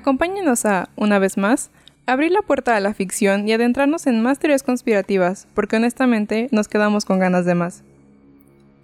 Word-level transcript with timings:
Acompáñenos 0.00 0.64
a, 0.64 0.88
una 0.96 1.18
vez 1.18 1.36
más, 1.36 1.70
abrir 2.06 2.32
la 2.32 2.40
puerta 2.40 2.74
a 2.74 2.80
la 2.80 2.94
ficción 2.94 3.46
y 3.46 3.52
adentrarnos 3.52 4.06
en 4.06 4.22
más 4.22 4.38
teorías 4.38 4.62
conspirativas, 4.62 5.46
porque 5.52 5.76
honestamente 5.76 6.48
nos 6.52 6.68
quedamos 6.68 7.04
con 7.04 7.18
ganas 7.18 7.44
de 7.44 7.54
más. 7.54 7.82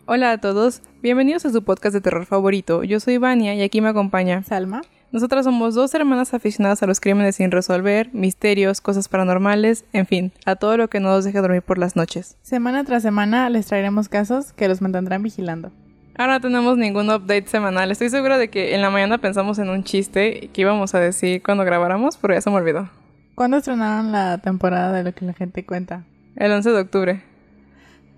Hola 0.04 0.32
a 0.32 0.38
todos, 0.38 0.82
bienvenidos 1.00 1.46
a 1.46 1.52
su 1.52 1.64
podcast 1.64 1.94
de 1.94 2.02
terror 2.02 2.26
favorito. 2.26 2.84
Yo 2.84 3.00
soy 3.00 3.16
Vania 3.16 3.54
y 3.54 3.62
aquí 3.62 3.80
me 3.80 3.88
acompaña 3.88 4.42
Salma. 4.42 4.82
Nosotras 5.10 5.46
somos 5.46 5.74
dos 5.74 5.94
hermanas 5.94 6.34
aficionadas 6.34 6.82
a 6.82 6.86
los 6.86 7.00
crímenes 7.00 7.36
sin 7.36 7.50
resolver, 7.50 8.12
misterios, 8.12 8.82
cosas 8.82 9.08
paranormales, 9.08 9.86
en 9.94 10.04
fin, 10.04 10.32
a 10.44 10.56
todo 10.56 10.76
lo 10.76 10.88
que 10.88 11.00
no 11.00 11.08
nos 11.08 11.24
deje 11.24 11.40
dormir 11.40 11.62
por 11.62 11.78
las 11.78 11.96
noches. 11.96 12.36
Semana 12.42 12.84
tras 12.84 13.02
semana 13.02 13.48
les 13.48 13.64
traeremos 13.64 14.10
casos 14.10 14.52
que 14.52 14.68
los 14.68 14.82
mantendrán 14.82 15.22
vigilando. 15.22 15.72
Ahora 16.18 16.34
no 16.34 16.40
tenemos 16.40 16.78
ningún 16.78 17.10
update 17.10 17.46
semanal. 17.46 17.90
Estoy 17.90 18.08
segura 18.08 18.38
de 18.38 18.48
que 18.48 18.74
en 18.74 18.80
la 18.80 18.88
mañana 18.88 19.18
pensamos 19.18 19.58
en 19.58 19.68
un 19.68 19.84
chiste 19.84 20.48
que 20.52 20.62
íbamos 20.62 20.94
a 20.94 21.00
decir 21.00 21.42
cuando 21.42 21.62
grabáramos, 21.64 22.16
pero 22.16 22.32
ya 22.32 22.40
se 22.40 22.48
me 22.48 22.56
olvidó. 22.56 22.88
¿Cuándo 23.34 23.58
estrenaron 23.58 24.12
la 24.12 24.38
temporada 24.38 24.92
de 24.92 25.04
lo 25.04 25.12
que 25.12 25.26
la 25.26 25.34
gente 25.34 25.66
cuenta? 25.66 26.04
El 26.36 26.52
11 26.52 26.70
de 26.70 26.80
octubre. 26.80 27.22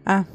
Ah. 0.06 0.27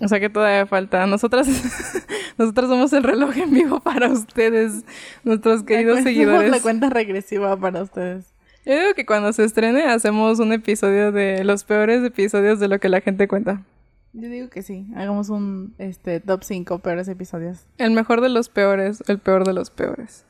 O 0.00 0.08
sea 0.08 0.18
que 0.18 0.28
todavía 0.28 0.66
falta. 0.66 1.06
Nosotras, 1.06 1.46
nosotras 2.38 2.68
somos 2.68 2.92
el 2.92 3.04
reloj 3.04 3.36
en 3.36 3.52
vivo 3.52 3.78
para 3.78 4.08
ustedes, 4.08 4.84
nuestros 5.22 5.62
queridos 5.62 6.00
seguidores. 6.00 6.50
la 6.50 6.60
cuenta 6.60 6.90
regresiva 6.90 7.56
para 7.56 7.82
ustedes. 7.82 8.26
Yo 8.66 8.74
digo 8.74 8.94
que 8.94 9.06
cuando 9.06 9.32
se 9.32 9.44
estrene 9.44 9.84
hacemos 9.84 10.40
un 10.40 10.52
episodio 10.52 11.12
de 11.12 11.44
los 11.44 11.62
peores 11.62 12.04
episodios 12.04 12.58
de 12.58 12.66
lo 12.66 12.80
que 12.80 12.88
la 12.88 13.00
gente 13.00 13.28
cuenta. 13.28 13.62
Yo 14.20 14.28
digo 14.28 14.48
que 14.48 14.62
sí, 14.62 14.84
hagamos 14.96 15.28
un 15.28 15.74
este 15.78 16.18
top 16.18 16.42
5 16.42 16.80
peores 16.80 17.06
episodios. 17.06 17.66
El 17.78 17.92
mejor 17.92 18.20
de 18.20 18.28
los 18.28 18.48
peores, 18.48 19.04
el 19.06 19.20
peor 19.20 19.46
de 19.46 19.52
los 19.52 19.70
peores. 19.70 20.24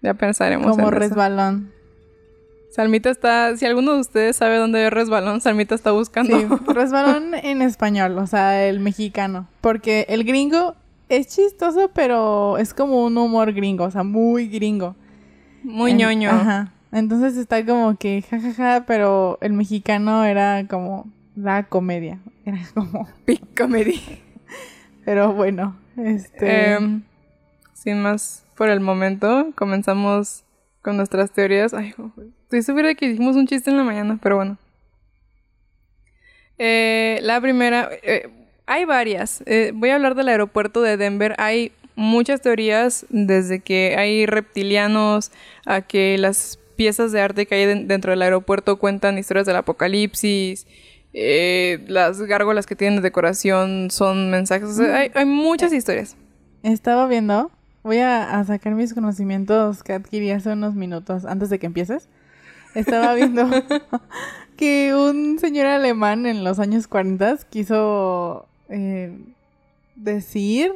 Ya 0.00 0.14
pensaremos. 0.14 0.70
Como 0.70 0.92
resbalón. 0.92 1.72
Salmita 2.70 3.10
está, 3.10 3.56
si 3.56 3.66
alguno 3.66 3.94
de 3.94 4.00
ustedes 4.00 4.36
sabe 4.36 4.58
dónde 4.58 4.86
es 4.86 4.92
resbalón, 4.92 5.40
Salmita 5.40 5.74
está 5.74 5.90
buscando. 5.90 6.38
Sí, 6.38 6.46
resbalón 6.72 7.34
en 7.34 7.62
español, 7.62 8.16
o 8.16 8.28
sea, 8.28 8.64
el 8.64 8.78
mexicano. 8.78 9.48
Porque 9.60 10.06
el 10.08 10.22
gringo 10.22 10.76
es 11.08 11.26
chistoso, 11.26 11.90
pero 11.92 12.58
es 12.58 12.74
como 12.74 13.04
un 13.04 13.18
humor 13.18 13.52
gringo, 13.52 13.84
o 13.84 13.90
sea, 13.90 14.04
muy 14.04 14.46
gringo. 14.46 14.94
Muy 15.64 15.94
ñoño. 15.94 16.30
Ajá. 16.30 16.72
Entonces 16.92 17.36
está 17.36 17.66
como 17.66 17.96
que 17.96 18.22
jajaja, 18.22 18.84
pero 18.86 19.38
el 19.40 19.52
mexicano 19.52 20.24
era 20.24 20.68
como 20.68 21.06
la 21.34 21.64
comedia. 21.64 22.20
Era 22.46 22.60
como 22.72 23.08
big 23.26 23.42
comedy. 23.56 24.00
Pero 25.04 25.34
bueno, 25.34 25.76
este... 25.98 26.72
Em, 26.72 27.02
sin 27.74 28.00
más 28.00 28.44
por 28.56 28.70
el 28.70 28.80
momento, 28.80 29.52
comenzamos 29.54 30.44
con 30.80 30.96
nuestras 30.96 31.30
teorías. 31.30 31.74
Ay, 31.74 31.94
estoy 32.42 32.62
segura 32.62 32.88
de 32.88 32.94
que 32.94 33.08
dijimos 33.08 33.36
un 33.36 33.46
chiste 33.46 33.70
en 33.70 33.76
la 33.76 33.84
mañana, 33.84 34.18
pero 34.22 34.36
bueno. 34.36 34.56
Eh, 36.58 37.18
la 37.22 37.40
primera, 37.40 37.90
eh, 38.02 38.28
hay 38.66 38.84
varias. 38.84 39.42
Eh, 39.46 39.72
voy 39.74 39.90
a 39.90 39.96
hablar 39.96 40.14
del 40.14 40.28
aeropuerto 40.28 40.80
de 40.82 40.96
Denver. 40.96 41.34
Hay 41.38 41.72
muchas 41.96 42.40
teorías, 42.40 43.06
desde 43.10 43.60
que 43.60 43.96
hay 43.96 44.26
reptilianos 44.26 45.32
a 45.64 45.82
que 45.82 46.16
las 46.18 46.58
piezas 46.76 47.12
de 47.12 47.20
arte 47.20 47.46
que 47.46 47.54
hay 47.54 47.84
dentro 47.84 48.10
del 48.10 48.22
aeropuerto 48.22 48.76
cuentan 48.76 49.18
historias 49.18 49.46
del 49.46 49.56
apocalipsis. 49.56 50.66
Eh, 51.18 51.82
las 51.88 52.20
gárgolas 52.20 52.66
que 52.66 52.76
tienen 52.76 52.96
de 52.96 53.02
decoración 53.02 53.90
son 53.90 54.30
mensajes. 54.30 54.78
hay, 54.78 55.24
muchas 55.24 55.72
historias. 55.72 56.14
Estaba 56.62 57.06
viendo, 57.06 57.50
voy 57.82 58.00
a, 58.00 58.44
sacar 58.44 58.74
mis 58.74 58.92
conocimientos 58.92 59.82
que 59.82 59.94
adquirí 59.94 60.30
hace 60.30 60.50
unos 60.50 60.74
minutos 60.74 61.24
antes 61.24 61.48
de 61.48 61.58
que 61.58 61.64
empieces. 61.64 62.10
Estaba 62.74 63.14
viendo 63.14 63.48
que 64.58 64.94
un 64.94 65.38
señor 65.38 65.64
alemán 65.68 66.26
en 66.26 66.44
los 66.44 66.58
años 66.58 66.86
40 66.86 67.38
quiso 67.48 68.46
eh, 68.68 69.18
decir, 69.94 70.74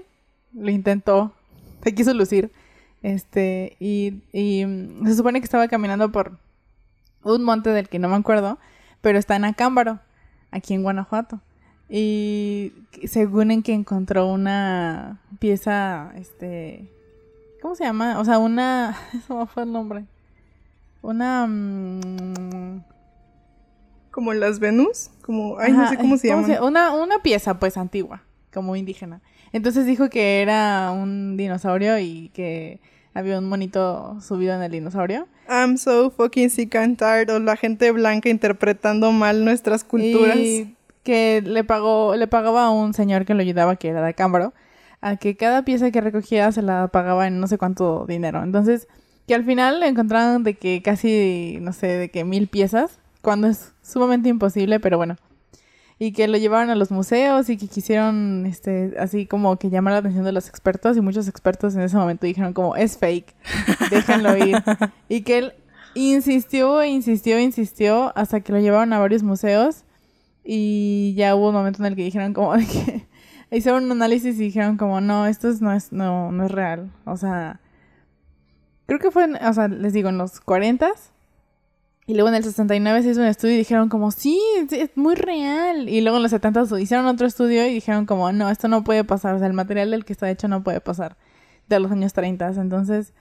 lo 0.55 0.71
intentó, 0.71 1.35
se 1.85 1.95
quiso 1.95 2.15
lucir, 2.15 2.51
este, 3.03 3.77
y, 3.79 4.23
y 4.33 4.65
se 5.05 5.17
supone 5.17 5.41
que 5.41 5.45
estaba 5.45 5.69
caminando 5.69 6.11
por 6.11 6.39
un 7.25 7.45
monte 7.45 7.69
del 7.69 7.91
que 7.91 7.99
no 7.99 8.09
me 8.09 8.17
acuerdo, 8.17 8.59
pero 9.03 9.19
está 9.19 9.37
en 9.37 9.45
Acámbaro 9.45 10.01
aquí 10.51 10.75
en 10.75 10.83
Guanajuato. 10.83 11.41
Y 11.89 12.73
según 13.07 13.51
en 13.51 13.63
que 13.63 13.73
encontró 13.73 14.27
una 14.27 15.21
pieza, 15.41 16.13
este, 16.17 16.89
¿cómo 17.61 17.75
se 17.75 17.85
llama? 17.85 18.21
O 18.21 18.25
sea, 18.25 18.39
una, 18.39 18.97
eso 19.15 19.47
fue 19.47 19.65
el 19.65 19.73
nombre. 19.73 20.05
Una... 21.03 21.47
Mm, 21.47 22.83
como 24.11 24.35
las 24.35 24.59
Venus, 24.59 25.11
como, 25.23 25.59
ay, 25.59 25.73
no 25.73 25.89
sé 25.89 25.97
cómo 25.97 26.17
se 26.17 26.29
llama. 26.29 26.63
Una, 26.63 26.93
una 26.93 27.21
pieza, 27.21 27.59
pues, 27.59 27.77
antigua, 27.77 28.23
como 28.53 28.75
indígena. 28.77 29.21
Entonces 29.53 29.87
dijo 29.87 30.11
que 30.11 30.43
era 30.43 30.91
un 30.93 31.37
dinosaurio 31.37 31.99
y 31.99 32.31
que 32.35 32.81
había 33.15 33.39
un 33.39 33.49
monito 33.49 34.21
subido 34.21 34.55
en 34.55 34.63
el 34.63 34.73
dinosaurio. 34.73 35.27
I'm 35.49 35.79
so 35.79 36.11
fucking 36.11 36.51
sick 36.51 36.75
and 36.77 36.97
tired. 36.97 37.31
O 37.31 37.39
la 37.41 37.57
gente 37.57 37.91
blanca 37.91 38.29
interpretando 38.29 39.13
mal 39.13 39.45
nuestras 39.45 39.85
culturas. 39.85 40.37
Y 40.37 40.77
que 41.03 41.43
le 41.45 41.65
pagó, 41.65 42.15
le 42.17 42.27
pagaba 42.27 42.67
a 42.67 42.71
un 42.71 42.95
señor 42.95 43.25
que 43.25 43.35
lo 43.35 43.41
ayudaba, 43.41 43.77
que 43.77 43.89
era 43.89 44.03
de 44.03 44.15
Cámbaro, 44.15 44.53
a 45.01 45.17
que 45.17 45.37
cada 45.37 45.65
pieza 45.65 45.91
que 45.91 46.01
recogía 46.01 46.53
se 46.53 46.63
la 46.63 46.89
pagaba 46.89 47.27
en 47.27 47.41
no 47.41 47.47
sé 47.47 47.59
cuánto 47.59 48.05
dinero. 48.07 48.43
Entonces, 48.43 48.87
que 49.27 49.35
al 49.35 49.45
final 49.45 49.81
le 49.81 49.89
encontraron 49.89 50.45
de 50.45 50.55
que 50.55 50.83
casi, 50.83 51.59
no 51.61 51.73
sé, 51.73 51.87
de 51.87 52.11
que 52.11 52.25
mil 52.25 52.49
piezas, 52.49 52.99
cuando 53.23 53.49
es 53.49 53.73
sumamente 53.83 54.29
imposible, 54.29 54.79
pero 54.79 54.99
bueno 54.99 55.17
y 56.03 56.13
que 56.13 56.27
lo 56.29 56.39
llevaron 56.39 56.71
a 56.71 56.75
los 56.75 56.91
museos 56.91 57.51
y 57.51 57.59
que 57.59 57.69
quisieron, 57.69 58.47
este, 58.47 58.95
así 58.99 59.27
como 59.27 59.59
que 59.59 59.69
llamar 59.69 59.93
la 59.93 59.99
atención 59.99 60.25
de 60.25 60.33
los 60.33 60.49
expertos 60.49 60.97
y 60.97 61.03
muchos 61.03 61.29
expertos 61.29 61.75
en 61.75 61.83
ese 61.83 61.95
momento 61.99 62.25
dijeron 62.25 62.55
como, 62.55 62.75
es 62.75 62.97
fake, 62.97 63.35
déjenlo 63.91 64.35
ir. 64.35 64.57
y 65.11 65.21
que 65.21 65.39
él 65.39 65.53
insistió, 65.95 66.83
insistió, 66.83 67.39
insistió 67.39 68.17
hasta 68.17 68.41
que 68.41 68.51
lo 68.51 68.61
llevaron 68.61 68.95
a 68.95 68.99
varios 68.99 69.23
museos 69.23 69.85
y 70.43 71.13
ya 71.19 71.35
hubo 71.35 71.51
un 71.51 71.55
momento 71.55 71.83
en 71.83 71.89
el 71.89 71.97
que 71.97 72.05
dijeron 72.05 72.33
como 72.33 72.57
de 72.57 72.67
que 72.67 73.07
hicieron 73.55 73.85
un 73.85 73.93
análisis 73.93 74.37
y 74.37 74.45
dijeron 74.45 74.79
como, 74.79 75.03
no, 75.03 75.27
esto 75.27 75.53
no 75.61 75.71
es, 75.71 75.93
no, 75.93 76.33
no 76.33 76.47
es 76.47 76.51
real. 76.51 76.91
O 77.05 77.19
sea, 77.19 77.61
creo 78.87 79.01
que 79.01 79.11
fue, 79.11 79.29
o 79.35 79.53
sea, 79.53 79.69
les 79.69 79.93
digo, 79.93 80.09
en 80.09 80.17
los 80.17 80.41
40 80.41 80.91
y 82.11 82.15
luego 82.15 82.29
en 82.29 82.35
el 82.35 82.43
69 82.43 83.05
se 83.05 83.11
hizo 83.11 83.21
un 83.21 83.29
estudio 83.29 83.55
y 83.55 83.59
dijeron 83.59 83.89
como, 83.89 84.11
sí, 84.11 84.37
es 84.73 84.91
muy 84.97 85.15
real. 85.15 85.89
Y 85.89 86.01
luego 86.01 86.17
en 86.17 86.25
los 86.25 86.33
70 86.33 86.65
hicieron 86.81 87.07
otro 87.07 87.25
estudio 87.25 87.65
y 87.69 87.73
dijeron 87.73 88.05
como, 88.05 88.33
no, 88.33 88.51
esto 88.51 88.67
no 88.67 88.83
puede 88.83 89.05
pasar. 89.05 89.37
O 89.37 89.39
sea, 89.39 89.47
el 89.47 89.53
material 89.53 89.93
del 89.93 90.05
que 90.05 90.13
está 90.13 90.29
hecho 90.29 90.49
no 90.49 90.65
puede 90.65 90.81
pasar 90.81 91.17
de 91.69 91.79
los 91.79 91.93
años 91.93 92.13
30. 92.13 92.49
Entonces, 92.61 93.13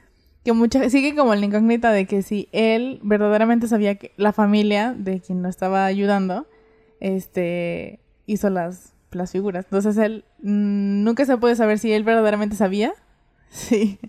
que 0.44 0.54
mucha, 0.54 0.90
sigue 0.90 1.16
como 1.16 1.36
la 1.36 1.46
incógnita 1.46 1.92
de 1.92 2.08
que 2.08 2.24
si 2.24 2.50
él 2.52 3.00
verdaderamente 3.04 3.68
sabía 3.68 3.94
que 3.94 4.12
la 4.18 4.34
familia 4.34 4.96
de 4.98 5.22
quien 5.22 5.44
lo 5.44 5.50
estaba 5.50 5.86
ayudando, 5.86 6.48
este, 7.00 8.00
hizo 8.26 8.50
las, 8.50 8.94
las 9.12 9.32
figuras. 9.32 9.66
Entonces 9.66 9.98
él 9.98 10.26
mm, 10.42 11.04
nunca 11.04 11.26
se 11.26 11.38
puede 11.38 11.56
saber 11.56 11.78
si 11.78 11.94
él 11.94 12.04
verdaderamente 12.04 12.56
sabía. 12.56 12.92
Sí 13.52 14.00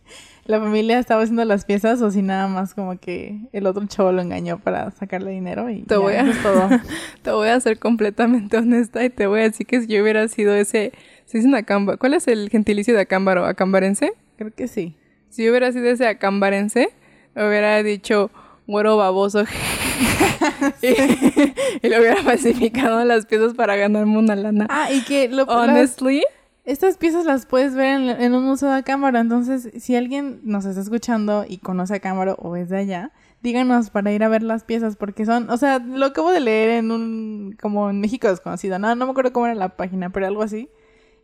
la 0.51 0.59
familia 0.59 0.99
estaba 0.99 1.23
haciendo 1.23 1.45
las 1.45 1.65
piezas 1.65 2.03
o 2.03 2.11
si 2.11 2.23
nada 2.23 2.49
más 2.49 2.75
como 2.75 2.99
que 2.99 3.39
el 3.53 3.67
otro 3.67 3.87
chavo 3.87 4.11
lo 4.11 4.21
engañó 4.21 4.59
para 4.59 4.91
sacarle 4.91 5.31
dinero 5.31 5.71
y 5.71 5.83
te 5.83 5.97
voy 5.97 6.15
a 6.15 6.25
todo. 6.43 6.69
te 7.23 7.31
voy 7.31 7.49
a 7.49 7.61
ser 7.61 7.79
completamente 7.79 8.57
honesta 8.57 9.05
y 9.05 9.11
te 9.11 9.29
voy 9.29 9.41
a 9.41 9.43
decir 9.45 9.67
que 9.67 9.81
si 9.81 9.87
yo 9.87 10.03
hubiera 10.03 10.27
sido 10.27 10.53
ese 10.55 10.93
se 11.25 11.39
dice 11.39 11.57
acámbaro. 11.57 11.99
¿Cuál 11.99 12.15
es 12.15 12.27
el 12.27 12.51
gentilicio 12.51 12.93
de 12.95 13.03
acámbaro? 13.03 13.47
¿Acambarense? 13.47 14.13
Creo 14.37 14.53
que 14.53 14.67
sí. 14.67 14.97
Si 15.29 15.45
yo 15.45 15.51
hubiera 15.51 15.71
sido 15.71 15.87
ese 15.87 16.09
acambarense, 16.09 16.91
hubiera 17.37 17.81
dicho 17.85 18.33
güero 18.67 18.97
baboso 18.97 19.45
y, 20.83 21.89
lo 21.89 21.99
hubiera 22.01 22.23
falsificado 22.25 23.05
las 23.05 23.27
piezas 23.27 23.55
para 23.55 23.77
ganarme 23.77 24.19
una 24.19 24.35
lana. 24.35 24.67
Ah, 24.69 24.91
y 24.91 25.03
que 25.05 25.29
lo 25.29 25.45
honestly 25.45 26.25
estas 26.65 26.97
piezas 26.97 27.25
las 27.25 27.47
puedes 27.47 27.75
ver 27.75 28.21
en, 28.21 28.35
un 28.35 28.45
museo 28.45 28.71
de 28.71 28.83
cámara, 28.83 29.21
entonces 29.21 29.71
si 29.83 29.97
alguien 29.97 30.41
nos 30.45 30.65
está 30.65 30.81
escuchando 30.81 31.45
y 31.49 31.59
conoce 31.59 31.95
a 31.95 32.01
cámara 32.01 32.35
o 32.35 32.57
es 32.57 32.69
de 32.69 32.79
allá, 32.79 33.13
díganos 33.43 33.91
para 33.91 34.13
ir 34.13 34.23
a 34.23 34.29
ver 34.29 34.43
las 34.43 34.65
piezas 34.65 34.97
porque 34.97 35.25
son, 35.25 35.51
o 35.51 35.57
sea, 35.57 35.79
lo 35.79 36.07
acabo 36.07 36.31
de 36.31 36.41
leer 36.41 36.71
en 36.71 36.91
un, 36.91 37.57
como 37.61 37.91
en 37.91 38.01
México 38.01 38.29
desconocido, 38.29 38.79
no, 38.79 38.95
no 38.95 39.07
me 39.07 39.11
acuerdo 39.11 39.33
cómo 39.33 39.47
era 39.47 39.55
la 39.55 39.77
página, 39.77 40.11
pero 40.11 40.27
algo 40.27 40.43
así. 40.43 40.69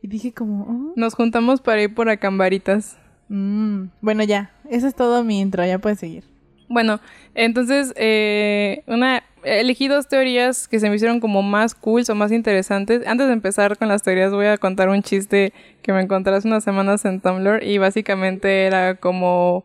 Y 0.02 0.08
dije 0.08 0.32
como... 0.32 0.64
Oh". 0.64 0.92
Nos 0.96 1.14
juntamos 1.14 1.60
para 1.60 1.82
ir 1.82 1.94
por 1.94 2.08
acambaritas. 2.08 2.98
Mm, 3.28 3.86
bueno, 4.00 4.24
ya, 4.24 4.52
eso 4.68 4.86
es 4.86 4.94
todo 4.94 5.24
mi 5.24 5.40
intro, 5.40 5.64
ya 5.64 5.78
puedes 5.78 5.98
seguir. 5.98 6.24
Bueno, 6.68 7.00
entonces, 7.34 7.92
eh, 7.96 8.82
una, 8.86 9.22
elegí 9.46 9.88
dos 9.88 10.08
teorías 10.08 10.68
que 10.68 10.80
se 10.80 10.90
me 10.90 10.96
hicieron 10.96 11.20
como 11.20 11.42
más 11.42 11.74
cool 11.74 12.02
o 12.08 12.14
más 12.14 12.32
interesantes. 12.32 13.06
Antes 13.06 13.28
de 13.28 13.32
empezar 13.32 13.78
con 13.78 13.88
las 13.88 14.02
teorías, 14.02 14.32
voy 14.32 14.46
a 14.46 14.58
contar 14.58 14.88
un 14.88 15.02
chiste 15.02 15.52
que 15.82 15.92
me 15.92 16.00
encontré 16.00 16.34
hace 16.34 16.48
unas 16.48 16.64
semanas 16.64 17.04
en 17.04 17.20
Tumblr 17.20 17.62
y 17.62 17.78
básicamente 17.78 18.66
era 18.66 18.96
como... 18.96 19.64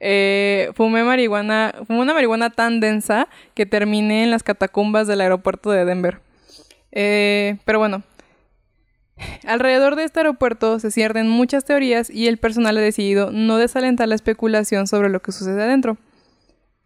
eh, 0.00 0.70
fumé 0.74 1.04
marihuana, 1.04 1.72
fumé 1.86 2.00
una 2.00 2.12
marihuana 2.12 2.50
tan 2.50 2.80
densa 2.80 3.28
que 3.54 3.66
terminé 3.66 4.24
en 4.24 4.32
las 4.32 4.42
catacumbas 4.42 5.06
del 5.06 5.20
aeropuerto 5.20 5.70
de 5.70 5.84
Denver. 5.84 6.18
Eh, 6.90 7.58
pero 7.64 7.78
bueno, 7.78 8.02
alrededor 9.46 9.94
de 9.94 10.04
este 10.04 10.20
aeropuerto 10.20 10.80
se 10.80 10.90
ciernen 10.90 11.28
muchas 11.28 11.64
teorías 11.64 12.10
y 12.10 12.26
el 12.26 12.38
personal 12.38 12.76
ha 12.76 12.80
decidido 12.80 13.30
no 13.30 13.58
desalentar 13.58 14.08
la 14.08 14.16
especulación 14.16 14.88
sobre 14.88 15.08
lo 15.08 15.20
que 15.20 15.30
sucede 15.30 15.62
adentro. 15.62 15.96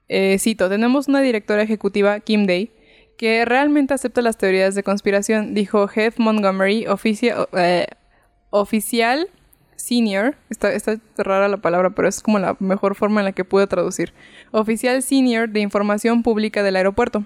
Eh, 0.08 0.36
cito, 0.38 0.68
tenemos 0.68 1.08
una 1.08 1.20
directora 1.20 1.62
ejecutiva, 1.62 2.20
Kim 2.20 2.46
Day, 2.46 2.70
que 3.16 3.44
realmente 3.44 3.94
acepta 3.94 4.22
las 4.22 4.36
teorías 4.36 4.74
de 4.74 4.82
conspiración, 4.82 5.54
dijo 5.54 5.88
Jeff 5.88 6.18
Montgomery, 6.18 6.86
eh, 7.56 7.86
oficial 8.50 9.28
senior, 9.76 10.36
está, 10.50 10.72
está 10.72 10.98
rara 11.16 11.48
la 11.48 11.58
palabra, 11.58 11.90
pero 11.90 12.08
es 12.08 12.20
como 12.20 12.38
la 12.38 12.56
mejor 12.60 12.94
forma 12.94 13.20
en 13.20 13.26
la 13.26 13.32
que 13.32 13.44
pude 13.44 13.66
traducir, 13.66 14.12
oficial 14.50 15.02
senior 15.02 15.48
de 15.48 15.60
información 15.60 16.22
pública 16.22 16.62
del 16.62 16.76
aeropuerto. 16.76 17.24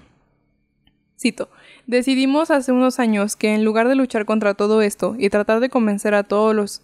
Cito, 1.19 1.49
decidimos 1.85 2.49
hace 2.49 2.71
unos 2.71 2.99
años 2.99 3.35
que 3.35 3.53
en 3.53 3.63
lugar 3.63 3.87
de 3.87 3.95
luchar 3.95 4.25
contra 4.25 4.55
todo 4.55 4.81
esto 4.81 5.15
y 5.19 5.29
tratar 5.29 5.59
de 5.59 5.69
convencer 5.69 6.15
a 6.15 6.23
todos 6.23 6.55
los 6.55 6.81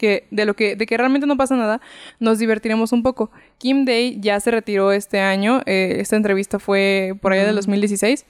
que 0.00 0.26
de 0.30 0.46
lo 0.46 0.54
que 0.56 0.76
de 0.76 0.86
que 0.86 0.96
realmente 0.96 1.26
no 1.26 1.36
pasa 1.36 1.54
nada, 1.56 1.82
nos 2.18 2.38
divertiremos 2.38 2.92
un 2.92 3.02
poco. 3.02 3.30
Kim 3.58 3.84
Day 3.84 4.18
ya 4.18 4.40
se 4.40 4.50
retiró 4.50 4.92
este 4.92 5.20
año, 5.20 5.60
eh, 5.66 5.98
esta 6.00 6.16
entrevista 6.16 6.58
fue 6.58 7.12
por 7.20 7.32
allá 7.32 7.44
del 7.44 7.56
2016. 7.56 8.24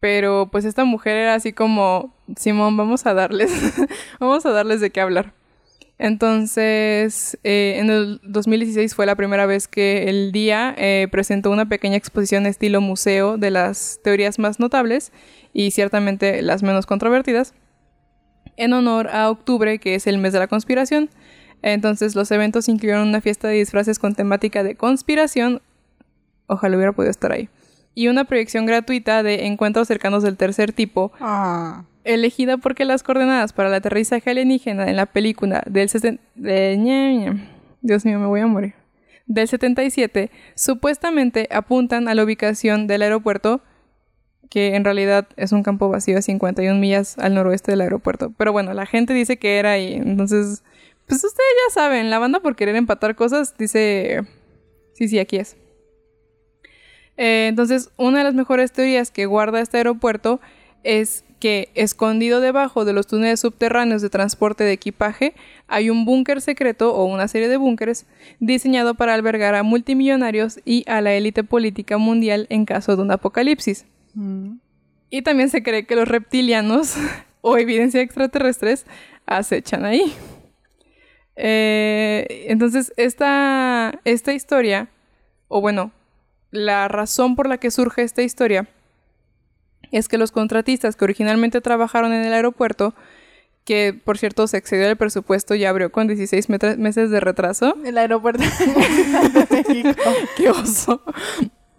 Pero 0.00 0.48
pues 0.50 0.64
esta 0.64 0.84
mujer 0.84 1.16
era 1.16 1.34
así 1.34 1.52
como, 1.52 2.12
Simón, 2.36 2.76
vamos 2.76 3.06
a 3.06 3.14
darles, 3.14 3.52
vamos 4.18 4.44
a 4.44 4.50
darles 4.50 4.80
de 4.80 4.90
qué 4.90 5.00
hablar. 5.00 5.32
Entonces, 5.98 7.38
eh, 7.44 7.76
en 7.78 7.88
el 7.88 8.20
2016 8.24 8.96
fue 8.96 9.06
la 9.06 9.14
primera 9.14 9.46
vez 9.46 9.68
que 9.68 10.08
el 10.08 10.32
día 10.32 10.74
eh, 10.76 11.06
presentó 11.12 11.50
una 11.52 11.68
pequeña 11.68 11.96
exposición 11.96 12.46
estilo 12.46 12.80
museo 12.80 13.38
de 13.38 13.52
las 13.52 14.00
teorías 14.02 14.40
más 14.40 14.58
notables 14.58 15.12
y 15.52 15.70
ciertamente 15.70 16.42
las 16.42 16.64
menos 16.64 16.86
controvertidas, 16.86 17.54
en 18.56 18.72
honor 18.72 19.08
a 19.08 19.30
octubre, 19.30 19.78
que 19.78 19.94
es 19.94 20.06
el 20.06 20.18
mes 20.18 20.32
de 20.32 20.38
la 20.40 20.46
conspiración. 20.48 21.10
Entonces, 21.62 22.14
los 22.16 22.30
eventos 22.30 22.68
incluyeron 22.68 23.08
una 23.08 23.20
fiesta 23.20 23.48
de 23.48 23.54
disfraces 23.54 23.98
con 23.98 24.14
temática 24.14 24.62
de 24.62 24.74
conspiración. 24.74 25.62
Ojalá 26.46 26.76
hubiera 26.76 26.92
podido 26.92 27.10
estar 27.10 27.32
ahí 27.32 27.48
y 27.94 28.08
una 28.08 28.24
proyección 28.24 28.64
gratuita 28.66 29.22
de 29.22 29.46
encuentros 29.46 29.86
cercanos 29.86 30.22
del 30.22 30.36
tercer 30.38 30.72
tipo, 30.72 31.12
Ah. 31.20 31.84
elegida 32.04 32.56
porque 32.56 32.84
las 32.86 33.02
coordenadas 33.02 33.52
para 33.52 33.68
el 33.68 33.74
aterrizaje 33.74 34.30
alienígena 34.30 34.88
en 34.88 34.96
la 34.96 35.06
película 35.06 35.62
del 35.66 35.88
sesen- 35.88 36.18
de 36.34 36.76
ña, 36.78 37.12
ña. 37.12 37.48
Dios 37.82 38.04
mío, 38.04 38.18
me 38.18 38.26
voy 38.26 38.40
a 38.40 38.46
morir. 38.46 38.74
Del 39.26 39.46
77 39.46 40.30
supuestamente 40.54 41.48
apuntan 41.52 42.08
a 42.08 42.14
la 42.14 42.24
ubicación 42.24 42.86
del 42.86 43.02
aeropuerto, 43.02 43.60
que 44.52 44.76
en 44.76 44.84
realidad 44.84 45.26
es 45.38 45.52
un 45.52 45.62
campo 45.62 45.88
vacío 45.88 46.18
a 46.18 46.20
51 46.20 46.78
millas 46.78 47.16
al 47.16 47.32
noroeste 47.32 47.70
del 47.72 47.80
aeropuerto. 47.80 48.34
Pero 48.36 48.52
bueno, 48.52 48.74
la 48.74 48.84
gente 48.84 49.14
dice 49.14 49.38
que 49.38 49.58
era 49.58 49.70
ahí. 49.70 49.94
Entonces, 49.94 50.62
pues 51.06 51.24
ustedes 51.24 51.48
ya 51.68 51.72
saben, 51.72 52.10
la 52.10 52.18
banda 52.18 52.40
por 52.40 52.54
querer 52.54 52.76
empatar 52.76 53.16
cosas 53.16 53.56
dice, 53.56 54.20
sí, 54.92 55.08
sí, 55.08 55.18
aquí 55.18 55.38
es. 55.38 55.56
Eh, 57.16 57.46
entonces, 57.48 57.92
una 57.96 58.18
de 58.18 58.24
las 58.24 58.34
mejores 58.34 58.72
teorías 58.72 59.10
que 59.10 59.24
guarda 59.24 59.58
este 59.58 59.78
aeropuerto 59.78 60.38
es 60.84 61.24
que 61.40 61.70
escondido 61.74 62.42
debajo 62.42 62.84
de 62.84 62.92
los 62.92 63.06
túneles 63.06 63.40
subterráneos 63.40 64.02
de 64.02 64.10
transporte 64.10 64.64
de 64.64 64.72
equipaje 64.72 65.32
hay 65.66 65.88
un 65.88 66.04
búnker 66.04 66.42
secreto 66.42 66.94
o 66.94 67.06
una 67.06 67.26
serie 67.26 67.48
de 67.48 67.56
búnkeres 67.56 68.04
diseñado 68.38 68.96
para 68.96 69.14
albergar 69.14 69.54
a 69.54 69.62
multimillonarios 69.62 70.60
y 70.66 70.84
a 70.88 71.00
la 71.00 71.14
élite 71.14 71.42
política 71.42 71.96
mundial 71.96 72.46
en 72.50 72.66
caso 72.66 72.96
de 72.96 73.02
un 73.02 73.12
apocalipsis. 73.12 73.86
Mm. 74.14 74.56
Y 75.10 75.22
también 75.22 75.50
se 75.50 75.62
cree 75.62 75.84
que 75.86 75.96
los 75.96 76.08
reptilianos 76.08 76.94
o 77.40 77.56
evidencia 77.58 78.00
extraterrestres 78.00 78.86
acechan 79.26 79.84
ahí. 79.84 80.14
Eh, 81.36 82.46
entonces, 82.48 82.92
esta, 82.96 84.00
esta 84.04 84.32
historia, 84.32 84.88
o 85.48 85.60
bueno, 85.60 85.92
la 86.50 86.88
razón 86.88 87.36
por 87.36 87.48
la 87.48 87.58
que 87.58 87.70
surge 87.70 88.02
esta 88.02 88.22
historia 88.22 88.68
es 89.90 90.08
que 90.08 90.18
los 90.18 90.32
contratistas 90.32 90.96
que 90.96 91.04
originalmente 91.04 91.60
trabajaron 91.60 92.12
en 92.12 92.24
el 92.24 92.32
aeropuerto, 92.32 92.94
que 93.64 93.94
por 94.04 94.18
cierto 94.18 94.46
se 94.46 94.56
excedió 94.56 94.88
el 94.88 94.96
presupuesto 94.96 95.54
y 95.54 95.64
abrió 95.64 95.92
con 95.92 96.06
16 96.08 96.48
metra- 96.48 96.76
meses 96.76 97.10
de 97.10 97.20
retraso, 97.20 97.76
El 97.84 97.96
aeropuerto 97.98 98.42
de 98.58 99.46
México. 99.68 100.00
¡Qué 100.36 100.50
oso! 100.50 101.02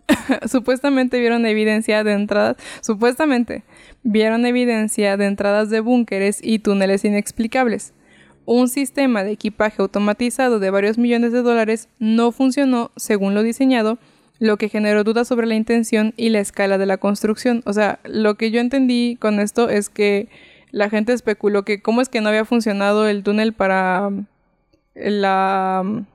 supuestamente 0.48 1.20
vieron 1.20 1.46
evidencia 1.46 2.04
de 2.04 2.14
entradas, 2.14 2.58
supuestamente 2.82 3.64
vieron 4.04 4.46
evidencia 4.46 5.18
de 5.18 5.26
entradas 5.26 5.70
de 5.70 5.80
búnkeres 5.80 6.40
y 6.42 6.60
túneles 6.60 7.06
inexplicables. 7.06 7.94
Un 8.46 8.68
sistema 8.68 9.24
de 9.24 9.32
equipaje 9.32 9.82
automatizado 9.82 10.60
de 10.60 10.70
varios 10.70 10.98
millones 10.98 11.32
de 11.32 11.42
dólares 11.42 11.88
no 12.00 12.32
funcionó 12.32 12.92
según 12.98 13.34
lo 13.34 13.44
diseñado, 13.44 14.00
lo 14.40 14.58
que 14.58 14.68
generó 14.68 15.06
dudas 15.06 15.30
sobre 15.30 15.48
la 15.48 15.56
intención 15.56 16.14
y 16.18 16.30
la 16.30 16.40
escala 16.40 16.78
de 16.78 16.86
la 16.86 16.98
construcción. 16.98 17.62
O 17.66 17.72
sea, 17.72 18.00
lo 18.04 18.36
que 18.36 18.52
yo 18.52 18.60
entendí 18.60 19.16
con 19.20 19.40
esto 19.40 19.70
es 19.70 19.88
que 19.90 20.28
la 20.72 20.90
gente 20.90 21.14
especuló 21.14 21.64
que 21.64 21.82
cómo 21.82 22.02
es 22.02 22.10
que 22.10 22.20
no 22.20 22.30
había 22.30 22.44
funcionado 22.44 23.08
el 23.08 23.24
túnel 23.24 23.54
para 23.54 24.08
um, 24.08 24.26
la, 24.96 25.82
um, 25.86 26.06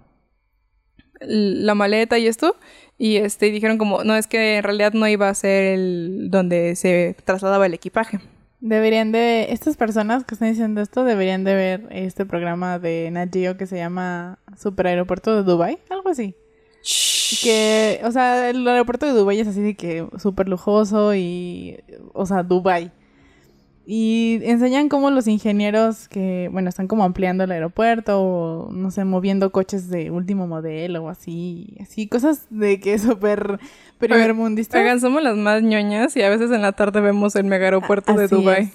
la 1.21 1.75
maleta 1.75 2.19
y 2.19 2.27
esto. 2.27 2.57
Y 2.99 3.17
este 3.17 3.51
dijeron 3.53 3.79
como, 3.79 4.03
no, 4.03 4.17
es 4.17 4.27
que 4.27 4.57
en 4.57 4.65
realidad 4.65 4.93
no 4.93 5.07
iba 5.07 5.29
a 5.29 5.35
ser 5.35 5.75
el 5.75 6.29
donde 6.31 6.75
se 6.75 7.17
trasladaba 7.25 7.67
el 7.67 7.75
equipaje. 7.75 8.19
Deberían 8.61 9.13
de, 9.13 9.53
estas 9.53 9.77
personas 9.77 10.25
que 10.25 10.35
están 10.35 10.51
diciendo 10.51 10.81
esto 10.81 11.05
deberían 11.05 11.45
de 11.45 11.55
ver 11.55 11.87
este 11.91 12.27
programa 12.27 12.81
de 12.81 13.09
Nat 13.13 13.33
Geo 13.33 13.57
que 13.57 13.67
se 13.67 13.77
llama 13.77 14.41
Super 14.61 14.89
Aeropuerto 14.89 15.37
de 15.37 15.45
Dubai, 15.45 15.79
algo 15.91 16.09
así. 16.09 16.35
Que, 17.41 18.01
o 18.03 18.11
sea, 18.11 18.51
el 18.51 18.67
aeropuerto 18.67 19.07
de 19.07 19.13
Dubai 19.13 19.39
es 19.39 19.47
así 19.47 19.61
de 19.61 19.77
que 19.77 20.09
súper 20.19 20.49
lujoso 20.49 21.15
y, 21.15 21.79
o 22.15 22.27
sea, 22.27 22.43
Dubai. 22.43 22.91
Y 23.91 24.41
enseñan 24.43 24.91
cómo 24.91 25.11
los 25.11 25.27
ingenieros 25.27 26.09
que, 26.09 26.51
bueno, 26.53 26.69
están 26.69 26.89
como 26.89 27.05
ampliando 27.05 27.45
el 27.45 27.53
aeropuerto 27.53 28.21
o, 28.21 28.71
no 28.71 28.91
sé, 28.91 29.07
moviendo 29.07 29.51
coches 29.51 29.89
de 29.89 30.11
último 30.11 30.47
modelo 30.47 31.05
o 31.05 31.09
así, 31.09 31.75
así, 31.81 32.07
cosas 32.07 32.49
de 32.51 32.81
que 32.81 32.93
es 32.93 33.03
súper 33.11 33.59
primer 33.97 34.35
mundista. 34.35 34.79
Oigan, 34.79 35.01
somos 35.01 35.23
las 35.23 35.39
más 35.39 35.63
ñoñas 35.63 36.15
y 36.19 36.23
a 36.23 36.29
veces 36.29 36.51
en 36.51 36.61
la 36.61 36.73
tarde 36.73 37.01
vemos 37.01 37.35
el 37.35 37.45
mega 37.45 37.65
aeropuerto 37.65 38.13
de 38.13 38.29
Dubai. 38.29 38.65
es. 38.65 38.73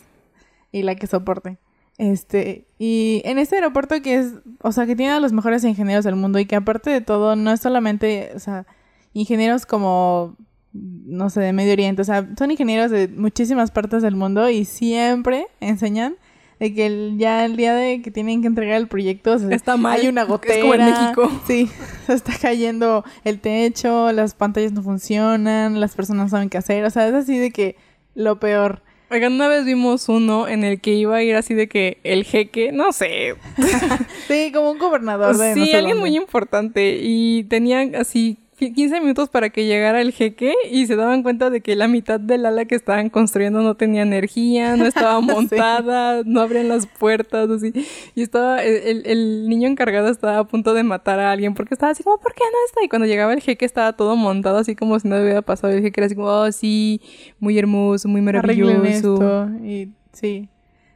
Y 0.71 0.81
la 0.81 0.95
que 0.95 1.05
soporte. 1.05 1.59
Este, 1.99 2.65
y 2.79 3.21
en 3.23 3.37
este 3.37 3.57
aeropuerto 3.57 4.01
que 4.01 4.15
es, 4.15 4.33
o 4.63 4.71
sea, 4.71 4.87
que 4.87 4.95
tiene 4.95 5.11
a 5.11 5.19
los 5.19 5.31
mejores 5.31 5.63
ingenieros 5.63 6.05
del 6.05 6.15
mundo 6.15 6.39
y 6.39 6.47
que 6.47 6.55
aparte 6.55 6.89
de 6.89 7.01
todo 7.01 7.35
no 7.35 7.51
es 7.51 7.59
solamente, 7.59 8.31
o 8.35 8.39
sea, 8.39 8.65
ingenieros 9.13 9.67
como, 9.67 10.37
no 10.73 11.29
sé, 11.29 11.39
de 11.41 11.53
Medio 11.53 11.73
Oriente, 11.73 12.01
o 12.01 12.05
sea, 12.05 12.27
son 12.37 12.51
ingenieros 12.51 12.89
de 12.91 13.07
muchísimas 13.07 13.71
partes 13.71 14.01
del 14.01 14.15
mundo 14.15 14.49
y 14.49 14.65
siempre 14.65 15.45
enseñan 15.59 16.15
de 16.59 16.73
que 16.73 16.85
el- 16.85 17.15
ya 17.17 17.45
el 17.45 17.55
día 17.57 17.73
de 17.75 18.01
que 18.01 18.09
tienen 18.09 18.41
que 18.41 18.47
entregar 18.47 18.77
el 18.77 18.87
proyecto, 18.87 19.33
o 19.33 19.39
sea, 19.39 19.49
Está 19.49 19.75
mal. 19.77 19.99
hay 19.99 20.07
una 20.07 20.21
Es 20.23 20.27
gotera. 20.27 20.61
como 20.61 20.73
en 20.75 20.85
México. 20.85 21.31
Sí, 21.47 21.69
se 22.07 22.13
está 22.13 22.33
cayendo 22.41 23.03
el 23.23 23.39
techo, 23.39 24.11
las 24.11 24.33
pantallas 24.33 24.71
no 24.71 24.81
funcionan, 24.81 25.79
las 25.79 25.93
personas 25.95 26.25
no 26.25 26.29
saben 26.29 26.49
qué 26.49 26.57
hacer, 26.57 26.85
o 26.85 26.89
sea, 26.89 27.07
es 27.07 27.13
así 27.13 27.37
de 27.37 27.51
que 27.51 27.75
lo 28.15 28.39
peor. 28.39 28.81
Oigan, 29.11 29.33
una 29.33 29.47
vez 29.47 29.65
vimos 29.65 30.09
uno 30.09 30.47
en 30.47 30.63
el 30.63 30.81
que 30.81 30.93
iba 30.95 31.17
a 31.17 31.21
ir 31.23 31.35
así 31.35 31.53
de 31.53 31.67
que 31.67 31.99
el 32.03 32.23
jeque, 32.23 32.71
no 32.71 32.91
sé, 32.93 33.35
Sí, 34.27 34.51
como 34.53 34.71
un 34.71 34.79
gobernador 34.79 35.37
de 35.37 35.49
no 35.55 35.65
sí, 35.65 35.71
sé 35.71 35.77
alguien 35.77 35.97
dónde. 35.97 36.09
muy 36.09 36.17
importante 36.17 36.97
y 37.01 37.43
tenían 37.43 37.93
así 37.95 38.37
15 38.71 39.01
minutos 39.01 39.29
para 39.29 39.49
que 39.49 39.65
llegara 39.65 39.99
el 39.99 40.11
jeque 40.13 40.53
y 40.71 40.85
se 40.87 40.95
daban 40.95 41.23
cuenta 41.23 41.49
de 41.49 41.61
que 41.61 41.75
la 41.75 41.87
mitad 41.87 42.19
del 42.19 42.45
ala 42.45 42.65
que 42.65 42.75
estaban 42.75 43.09
construyendo 43.09 43.61
no 43.61 43.75
tenía 43.75 44.03
energía, 44.03 44.75
no 44.77 44.85
estaba 44.85 45.19
Sí. 45.21 45.25
montada, 45.25 46.21
no 46.25 46.41
abrían 46.41 46.69
las 46.69 46.85
puertas, 46.87 47.49
así. 47.49 47.73
Y 48.15 48.21
estaba, 48.21 48.63
el, 48.63 49.03
el- 49.05 49.49
niño 49.49 49.67
encargado 49.67 50.09
estaba 50.09 50.37
a 50.39 50.47
punto 50.47 50.73
de 50.73 50.83
matar 50.83 51.19
a 51.19 51.31
alguien 51.31 51.53
porque 51.53 51.73
estaba 51.73 51.91
así 51.91 52.03
como, 52.03 52.17
¿por 52.19 52.33
qué 52.33 52.43
no 52.43 52.57
está? 52.67 52.83
Y 52.83 52.87
cuando 52.89 53.07
llegaba 53.07 53.33
el 53.33 53.41
jeque 53.41 53.65
estaba 53.65 53.93
todo 53.93 54.15
montado 54.15 54.57
así 54.59 54.75
como 54.75 54.99
si 54.99 55.07
no 55.07 55.19
hubiera 55.19 55.41
pasado. 55.41 55.73
El 55.73 55.81
jeque 55.81 55.99
era 55.99 56.05
así 56.05 56.15
como, 56.15 56.27
oh, 56.27 56.51
sí, 56.51 57.01
muy 57.39 57.57
hermoso, 57.57 58.07
muy 58.07 58.21
maravilloso. 58.21 58.83
esto 58.85 59.49
y 59.63 59.89
sí. 60.13 60.47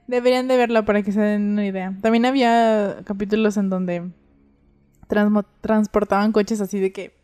Deberían 0.07 0.47
de 0.47 0.55
verlo 0.55 0.85
para 0.85 1.01
que 1.03 1.11
se 1.11 1.19
den 1.19 1.49
una 1.51 1.65
idea. 1.65 1.93
También 2.01 2.25
había 2.25 2.97
capítulos 3.03 3.57
en 3.57 3.69
donde 3.69 4.03
transportaban 5.61 6.31
coches 6.31 6.61
así 6.61 6.79
de 6.79 6.91
que, 6.91 7.16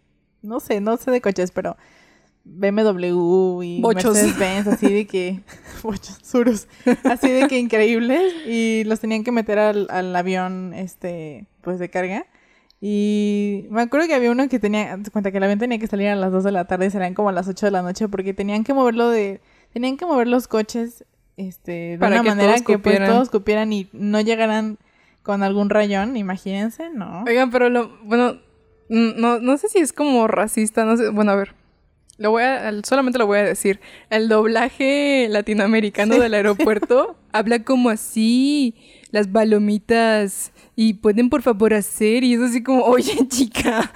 no 0.44 0.60
sé, 0.60 0.82
no 0.82 0.98
sé 0.98 1.12
de 1.12 1.22
coches, 1.22 1.52
pero 1.52 1.76
BMW 2.46 3.62
y. 3.64 3.82
Mercedes-Benz, 3.82 4.68
así 4.68 4.92
de 4.92 5.08
que, 5.08 5.42
bochos, 5.84 6.20
surus, 6.22 6.68
así 7.06 7.32
de 7.32 7.48
que 7.48 7.58
increíbles 7.58 8.34
y 8.46 8.84
los 8.86 9.00
tenían 9.00 9.24
que 9.24 9.32
meter 9.32 9.60
al, 9.60 9.88
al 9.90 10.16
avión, 10.16 10.74
este, 10.74 11.46
pues 11.62 11.80
de 11.80 11.90
carga 11.90 12.26
Y 12.82 13.66
me 13.70 13.82
acuerdo 13.82 14.08
que 14.08 14.14
había 14.16 14.30
uno 14.32 14.50
que 14.50 14.60
tenía, 14.60 15.00
cuenta 15.12 15.32
que 15.32 15.38
el 15.38 15.44
avión 15.44 15.60
tenía 15.60 15.80
que 15.80 15.88
salir 15.88 16.10
a 16.10 16.16
las 16.16 16.32
2 16.34 16.44
de 16.44 16.52
la 16.52 16.66
tarde 16.66 16.88
y 16.88 16.92
salían 16.92 17.14
como 17.14 17.30
a 17.30 17.32
las 17.32 17.48
8 17.48 17.68
de 17.68 17.72
la 17.72 17.82
noche 17.82 18.10
porque 18.10 18.34
tenían 18.34 18.66
que 18.66 18.74
moverlo 18.74 19.10
de, 19.10 19.40
tenían 19.72 19.96
que 19.96 20.06
mover 20.06 20.28
los 20.28 20.48
coches 20.50 21.06
este, 21.38 21.72
de 21.72 21.98
Para 21.98 22.16
una 22.16 22.24
que 22.24 22.30
manera 22.30 22.56
que 22.58 22.78
pues 22.78 22.78
cupieran. 22.78 23.10
todos 23.10 23.30
cupieran 23.30 23.72
y 23.72 23.88
no 23.94 24.20
llegaran 24.20 24.78
con 25.24 25.42
algún 25.44 25.70
rayón, 25.70 26.18
imagínense, 26.18 26.90
¿no? 26.90 27.24
Oigan, 27.26 27.50
pero 27.50 27.70
lo, 27.70 27.98
bueno, 28.04 28.36
no, 28.94 29.40
no 29.40 29.58
sé 29.58 29.70
si 29.70 29.80
es 29.80 29.92
como 29.94 30.28
racista, 30.28 30.86
no 30.86 30.98
sé, 30.98 31.10
bueno, 31.10 31.32
a 31.32 31.36
ver. 31.36 31.56
Lo 32.20 32.30
voy 32.30 32.44
a, 32.44 32.72
solamente 32.84 33.18
lo 33.18 33.26
voy 33.26 33.40
a 33.40 33.44
decir. 33.44 33.80
El 34.12 34.30
doblaje 34.30 35.28
latinoamericano 35.30 36.14
Sí, 36.14 36.20
del 36.20 36.36
aeropuerto 36.36 37.16
habla 37.32 37.64
como 37.64 37.90
así, 37.90 38.76
las 39.10 39.28
palomitas, 39.28 40.52
y 40.76 40.94
pueden 40.96 41.30
por 41.30 41.42
favor 41.42 41.74
hacer, 41.74 42.24
y 42.24 42.36
es 42.36 42.42
así 42.42 42.62
como, 42.62 42.84
oye, 42.84 43.18
chica. 43.30 43.92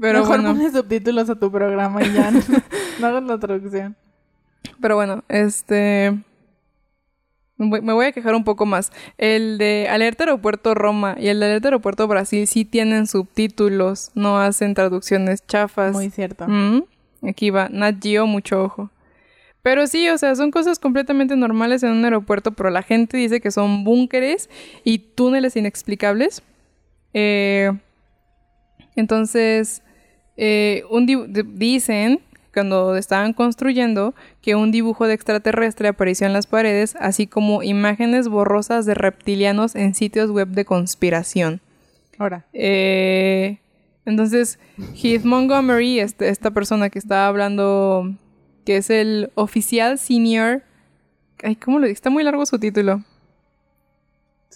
pero 0.00 0.20
Mejor 0.20 0.40
bueno, 0.40 0.54
ponle 0.54 0.70
subtítulos 0.70 1.28
a 1.28 1.34
tu 1.34 1.52
programa 1.52 2.02
y 2.02 2.12
ya 2.12 2.30
no, 2.30 2.40
no 3.00 3.06
hagas 3.06 3.22
la 3.24 3.38
traducción. 3.38 3.96
pero 4.80 4.96
bueno, 4.96 5.24
este... 5.28 6.18
Me 7.58 7.80
voy 7.80 8.06
a 8.06 8.12
quejar 8.12 8.34
un 8.34 8.44
poco 8.44 8.66
más. 8.66 8.92
El 9.16 9.56
de 9.56 9.88
Alerta 9.88 10.24
Aeropuerto 10.24 10.74
Roma 10.74 11.16
y 11.18 11.28
el 11.28 11.40
de 11.40 11.46
Alerta 11.46 11.68
Aeropuerto 11.68 12.06
Brasil 12.06 12.46
sí 12.46 12.64
tienen 12.66 13.06
subtítulos, 13.06 14.10
no 14.14 14.38
hacen 14.38 14.74
traducciones 14.74 15.46
chafas. 15.46 15.92
Muy 15.94 16.10
cierto. 16.10 16.46
Mm, 16.46 16.82
Aquí 17.26 17.48
va, 17.50 17.68
Nat 17.70 17.96
Geo, 18.02 18.26
mucho 18.26 18.62
ojo. 18.62 18.90
Pero 19.62 19.86
sí, 19.86 20.08
o 20.10 20.18
sea, 20.18 20.36
son 20.36 20.50
cosas 20.50 20.78
completamente 20.78 21.34
normales 21.34 21.82
en 21.82 21.90
un 21.92 22.04
aeropuerto, 22.04 22.52
pero 22.52 22.68
la 22.70 22.82
gente 22.82 23.16
dice 23.16 23.40
que 23.40 23.50
son 23.50 23.84
búnkeres 23.84 24.48
y 24.84 24.98
túneles 24.98 25.56
inexplicables. 25.56 26.42
Eh, 27.14 27.72
entonces, 28.94 29.82
eh, 30.36 30.82
un 30.90 31.06
di- 31.06 31.26
dicen, 31.54 32.20
cuando 32.56 32.96
estaban 32.96 33.34
construyendo, 33.34 34.14
que 34.40 34.54
un 34.54 34.70
dibujo 34.70 35.06
de 35.06 35.12
extraterrestre 35.12 35.88
apareció 35.88 36.26
en 36.26 36.32
las 36.32 36.46
paredes, 36.46 36.96
así 36.98 37.26
como 37.26 37.62
imágenes 37.62 38.28
borrosas 38.28 38.86
de 38.86 38.94
reptilianos 38.94 39.74
en 39.74 39.94
sitios 39.94 40.30
web 40.30 40.48
de 40.48 40.64
conspiración. 40.64 41.60
Ahora, 42.16 42.46
Eh, 42.54 43.58
entonces, 44.06 44.58
Heath 45.02 45.24
Montgomery, 45.24 46.00
este- 46.00 46.30
esta 46.30 46.50
persona 46.50 46.88
que 46.88 46.98
estaba 46.98 47.26
hablando, 47.26 48.14
que 48.64 48.78
es 48.78 48.88
el 48.88 49.30
oficial 49.34 49.98
senior. 49.98 50.62
Ay, 51.42 51.56
¿cómo 51.56 51.78
lo 51.78 51.84
digo? 51.84 51.92
Está 51.94 52.08
muy 52.08 52.22
largo 52.24 52.46
su 52.46 52.58
título. 52.58 53.02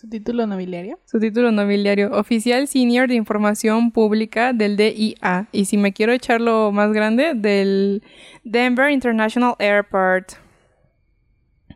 Su 0.00 0.08
título 0.08 0.46
nobiliario. 0.46 0.98
Su 1.04 1.20
título 1.20 1.52
nobiliario. 1.52 2.10
Oficial 2.12 2.66
senior 2.66 3.06
de 3.06 3.16
información 3.16 3.90
pública 3.90 4.54
del 4.54 4.78
DIA. 4.78 5.48
Y 5.52 5.66
si 5.66 5.76
me 5.76 5.92
quiero 5.92 6.14
echarlo 6.14 6.72
más 6.72 6.90
grande, 6.92 7.34
del 7.34 8.02
Denver 8.42 8.90
International 8.90 9.56
Airport. 9.58 10.32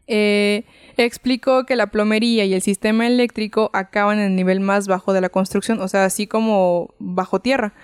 Eh, 0.07 0.65
explicó 0.97 1.67
que 1.67 1.77
la 1.77 1.89
plomería 1.89 2.47
y 2.47 2.55
el 2.55 2.63
sistema 2.63 3.07
eléctrico 3.07 3.69
acaban 3.75 4.19
en 4.19 4.25
el 4.31 4.37
nivel 4.37 4.61
más 4.61 4.89
bajo 4.89 5.13
de 5.13 5.21
la 5.21 5.29
construcción, 5.29 5.81
o 5.81 5.89
sea, 5.89 6.07
así 6.07 6.27
como 6.27 6.95
bajo 6.99 7.41
tierra. 7.41 7.75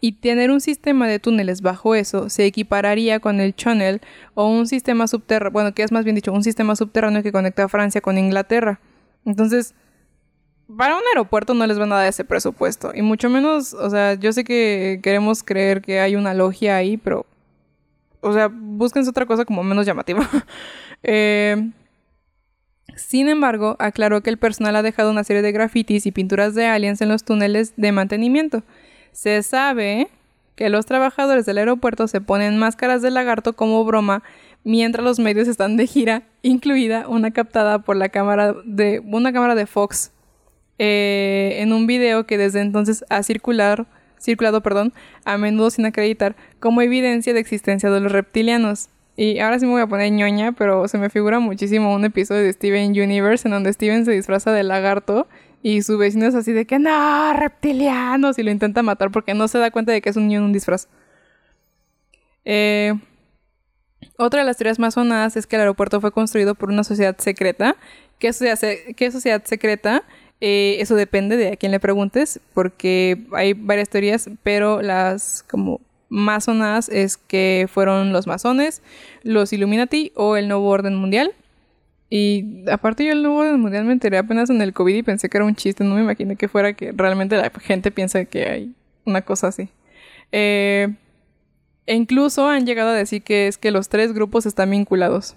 Y 0.00 0.12
tener 0.12 0.50
un 0.50 0.62
sistema 0.62 1.08
de 1.08 1.18
túneles 1.18 1.60
bajo 1.60 1.94
eso 1.94 2.30
se 2.30 2.46
equipararía 2.46 3.20
con 3.20 3.38
el 3.38 3.54
channel 3.54 4.00
o 4.32 4.46
un 4.46 4.66
sistema 4.66 5.06
subterráneo, 5.06 5.52
bueno, 5.52 5.74
que 5.74 5.82
es 5.82 5.92
más 5.92 6.04
bien 6.04 6.14
dicho, 6.14 6.32
un 6.32 6.42
sistema 6.42 6.74
subterráneo 6.74 7.22
que 7.22 7.32
conecta 7.32 7.64
a 7.64 7.68
Francia 7.68 8.00
con 8.00 8.16
Inglaterra. 8.16 8.80
Entonces, 9.26 9.74
para 10.76 10.96
un 10.96 11.02
aeropuerto 11.08 11.54
no 11.54 11.66
les 11.66 11.78
van 11.78 11.92
a 11.92 11.96
dar 11.96 12.06
ese 12.06 12.24
presupuesto. 12.24 12.92
Y 12.94 13.02
mucho 13.02 13.28
menos, 13.28 13.74
o 13.74 13.90
sea, 13.90 14.14
yo 14.14 14.32
sé 14.32 14.44
que 14.44 15.00
queremos 15.02 15.42
creer 15.42 15.82
que 15.82 16.00
hay 16.00 16.16
una 16.16 16.34
logia 16.34 16.76
ahí, 16.76 16.96
pero, 16.96 17.26
o 18.20 18.32
sea, 18.32 18.48
búsquense 18.52 19.10
otra 19.10 19.26
cosa 19.26 19.44
como 19.44 19.62
menos 19.62 19.86
llamativa. 19.86 20.28
Eh, 21.02 21.70
sin 22.94 23.30
embargo, 23.30 23.74
aclaró 23.78 24.20
que 24.20 24.28
el 24.28 24.36
personal 24.36 24.76
ha 24.76 24.82
dejado 24.82 25.10
una 25.10 25.24
serie 25.24 25.40
de 25.40 25.50
grafitis 25.50 26.04
y 26.04 26.12
pinturas 26.12 26.54
de 26.54 26.66
aliens 26.66 27.00
en 27.00 27.08
los 27.08 27.24
túneles 27.24 27.72
de 27.78 27.90
mantenimiento. 27.90 28.62
Se 29.12 29.42
sabe 29.42 30.08
que 30.56 30.68
los 30.68 30.84
trabajadores 30.84 31.46
del 31.46 31.56
aeropuerto 31.56 32.06
se 32.06 32.20
ponen 32.20 32.58
máscaras 32.58 33.00
de 33.00 33.10
lagarto 33.10 33.54
como 33.54 33.82
broma 33.86 34.22
mientras 34.62 35.02
los 35.02 35.18
medios 35.18 35.48
están 35.48 35.78
de 35.78 35.86
gira, 35.86 36.24
incluida 36.42 37.08
una 37.08 37.30
captada 37.30 37.78
por 37.78 37.96
la 37.96 38.10
cámara 38.10 38.54
de 38.66 39.00
una 39.00 39.32
cámara 39.32 39.54
de 39.54 39.64
Fox 39.64 40.12
eh, 40.82 41.56
en 41.58 41.74
un 41.74 41.86
video 41.86 42.24
que 42.24 42.38
desde 42.38 42.62
entonces 42.62 43.04
ha 43.10 43.22
circular, 43.22 43.86
circulado 44.18 44.62
perdón, 44.62 44.94
a 45.26 45.36
menudo 45.36 45.68
sin 45.68 45.84
acreditar 45.84 46.36
como 46.58 46.80
evidencia 46.80 47.34
de 47.34 47.40
existencia 47.40 47.90
de 47.90 48.00
los 48.00 48.10
reptilianos. 48.10 48.88
Y 49.14 49.40
ahora 49.40 49.58
sí 49.58 49.66
me 49.66 49.72
voy 49.72 49.82
a 49.82 49.86
poner 49.86 50.10
ñoña, 50.10 50.52
pero 50.52 50.88
se 50.88 50.96
me 50.96 51.10
figura 51.10 51.38
muchísimo 51.38 51.94
un 51.94 52.06
episodio 52.06 52.44
de 52.44 52.52
Steven 52.54 52.92
Universe 52.92 53.46
en 53.46 53.52
donde 53.52 53.74
Steven 53.74 54.06
se 54.06 54.12
disfraza 54.12 54.52
de 54.52 54.62
lagarto 54.62 55.28
y 55.62 55.82
su 55.82 55.98
vecino 55.98 56.24
es 56.24 56.34
así 56.34 56.52
de 56.54 56.64
que 56.64 56.78
no, 56.78 57.34
reptilianos, 57.34 58.38
y 58.38 58.42
lo 58.42 58.50
intenta 58.50 58.82
matar 58.82 59.10
porque 59.10 59.34
no 59.34 59.48
se 59.48 59.58
da 59.58 59.70
cuenta 59.70 59.92
de 59.92 60.00
que 60.00 60.08
es 60.08 60.16
un 60.16 60.28
niño 60.28 60.38
en 60.38 60.44
un 60.46 60.52
disfraz. 60.54 60.88
Eh, 62.46 62.94
otra 64.16 64.40
de 64.40 64.46
las 64.46 64.56
teorías 64.56 64.78
más 64.78 64.94
sonadas 64.94 65.36
es 65.36 65.46
que 65.46 65.56
el 65.56 65.60
aeropuerto 65.60 66.00
fue 66.00 66.10
construido 66.10 66.54
por 66.54 66.70
una 66.70 66.84
sociedad 66.84 67.18
secreta. 67.18 67.76
¿Qué 68.18 68.32
sociedad, 68.32 68.58
qué 68.96 69.10
sociedad 69.10 69.42
secreta? 69.44 70.04
Eh, 70.40 70.78
eso 70.80 70.94
depende 70.94 71.36
de 71.36 71.52
a 71.52 71.56
quién 71.56 71.72
le 71.72 71.80
preguntes, 71.80 72.40
porque 72.54 73.26
hay 73.32 73.52
varias 73.52 73.88
teorías, 73.88 74.28
pero 74.42 74.80
las 74.80 75.44
como 75.48 75.80
más 76.08 76.44
sonadas 76.44 76.88
es 76.88 77.16
que 77.16 77.68
fueron 77.72 78.12
los 78.12 78.26
masones, 78.26 78.82
los 79.22 79.52
Illuminati 79.52 80.12
o 80.16 80.36
el 80.36 80.48
Nuevo 80.48 80.68
Orden 80.68 80.96
Mundial. 80.96 81.32
Y 82.08 82.68
aparte 82.68 83.04
yo 83.04 83.12
el 83.12 83.22
Nuevo 83.22 83.38
Orden 83.38 83.60
Mundial 83.60 83.84
me 83.84 83.92
enteré 83.92 84.18
apenas 84.18 84.50
en 84.50 84.60
el 84.60 84.72
COVID 84.72 84.96
y 84.96 85.02
pensé 85.02 85.28
que 85.28 85.38
era 85.38 85.44
un 85.44 85.54
chiste, 85.54 85.84
no 85.84 85.94
me 85.94 86.02
imaginé 86.02 86.36
que 86.36 86.48
fuera 86.48 86.72
que 86.72 86.92
realmente 86.92 87.36
la 87.36 87.50
gente 87.60 87.92
piensa 87.92 88.24
que 88.24 88.48
hay 88.48 88.74
una 89.04 89.22
cosa 89.22 89.48
así. 89.48 89.68
Eh, 90.32 90.88
e 91.86 91.94
incluso 91.94 92.48
han 92.48 92.66
llegado 92.66 92.90
a 92.90 92.94
decir 92.94 93.22
que 93.22 93.46
es 93.46 93.58
que 93.58 93.70
los 93.70 93.88
tres 93.88 94.12
grupos 94.12 94.46
están 94.46 94.70
vinculados. 94.70 95.36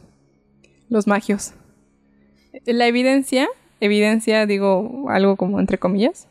Los 0.90 1.08
magios. 1.08 1.54
La 2.66 2.88
evidencia, 2.88 3.48
evidencia, 3.84 4.46
digo 4.46 5.10
algo 5.10 5.36
como 5.36 5.60
entre 5.60 5.78
comillas. 5.78 6.28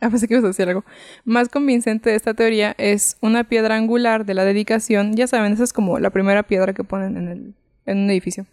Ah, 0.00 0.10
pensé 0.10 0.28
que 0.28 0.34
ibas 0.34 0.44
a 0.44 0.48
decir 0.48 0.68
algo. 0.68 0.84
Más 1.24 1.48
convincente 1.48 2.10
de 2.10 2.16
esta 2.16 2.34
teoría 2.34 2.74
es 2.78 3.16
una 3.20 3.44
piedra 3.44 3.76
angular 3.76 4.26
de 4.26 4.34
la 4.34 4.44
dedicación. 4.44 5.16
Ya 5.16 5.26
saben, 5.26 5.52
esa 5.52 5.64
es 5.64 5.72
como 5.72 5.98
la 5.98 6.10
primera 6.10 6.42
piedra 6.42 6.74
que 6.74 6.84
ponen 6.84 7.16
en, 7.16 7.28
el, 7.28 7.54
en 7.86 7.98
un 7.98 8.10
edificio. 8.10 8.46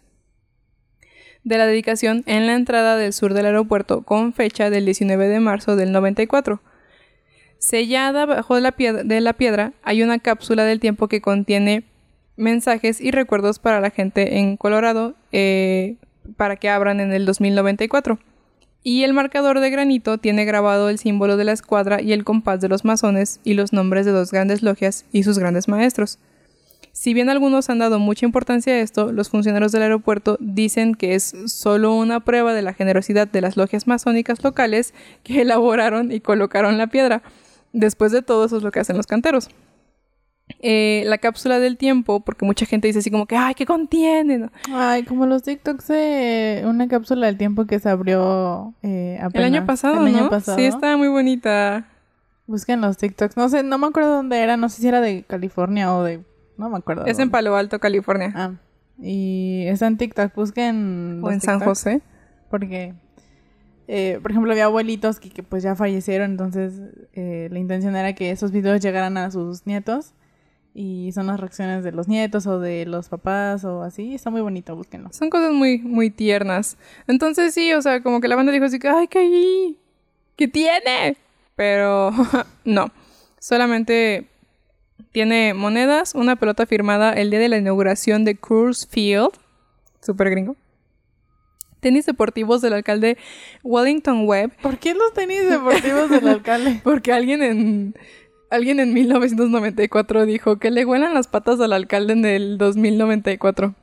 De 1.44 1.58
la 1.58 1.66
dedicación 1.66 2.22
en 2.26 2.46
la 2.46 2.54
entrada 2.54 2.96
del 2.96 3.12
sur 3.12 3.34
del 3.34 3.46
aeropuerto 3.46 4.02
con 4.02 4.32
fecha 4.32 4.70
del 4.70 4.86
19 4.86 5.28
de 5.28 5.40
marzo 5.40 5.76
del 5.76 5.92
94. 5.92 6.62
Sellada 7.58 8.26
bajo 8.26 8.58
la, 8.58 8.72
piedra, 8.72 9.04
de 9.04 9.20
la 9.20 9.34
piedra 9.34 9.72
hay 9.82 10.02
una 10.02 10.18
cápsula 10.18 10.64
del 10.64 10.80
tiempo 10.80 11.08
que 11.08 11.20
contiene 11.20 11.84
mensajes 12.36 13.00
y 13.00 13.10
recuerdos 13.10 13.58
para 13.58 13.80
la 13.80 13.90
gente 13.90 14.38
en 14.38 14.56
Colorado 14.56 15.14
eh, 15.32 15.96
para 16.36 16.56
que 16.56 16.68
abran 16.68 17.00
en 17.00 17.12
el 17.12 17.26
2094. 17.26 18.18
Y 18.84 19.04
el 19.04 19.12
marcador 19.12 19.60
de 19.60 19.70
granito 19.70 20.18
tiene 20.18 20.44
grabado 20.44 20.88
el 20.88 20.98
símbolo 20.98 21.36
de 21.36 21.44
la 21.44 21.52
escuadra 21.52 22.02
y 22.02 22.12
el 22.12 22.24
compás 22.24 22.60
de 22.60 22.68
los 22.68 22.84
masones 22.84 23.40
y 23.44 23.54
los 23.54 23.72
nombres 23.72 24.06
de 24.06 24.12
dos 24.12 24.32
grandes 24.32 24.62
logias 24.62 25.04
y 25.12 25.22
sus 25.22 25.38
grandes 25.38 25.68
maestros. 25.68 26.18
Si 26.92 27.14
bien 27.14 27.30
algunos 27.30 27.70
han 27.70 27.78
dado 27.78 27.98
mucha 27.98 28.26
importancia 28.26 28.74
a 28.74 28.80
esto, 28.80 29.12
los 29.12 29.30
funcionarios 29.30 29.72
del 29.72 29.82
aeropuerto 29.82 30.36
dicen 30.40 30.94
que 30.94 31.14
es 31.14 31.34
solo 31.46 31.94
una 31.94 32.20
prueba 32.20 32.52
de 32.52 32.62
la 32.62 32.74
generosidad 32.74 33.26
de 33.28 33.40
las 33.40 33.56
logias 33.56 33.86
masónicas 33.86 34.44
locales 34.44 34.92
que 35.22 35.40
elaboraron 35.42 36.12
y 36.12 36.20
colocaron 36.20 36.76
la 36.76 36.88
piedra. 36.88 37.22
Después 37.72 38.12
de 38.12 38.20
todo, 38.20 38.44
eso 38.44 38.58
es 38.58 38.62
lo 38.62 38.72
que 38.72 38.80
hacen 38.80 38.96
los 38.96 39.06
canteros. 39.06 39.48
Eh, 40.60 41.02
la 41.06 41.18
cápsula 41.18 41.58
del 41.58 41.76
tiempo, 41.76 42.20
porque 42.20 42.44
mucha 42.44 42.66
gente 42.66 42.86
dice 42.86 43.00
así 43.00 43.10
como 43.10 43.26
que, 43.26 43.36
ay, 43.36 43.54
¿qué 43.54 43.66
contiene? 43.66 44.48
Ay, 44.72 45.04
como 45.04 45.26
los 45.26 45.42
TikToks 45.42 45.88
de 45.88 46.64
una 46.66 46.88
cápsula 46.88 47.26
del 47.26 47.36
tiempo 47.36 47.66
que 47.66 47.78
se 47.78 47.88
abrió 47.88 48.74
eh, 48.82 49.20
El 49.32 49.44
año 49.44 49.66
pasado, 49.66 50.06
El 50.06 50.14
año 50.14 50.30
pasado. 50.30 50.58
Sí, 50.58 50.64
estaba 50.64 50.96
muy 50.96 51.08
bonita. 51.08 51.86
Busquen 52.46 52.80
los 52.80 52.96
TikToks. 52.96 53.36
No 53.36 53.48
sé, 53.48 53.62
no 53.62 53.78
me 53.78 53.86
acuerdo 53.86 54.16
dónde 54.16 54.38
era. 54.38 54.56
No 54.56 54.68
sé 54.68 54.82
si 54.82 54.88
era 54.88 55.00
de 55.00 55.22
California 55.22 55.94
o 55.94 56.04
de... 56.04 56.22
No 56.58 56.68
me 56.68 56.76
acuerdo. 56.76 57.06
Es 57.06 57.18
en. 57.18 57.30
Palo 57.30 57.56
Alto, 57.56 57.78
California. 57.78 58.32
Ah, 58.34 58.52
y 59.00 59.64
está 59.68 59.86
en 59.86 59.96
TikTok. 59.96 60.34
Busquen... 60.34 61.20
o 61.22 61.30
en 61.30 61.40
San 61.40 61.60
José. 61.60 62.02
Porque, 62.50 62.94
eh, 63.88 64.18
por 64.20 64.30
ejemplo, 64.30 64.52
había 64.52 64.66
abuelitos 64.66 65.18
que, 65.18 65.30
que, 65.30 65.42
pues 65.42 65.62
ya 65.62 65.74
fallecieron. 65.76 66.32
Entonces, 66.32 66.74
eh, 67.14 67.48
la 67.50 67.58
intención 67.58 67.96
era 67.96 68.12
que 68.12 68.30
esos 68.30 68.52
videos 68.52 68.80
llegaran 68.80 69.16
a 69.16 69.30
sus 69.30 69.66
nietos. 69.66 70.12
Y 70.74 71.12
son 71.12 71.26
las 71.26 71.38
reacciones 71.38 71.84
de 71.84 71.92
los 71.92 72.08
nietos 72.08 72.46
o 72.46 72.58
de 72.58 72.86
los 72.86 73.08
papás 73.08 73.64
o 73.64 73.82
así. 73.82 74.14
Está 74.14 74.30
muy 74.30 74.40
bonito, 74.40 74.74
búsquenlo. 74.74 75.12
Son 75.12 75.28
cosas 75.28 75.52
muy, 75.52 75.78
muy 75.78 76.10
tiernas. 76.10 76.78
Entonces 77.06 77.52
sí, 77.52 77.72
o 77.74 77.82
sea, 77.82 78.02
como 78.02 78.20
que 78.20 78.28
la 78.28 78.36
banda 78.36 78.52
dijo 78.52 78.64
así 78.64 78.78
que, 78.78 78.88
ay, 78.88 79.06
¿qué, 79.08 79.18
hay? 79.18 79.78
¿Qué 80.36 80.48
tiene? 80.48 81.16
pero 81.56 82.10
no. 82.64 82.90
Solamente 83.38 84.26
tiene 85.10 85.54
monedas, 85.54 86.14
una 86.14 86.36
pelota 86.36 86.66
firmada 86.66 87.12
el 87.12 87.30
día 87.30 87.40
de 87.40 87.48
la 87.48 87.58
inauguración 87.58 88.24
de 88.24 88.36
Coors 88.36 88.86
Field, 88.86 89.30
super 90.00 90.30
gringo. 90.30 90.56
Tenis 91.80 92.06
deportivos 92.06 92.62
del 92.62 92.74
alcalde 92.74 93.18
Wellington 93.64 94.28
Webb. 94.28 94.52
¿Por 94.62 94.78
qué 94.78 94.94
los 94.94 95.12
tenis 95.12 95.48
deportivos 95.48 96.10
del 96.10 96.28
alcalde? 96.28 96.80
Porque 96.84 97.12
alguien 97.12 97.42
en 97.42 97.94
alguien 98.52 98.80
en 98.80 98.92
1994 98.92 100.26
dijo 100.26 100.58
que 100.58 100.70
le 100.70 100.84
huelan 100.84 101.14
las 101.14 101.26
patas 101.26 101.58
al 101.60 101.72
alcalde 101.72 102.12
en 102.12 102.24
el 102.24 102.58
2094. 102.58 103.74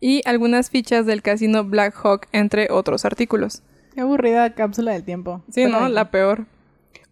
Y 0.00 0.22
algunas 0.24 0.70
fichas 0.70 1.04
del 1.04 1.20
casino 1.20 1.64
Black 1.64 1.94
Hawk, 2.02 2.26
entre 2.32 2.68
otros 2.70 3.04
artículos. 3.04 3.62
Qué 3.94 4.00
aburrida 4.00 4.54
cápsula 4.54 4.92
del 4.92 5.04
tiempo. 5.04 5.42
Sí, 5.50 5.66
¿no? 5.66 5.88
La 5.88 6.10
peor. 6.10 6.46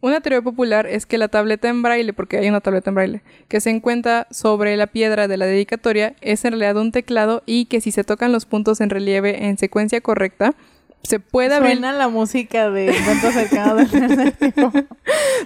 Una 0.00 0.21
teoría 0.21 0.40
popular 0.40 0.87
es 0.87 1.04
que 1.07 1.18
la 1.18 1.28
tableta 1.28 1.68
en 1.68 1.83
braille, 1.83 2.12
porque 2.12 2.38
hay 2.38 2.49
una 2.49 2.61
tableta 2.61 2.90
en 2.90 2.95
braille, 2.95 3.23
que 3.49 3.61
se 3.61 3.71
encuentra 3.71 4.26
sobre 4.30 4.76
la 4.76 4.87
piedra 4.87 5.28
de 5.28 5.37
la 5.37 5.45
dedicatoria, 5.45 6.14
es 6.21 6.45
en 6.45 6.52
realidad 6.52 6.76
un 6.76 6.92
teclado 6.92 7.42
y 7.47 7.66
que 7.66 7.80
si 7.80 7.90
se 7.90 8.04
tocan 8.04 8.33
los 8.33 8.47
puntos 8.47 8.80
en 8.80 8.90
relieve 8.90 9.47
en 9.47 9.59
secuencia 9.59 10.00
correcta, 10.00 10.54
se 11.02 11.21
puede 11.21 11.55
abrir. 11.55 11.73
Suena 11.73 11.93
la 11.93 12.09
música 12.09 12.71
de 12.71 12.97
encuentro 12.97 13.33
cercano 13.33 13.76
del 13.76 14.33
tiempo. 14.38 14.73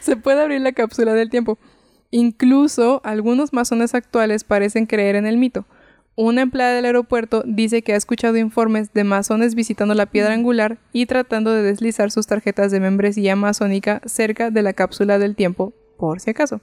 se 0.00 0.16
puede 0.16 0.42
abrir 0.42 0.60
la 0.60 0.72
cápsula 0.72 1.14
del 1.14 1.30
tiempo. 1.30 1.58
Incluso 2.10 3.00
algunos 3.04 3.52
masones 3.52 3.94
actuales 3.94 4.44
parecen 4.44 4.86
creer 4.86 5.16
en 5.16 5.26
el 5.26 5.38
mito. 5.38 5.64
Una 6.14 6.42
empleada 6.42 6.74
del 6.74 6.84
aeropuerto 6.84 7.42
dice 7.46 7.82
que 7.82 7.94
ha 7.94 7.96
escuchado 7.96 8.36
informes 8.36 8.92
de 8.92 9.02
masones 9.02 9.54
visitando 9.54 9.94
la 9.94 10.06
piedra 10.06 10.34
angular 10.34 10.78
y 10.92 11.06
tratando 11.06 11.52
de 11.52 11.62
deslizar 11.62 12.10
sus 12.10 12.26
tarjetas 12.26 12.70
de 12.70 12.80
membresía 12.80 13.34
masónica 13.34 14.02
cerca 14.04 14.50
de 14.50 14.60
la 14.60 14.74
cápsula 14.74 15.18
del 15.18 15.34
tiempo, 15.34 15.72
por 15.96 16.20
si 16.20 16.28
acaso. 16.30 16.60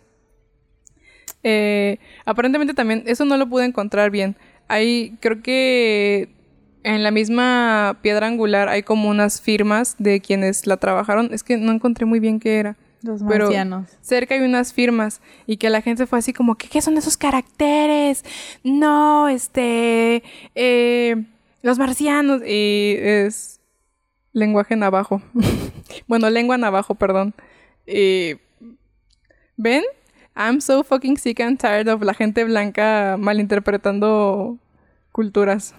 Eh, 1.41 1.97
aparentemente 2.25 2.75
también, 2.75 3.03
eso 3.07 3.25
no 3.25 3.37
lo 3.37 3.49
pude 3.49 3.65
encontrar 3.65 4.11
bien. 4.11 4.35
Hay, 4.67 5.17
creo 5.19 5.41
que 5.41 6.29
en 6.83 7.03
la 7.03 7.11
misma 7.11 7.97
piedra 8.01 8.27
angular 8.27 8.69
hay 8.69 8.83
como 8.83 9.09
unas 9.09 9.41
firmas 9.41 9.95
de 9.99 10.21
quienes 10.21 10.67
la 10.67 10.77
trabajaron. 10.77 11.29
Es 11.33 11.43
que 11.43 11.57
no 11.57 11.71
encontré 11.71 12.05
muy 12.05 12.19
bien 12.19 12.39
qué 12.39 12.59
era. 12.59 12.77
Los 13.01 13.23
Pero 13.23 13.45
marcianos. 13.45 13.89
cerca 14.01 14.35
hay 14.35 14.41
unas 14.41 14.73
firmas 14.73 15.21
y 15.47 15.55
que 15.55 15.69
la 15.69 15.81
gente 15.81 16.05
fue 16.05 16.19
así 16.19 16.33
como, 16.33 16.55
¿qué, 16.55 16.67
qué 16.67 16.81
son 16.81 16.97
esos 16.97 17.15
caracteres? 17.15 18.25
No, 18.63 19.29
este, 19.29 20.21
eh, 20.55 21.15
los 21.61 21.79
marcianos. 21.79 22.41
Y 22.45 22.95
es 22.99 23.61
lenguaje 24.33 24.75
navajo. 24.75 25.21
bueno, 26.07 26.29
lengua 26.29 26.57
navajo, 26.57 26.95
perdón. 26.95 27.33
Y, 27.87 28.35
¿Ven? 29.55 29.83
I'm 30.35 30.61
so 30.61 30.83
fucking 30.83 31.17
sick 31.17 31.41
and 31.41 31.59
tired 31.59 31.87
of 31.89 32.01
la 32.01 32.13
gente 32.13 32.43
blanca 32.43 33.17
malinterpretando 33.17 34.57
culturas. 35.11 35.73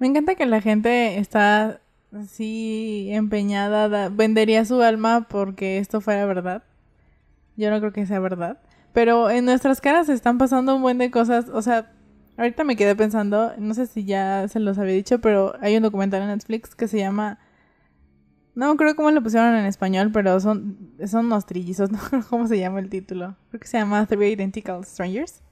Me 0.00 0.08
encanta 0.08 0.34
que 0.34 0.46
la 0.46 0.60
gente 0.60 1.18
está 1.18 1.80
así 2.12 3.08
empeñada, 3.12 3.88
da- 3.88 4.08
vendería 4.08 4.64
su 4.64 4.82
alma 4.82 5.28
porque 5.28 5.78
esto 5.78 6.00
fuera 6.00 6.26
verdad. 6.26 6.64
Yo 7.56 7.70
no 7.70 7.78
creo 7.78 7.92
que 7.92 8.06
sea 8.06 8.18
verdad. 8.18 8.58
Pero 8.92 9.30
en 9.30 9.44
nuestras 9.44 9.80
caras 9.80 10.06
se 10.06 10.14
están 10.14 10.38
pasando 10.38 10.74
un 10.74 10.82
buen 10.82 10.98
de 10.98 11.10
cosas. 11.12 11.48
O 11.50 11.62
sea, 11.62 11.92
ahorita 12.36 12.64
me 12.64 12.74
quedé 12.74 12.96
pensando, 12.96 13.52
no 13.58 13.74
sé 13.74 13.86
si 13.86 14.04
ya 14.04 14.48
se 14.48 14.58
los 14.58 14.78
había 14.78 14.94
dicho, 14.94 15.20
pero 15.20 15.54
hay 15.60 15.76
un 15.76 15.82
documental 15.82 16.22
en 16.22 16.28
Netflix 16.28 16.74
que 16.74 16.88
se 16.88 16.98
llama... 16.98 17.38
No 18.56 18.76
creo 18.76 18.96
cómo 18.96 19.10
lo 19.12 19.22
pusieron 19.22 19.54
en 19.54 19.64
español, 19.64 20.10
pero 20.12 20.40
son, 20.40 20.90
son 21.06 21.26
unos 21.26 21.46
trillizos, 21.46 21.90
no 21.92 21.98
creo 21.98 22.24
cómo 22.28 22.48
se 22.48 22.58
llama 22.58 22.80
el 22.80 22.88
título. 22.88 23.36
Creo 23.50 23.60
que 23.60 23.68
se 23.68 23.78
llama 23.78 24.04
Three 24.06 24.32
Identical 24.32 24.84
Strangers. 24.84 25.42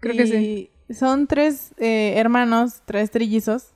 Creo 0.00 0.14
que 0.14 0.26
sí. 0.26 0.70
Son 0.90 1.26
tres 1.26 1.74
eh, 1.78 2.14
hermanos, 2.16 2.82
tres 2.84 3.10
trillizos, 3.10 3.72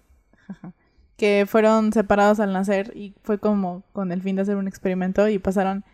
que 1.17 1.47
fueron 1.47 1.93
separados 1.93 2.41
al 2.41 2.53
nacer 2.53 2.93
y 2.97 3.15
fue 3.23 3.39
como 3.39 3.83
con 3.93 4.13
el 4.13 4.23
fin 4.23 4.37
de 4.37 4.43
hacer 4.43 4.57
un 4.57 4.67
experimento 4.67 5.29
y 5.29 5.39
pasaron 5.39 5.85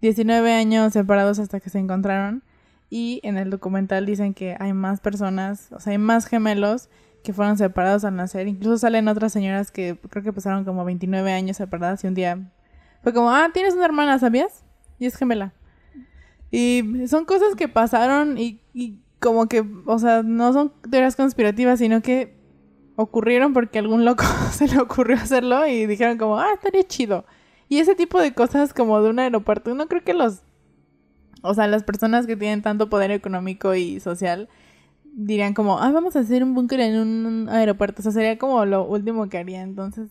19 0.00 0.52
años 0.52 0.92
separados 0.92 1.38
hasta 1.38 1.60
que 1.60 1.70
se 1.70 1.78
encontraron. 1.78 2.42
Y 2.90 3.20
en 3.22 3.36
el 3.36 3.50
documental 3.50 4.06
dicen 4.06 4.32
que 4.32 4.56
hay 4.58 4.72
más 4.72 5.00
personas, 5.00 5.68
o 5.72 5.80
sea, 5.80 5.90
hay 5.90 5.98
más 5.98 6.26
gemelos 6.26 6.88
que 7.22 7.32
fueron 7.32 7.58
separados 7.58 8.04
al 8.04 8.16
nacer. 8.16 8.48
Incluso 8.48 8.78
salen 8.78 9.08
otras 9.08 9.32
señoras 9.32 9.70
que 9.70 9.98
creo 10.08 10.22
que 10.22 10.32
pasaron 10.32 10.64
como 10.64 10.84
29 10.84 11.32
años 11.32 11.58
separadas 11.58 12.02
y 12.04 12.06
un 12.06 12.14
día 12.14 12.50
fue 13.02 13.12
como, 13.12 13.30
ah, 13.30 13.50
tienes 13.52 13.74
una 13.74 13.84
hermana, 13.84 14.18
¿sabías? 14.18 14.64
Y 14.98 15.06
es 15.06 15.16
gemela. 15.16 15.52
Y 16.50 17.04
son 17.08 17.26
cosas 17.26 17.54
que 17.56 17.68
pasaron 17.68 18.38
y, 18.38 18.62
y 18.72 19.00
como 19.20 19.46
que, 19.48 19.64
o 19.86 19.98
sea, 19.98 20.22
no 20.22 20.52
son 20.52 20.72
teorías 20.90 21.16
conspirativas, 21.16 21.78
sino 21.78 22.02
que 22.02 22.36
ocurrieron 22.96 23.52
porque 23.52 23.78
algún 23.78 24.04
loco 24.04 24.24
se 24.52 24.68
le 24.68 24.78
ocurrió 24.80 25.16
hacerlo 25.16 25.66
y 25.66 25.86
dijeron 25.86 26.18
como, 26.18 26.38
ah, 26.38 26.52
estaría 26.54 26.84
chido. 26.84 27.24
Y 27.68 27.78
ese 27.78 27.94
tipo 27.94 28.20
de 28.20 28.32
cosas 28.34 28.72
como 28.72 29.00
de 29.02 29.10
un 29.10 29.18
aeropuerto, 29.18 29.74
no 29.74 29.88
creo 29.88 30.02
que 30.02 30.14
los, 30.14 30.40
o 31.42 31.54
sea, 31.54 31.66
las 31.66 31.84
personas 31.84 32.26
que 32.26 32.36
tienen 32.36 32.62
tanto 32.62 32.88
poder 32.88 33.10
económico 33.10 33.74
y 33.74 34.00
social 34.00 34.48
dirían 35.04 35.54
como, 35.54 35.78
ah, 35.80 35.90
vamos 35.90 36.16
a 36.16 36.20
hacer 36.20 36.42
un 36.42 36.54
búnker 36.54 36.80
en 36.80 36.98
un 36.98 37.48
aeropuerto. 37.48 38.00
O 38.00 38.02
sea, 38.02 38.12
sería 38.12 38.38
como 38.38 38.64
lo 38.64 38.86
último 38.86 39.28
que 39.28 39.38
haría. 39.38 39.62
Entonces, 39.62 40.08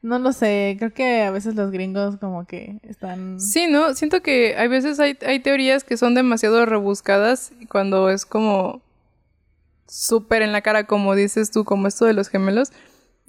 no 0.00 0.18
lo 0.18 0.32
sé, 0.32 0.76
creo 0.78 0.92
que 0.92 1.22
a 1.22 1.30
veces 1.30 1.54
los 1.54 1.70
gringos 1.70 2.16
como 2.18 2.46
que 2.46 2.78
están... 2.82 3.40
Sí, 3.40 3.66
¿no? 3.66 3.94
Siento 3.94 4.22
que 4.22 4.56
hay 4.56 4.68
veces 4.68 5.00
hay, 5.00 5.18
hay 5.26 5.40
teorías 5.40 5.82
que 5.82 5.96
son 5.96 6.14
demasiado 6.14 6.64
rebuscadas 6.66 7.52
cuando 7.68 8.08
es 8.08 8.24
como 8.24 8.80
súper 9.88 10.42
en 10.42 10.52
la 10.52 10.60
cara, 10.60 10.84
como 10.84 11.14
dices 11.14 11.50
tú, 11.50 11.64
como 11.64 11.88
esto 11.88 12.04
de 12.04 12.12
los 12.12 12.28
gemelos, 12.28 12.70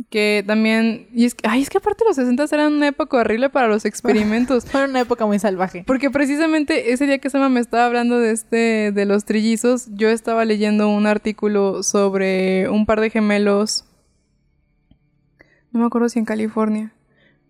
que 0.10 0.43
también... 0.45 1.08
Y 1.13 1.25
es 1.25 1.34
que, 1.34 1.47
ay, 1.47 1.62
es 1.62 1.69
que 1.69 1.79
aparte 1.79 2.03
los 2.05 2.15
60 2.15 2.45
eran 2.51 2.73
una 2.73 2.88
época 2.88 3.17
horrible 3.17 3.49
para 3.49 3.67
los 3.67 3.86
experimentos. 3.86 4.65
Fue 4.65 4.86
una 4.86 5.01
época 5.01 5.25
muy 5.25 5.39
salvaje. 5.39 5.84
Porque 5.88 6.10
precisamente 6.12 6.93
ese 6.93 7.05
día 7.05 7.17
que 7.17 7.29
Sama 7.29 7.49
me 7.49 7.60
estaba 7.60 7.86
hablando 7.86 8.19
de 8.19 8.32
este, 8.32 8.91
de 8.91 9.05
los 9.05 9.25
trillizos, 9.25 9.88
yo 9.95 10.10
estaba 10.10 10.45
leyendo 10.45 10.89
un 10.89 11.08
artículo 11.08 11.82
sobre 11.84 12.69
un 12.69 12.86
par 12.86 13.01
de 13.01 13.10
gemelos. 13.10 13.86
No 15.71 15.79
me 15.82 15.86
acuerdo 15.86 16.10
si 16.10 16.19
en 16.19 16.25
California. 16.25 16.93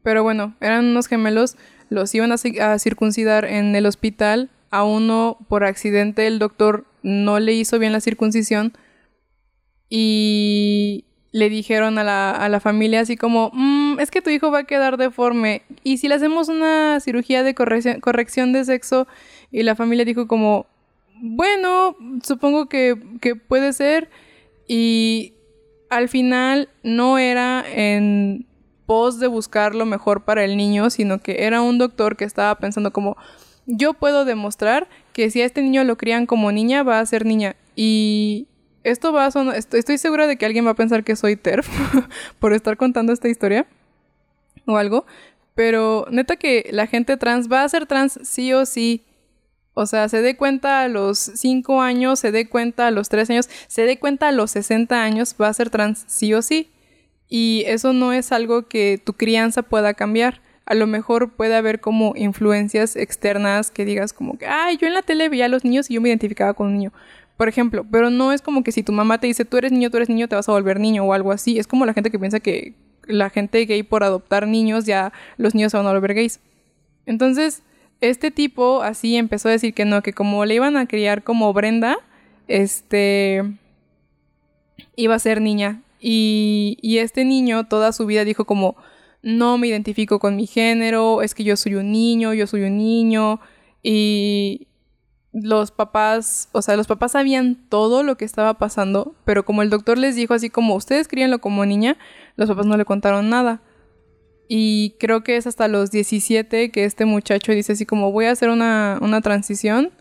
Pero 0.03 0.23
bueno, 0.23 0.55
eran 0.62 0.86
unos 0.86 1.08
gemelos, 1.08 1.58
los 1.89 2.13
iban 2.15 2.32
a, 2.32 2.36
ci- 2.36 2.60
a 2.60 2.77
circuncidar 2.79 3.45
en 3.45 3.75
el 3.75 3.86
hospital. 3.86 4.49
A 4.71 4.84
uno, 4.84 5.38
por 5.49 5.63
accidente, 5.63 6.27
el 6.27 6.38
doctor 6.39 6.86
no 7.01 7.39
le 7.39 7.53
hizo 7.53 7.79
bien 7.79 7.91
la 7.91 8.01
circuncisión. 8.01 8.73
Y 9.89 11.05
le 11.32 11.49
dijeron 11.49 11.97
a 11.97 12.03
la, 12.03 12.32
a 12.32 12.49
la 12.49 12.60
familia 12.60 13.01
así 13.01 13.15
como, 13.17 13.51
"Mm, 13.53 13.99
es 13.99 14.12
que 14.12 14.21
tu 14.21 14.29
hijo 14.29 14.51
va 14.51 14.60
a 14.60 14.63
quedar 14.65 14.97
deforme. 14.97 15.63
Y 15.84 15.97
si 15.97 16.08
le 16.08 16.15
hacemos 16.15 16.49
una 16.49 16.99
cirugía 16.99 17.43
de 17.43 17.53
corrección, 17.55 17.99
corrección 17.99 18.53
de 18.53 18.65
sexo, 18.65 19.08
y 19.51 19.63
la 19.63 19.75
familia 19.75 20.05
dijo 20.05 20.27
como, 20.27 20.67
bueno, 21.21 21.95
supongo 22.23 22.67
que, 22.69 22.95
que 23.21 23.36
puede 23.36 23.73
ser. 23.73 24.10
Y 24.67 25.34
al 25.89 26.10
final 26.10 26.69
no 26.84 27.17
era 27.17 27.63
en 27.67 28.45
pos 28.86 29.19
de 29.19 29.28
buscar 29.28 29.75
lo 29.75 29.86
mejor 29.86 30.23
para 30.23 30.43
el 30.43 30.58
niño, 30.58 30.89
sino 30.89 31.19
que 31.19 31.45
era 31.45 31.62
un 31.62 31.78
doctor 31.78 32.17
que 32.17 32.25
estaba 32.25 32.56
pensando 32.56 32.91
como, 32.91 33.17
yo 33.65 33.93
puedo 33.93 34.25
demostrar 34.25 34.88
que 35.13 35.30
si 35.30 35.41
a 35.41 35.45
este 35.45 35.62
niño 35.62 35.84
lo 35.84 35.97
crían 35.97 36.25
como 36.25 36.52
niña, 36.52 36.82
va 36.84 36.99
a 36.99 37.06
ser 37.06 37.25
niña. 37.25 37.56
Y 37.75 38.47
esto 38.84 39.13
va 39.13 39.25
a 39.25 39.32
sonar, 39.32 39.56
estoy, 39.56 39.80
estoy 39.80 39.97
segura 39.97 40.25
de 40.25 40.38
que 40.38 40.45
alguien 40.45 40.65
va 40.65 40.71
a 40.71 40.75
pensar 40.75 41.04
que 41.04 41.15
soy 41.15 41.36
TERF 41.36 41.69
por 42.39 42.54
estar 42.54 42.78
contando 42.78 43.13
esta 43.13 43.30
historia 43.30 43.67
o 44.65 44.78
algo, 44.78 45.06
pero 45.56 46.08
neta 46.10 46.38
que 46.38 46.69
la 46.71 46.88
gente 46.88 47.17
trans 47.17 47.52
va 47.52 47.63
a 47.63 47.69
ser 47.69 47.86
trans 47.86 48.19
sí 48.23 48.54
o 48.54 48.65
sí. 48.65 49.04
O 49.80 49.86
sea, 49.86 50.10
se 50.10 50.22
dé 50.22 50.36
cuenta 50.36 50.84
a 50.84 50.88
los 50.89 51.18
5 51.18 51.82
años, 51.82 52.20
se 52.20 52.32
dé 52.32 52.50
cuenta 52.50 52.88
a 52.88 52.92
los 52.92 53.08
3 53.08 53.30
años, 53.30 53.50
se 53.68 53.84
dé 53.84 53.98
cuenta 53.98 54.28
a 54.28 54.32
los 54.32 54.52
60 54.52 55.02
años, 55.02 55.36
va 55.42 55.48
a 55.48 55.54
ser 55.54 55.70
trans 55.70 56.04
sí 56.08 56.34
o 56.34 56.42
sí. 56.42 56.70
Y 57.30 57.63
eso 57.68 57.94
no 57.94 58.12
es 58.12 58.32
algo 58.32 58.68
que 58.68 59.02
tu 59.04 59.13
crianza 59.13 59.62
pueda 59.62 59.94
cambiar. 59.94 60.42
A 60.65 60.76
lo 60.76 60.86
mejor 60.86 61.32
puede 61.32 61.56
haber 61.56 61.80
como 61.80 62.13
influencias 62.15 62.96
externas 62.96 63.72
que 63.72 63.86
digas 63.86 64.13
como 64.13 64.38
que, 64.38 64.48
ay, 64.48 64.78
yo 64.78 64.88
en 64.88 64.94
la 64.94 65.02
tele 65.02 65.30
veía 65.30 65.46
a 65.46 65.50
los 65.50 65.63
niños 65.63 65.89
y 65.89 65.94
yo 65.94 66.02
me 66.02 66.10
identificaba 66.10 66.54
con 66.54 66.68
un 66.68 66.74
niño. 66.78 66.94
Por 67.38 67.48
ejemplo, 67.48 67.86
pero 67.89 68.10
no 68.10 68.34
es 68.34 68.42
como 68.42 68.63
que 68.63 68.74
si 68.74 68.84
tu 68.84 68.92
mamá 68.92 69.20
te 69.20 69.28
dice, 69.28 69.46
tú 69.46 69.58
eres 69.58 69.72
niño, 69.72 69.89
tú 69.89 69.98
eres 69.98 70.10
niño, 70.10 70.28
te 70.28 70.36
vas 70.36 70.50
a 70.50 70.52
volver 70.52 70.80
niño 70.80 71.06
o 71.06 71.13
algo 71.13 71.32
así. 71.32 71.58
Es 71.58 71.68
como 71.68 71.86
la 71.86 71.94
gente 71.94 72.12
que 72.12 72.20
piensa 72.20 72.42
que 72.42 72.74
la 73.06 73.30
gente 73.30 73.65
gay 73.65 73.82
por 73.84 74.04
adoptar 74.04 74.46
niños, 74.46 74.86
ya 74.86 75.13
los 75.38 75.56
niños 75.56 75.72
se 75.72 75.78
van 75.78 75.88
a 75.88 75.94
volver 75.94 76.15
gays. 76.15 76.42
Entonces, 77.06 77.63
este 78.01 78.31
tipo 78.31 78.81
así 78.81 79.15
empezó 79.15 79.49
a 79.49 79.51
decir 79.51 79.73
que 79.73 79.85
no, 79.85 80.01
que 80.01 80.13
como 80.13 80.45
le 80.45 80.55
iban 80.55 80.77
a 80.77 80.88
criar 80.88 81.23
como 81.23 81.53
Brenda, 81.53 81.97
este, 82.47 83.43
iba 84.95 85.15
a 85.15 85.19
ser 85.19 85.41
niña. 85.41 85.81
Y, 85.99 86.77
y 86.81 86.99
este 86.99 87.25
niño 87.25 87.67
toda 87.67 87.91
su 87.91 88.05
vida 88.05 88.23
dijo 88.23 88.45
como, 88.45 88.77
no 89.21 89.57
me 89.57 89.67
identifico 89.67 90.19
con 90.19 90.35
mi 90.35 90.47
género, 90.47 91.21
es 91.21 91.35
que 91.35 91.43
yo 91.43 91.57
soy 91.57 91.75
un 91.75 91.91
niño, 91.91 92.33
yo 92.33 92.47
soy 92.47 92.63
un 92.63 92.77
niño. 92.77 93.39
Y 93.83 94.67
los 95.31 95.71
papás, 95.71 96.49
o 96.51 96.62
sea, 96.62 96.75
los 96.75 96.88
papás 96.88 97.13
sabían 97.13 97.55
todo 97.69 98.03
lo 98.03 98.17
que 98.17 98.25
estaba 98.25 98.55
pasando, 98.55 99.13
pero 99.25 99.45
como 99.45 99.62
el 99.62 99.69
doctor 99.69 99.97
les 99.97 100.15
dijo 100.15 100.33
así 100.33 100.49
como 100.49 100.75
ustedes 100.75 101.07
críanlo 101.07 101.39
como 101.39 101.65
niña, 101.65 101.97
los 102.35 102.49
papás 102.49 102.65
no 102.65 102.77
le 102.77 102.85
contaron 102.85 103.29
nada. 103.29 103.62
Y 104.51 104.95
creo 104.99 105.23
que 105.23 105.38
es 105.38 105.45
hasta 105.45 105.67
los 105.67 105.91
17 105.91 106.71
que 106.71 106.83
este 106.83 107.05
muchacho 107.05 107.51
dice 107.51 107.73
así 107.73 107.85
como 107.85 108.12
voy 108.12 108.25
a 108.25 108.31
hacer 108.31 108.49
una, 108.49 108.97
una 108.99 109.21
transición. 109.21 109.91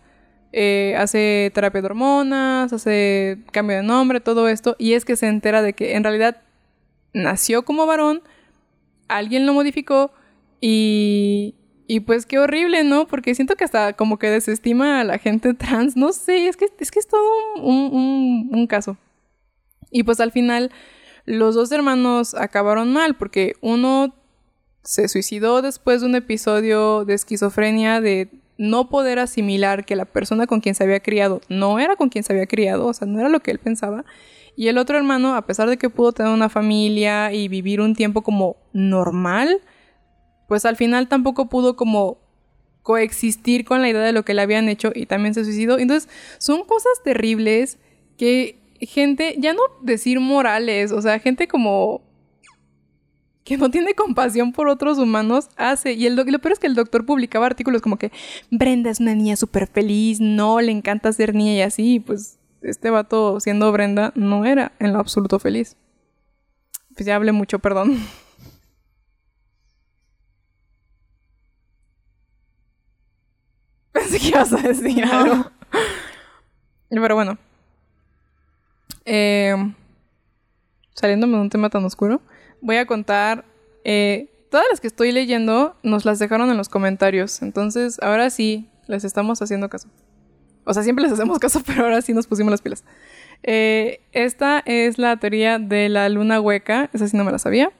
Eh, 0.51 0.95
hace 0.97 1.51
terapia 1.53 1.81
de 1.81 1.85
hormonas, 1.85 2.73
hace 2.73 3.37
cambio 3.51 3.77
de 3.77 3.83
nombre, 3.83 4.19
todo 4.19 4.49
esto. 4.49 4.75
Y 4.79 4.93
es 4.93 5.05
que 5.05 5.15
se 5.15 5.27
entera 5.27 5.61
de 5.61 5.73
que 5.73 5.95
en 5.95 6.03
realidad 6.03 6.41
nació 7.13 7.63
como 7.63 7.85
varón, 7.85 8.23
alguien 9.07 9.45
lo 9.45 9.53
modificó 9.53 10.11
y, 10.59 11.53
y 11.85 11.99
pues 11.99 12.25
qué 12.25 12.39
horrible, 12.39 12.83
¿no? 12.83 13.05
Porque 13.07 13.35
siento 13.35 13.55
que 13.55 13.65
hasta 13.65 13.93
como 13.93 14.17
que 14.17 14.31
desestima 14.31 14.99
a 14.99 15.03
la 15.03 15.19
gente 15.19 15.53
trans. 15.53 15.95
No 15.95 16.11
sé, 16.11 16.47
es 16.47 16.57
que 16.57 16.65
es, 16.79 16.89
que 16.89 16.97
es 16.99 17.07
todo 17.07 17.21
un, 17.61 17.93
un, 17.93 18.49
un 18.51 18.65
caso. 18.65 18.97
Y 19.91 20.01
pues 20.01 20.19
al 20.19 20.31
final 20.31 20.71
los 21.25 21.53
dos 21.53 21.71
hermanos 21.71 22.33
acabaron 22.33 22.91
mal 22.91 23.15
porque 23.15 23.53
uno 23.61 24.15
se 24.83 25.07
suicidó 25.07 25.61
después 25.61 26.01
de 26.01 26.07
un 26.07 26.15
episodio 26.15 27.05
de 27.05 27.13
esquizofrenia 27.13 28.01
de 28.01 28.29
no 28.57 28.89
poder 28.89 29.19
asimilar 29.19 29.85
que 29.85 29.95
la 29.95 30.05
persona 30.05 30.45
con 30.45 30.59
quien 30.59 30.75
se 30.75 30.83
había 30.83 30.99
criado 30.99 31.41
no 31.47 31.79
era 31.79 31.95
con 31.95 32.09
quien 32.09 32.23
se 32.23 32.33
había 32.33 32.45
criado, 32.45 32.87
o 32.87 32.93
sea, 32.93 33.07
no 33.07 33.19
era 33.19 33.29
lo 33.29 33.39
que 33.39 33.51
él 33.51 33.59
pensaba. 33.59 34.03
Y 34.55 34.67
el 34.67 34.77
otro 34.77 34.97
hermano, 34.97 35.35
a 35.35 35.45
pesar 35.45 35.69
de 35.69 35.77
que 35.77 35.89
pudo 35.89 36.11
tener 36.11 36.33
una 36.33 36.49
familia 36.49 37.31
y 37.31 37.47
vivir 37.47 37.79
un 37.79 37.95
tiempo 37.95 38.21
como 38.21 38.57
normal, 38.73 39.61
pues 40.49 40.65
al 40.65 40.75
final 40.75 41.07
tampoco 41.07 41.47
pudo 41.47 41.77
como 41.77 42.17
coexistir 42.83 43.63
con 43.63 43.81
la 43.81 43.89
idea 43.89 44.01
de 44.01 44.11
lo 44.11 44.25
que 44.25 44.33
le 44.33 44.41
habían 44.41 44.67
hecho 44.67 44.91
y 44.93 45.05
también 45.05 45.33
se 45.33 45.45
suicidó. 45.45 45.79
Entonces, 45.79 46.09
son 46.39 46.65
cosas 46.65 46.91
terribles 47.03 47.77
que 48.17 48.59
gente, 48.81 49.35
ya 49.37 49.53
no 49.53 49.61
decir 49.81 50.19
morales, 50.19 50.91
o 50.91 51.01
sea, 51.01 51.19
gente 51.19 51.47
como 51.47 52.01
que 53.49 53.57
no 53.57 53.71
tiene 53.71 53.95
compasión 53.95 54.53
por 54.53 54.67
otros 54.67 54.99
humanos 54.99 55.49
hace. 55.57 55.93
Y, 55.93 56.05
el 56.05 56.15
lo 56.15 56.23
peor 56.39 56.51
es 56.51 56.59
que 56.59 56.67
el 56.67 56.75
doctor 56.75 57.03
publicaba 57.03 57.47
artículos 57.47 57.81
como 57.81 57.97
que 57.97 58.11
Brenda 58.51 58.91
es 58.91 58.99
una 58.99 59.15
niña 59.15 59.35
súper 59.35 59.65
feliz, 59.65 60.19
no, 60.21 60.61
le 60.61 60.71
encanta 60.71 61.11
ser 61.11 61.33
niña 61.33 61.53
y 61.53 61.61
así. 61.61 61.95
Y 61.95 61.99
pues 61.99 62.37
este 62.61 62.91
vato, 62.91 63.39
siendo 63.39 63.71
Brenda, 63.71 64.13
no 64.13 64.45
era 64.45 64.73
en 64.77 64.93
lo 64.93 64.99
absoluto 64.99 65.39
feliz. 65.39 65.77
Pues 66.93 67.07
ya 67.07 67.15
hablé 67.15 67.31
mucho, 67.31 67.57
perdón. 67.57 67.97
Pensé 73.91 74.19
que 74.19 74.27
ibas 74.27 74.53
a 74.53 74.57
decir 74.57 75.03
algo. 75.05 75.49
Pero 76.87 77.15
bueno. 77.15 77.39
Eh, 79.05 79.55
saliéndome 80.93 81.37
de 81.37 81.41
un 81.41 81.49
tema 81.49 81.71
tan 81.71 81.83
oscuro 81.83 82.21
voy 82.61 82.77
a 82.77 82.85
contar. 82.85 83.45
Eh, 83.83 84.27
todas 84.49 84.65
las 84.69 84.81
que 84.81 84.87
estoy 84.87 85.11
leyendo 85.11 85.75
nos 85.83 86.05
las 86.05 86.19
dejaron 86.19 86.49
en 86.49 86.57
los 86.57 86.69
comentarios. 86.69 87.41
Entonces, 87.41 87.99
ahora 88.01 88.29
sí, 88.29 88.67
les 88.87 89.03
estamos 89.03 89.41
haciendo 89.41 89.69
caso. 89.69 89.87
O 90.65 90.73
sea, 90.73 90.83
siempre 90.83 91.03
les 91.03 91.13
hacemos 91.13 91.39
caso, 91.39 91.61
pero 91.65 91.83
ahora 91.83 92.01
sí 92.01 92.13
nos 92.13 92.27
pusimos 92.27 92.51
las 92.51 92.61
pilas. 92.61 92.83
Eh, 93.43 94.01
esta 94.11 94.61
es 94.65 94.97
la 94.97 95.17
teoría 95.17 95.59
de 95.59 95.89
la 95.89 96.09
luna 96.09 96.41
hueca. 96.41 96.89
Esa 96.93 97.07
sí 97.07 97.15
no 97.15 97.23
me 97.23 97.31
la 97.31 97.39
sabía. 97.39 97.71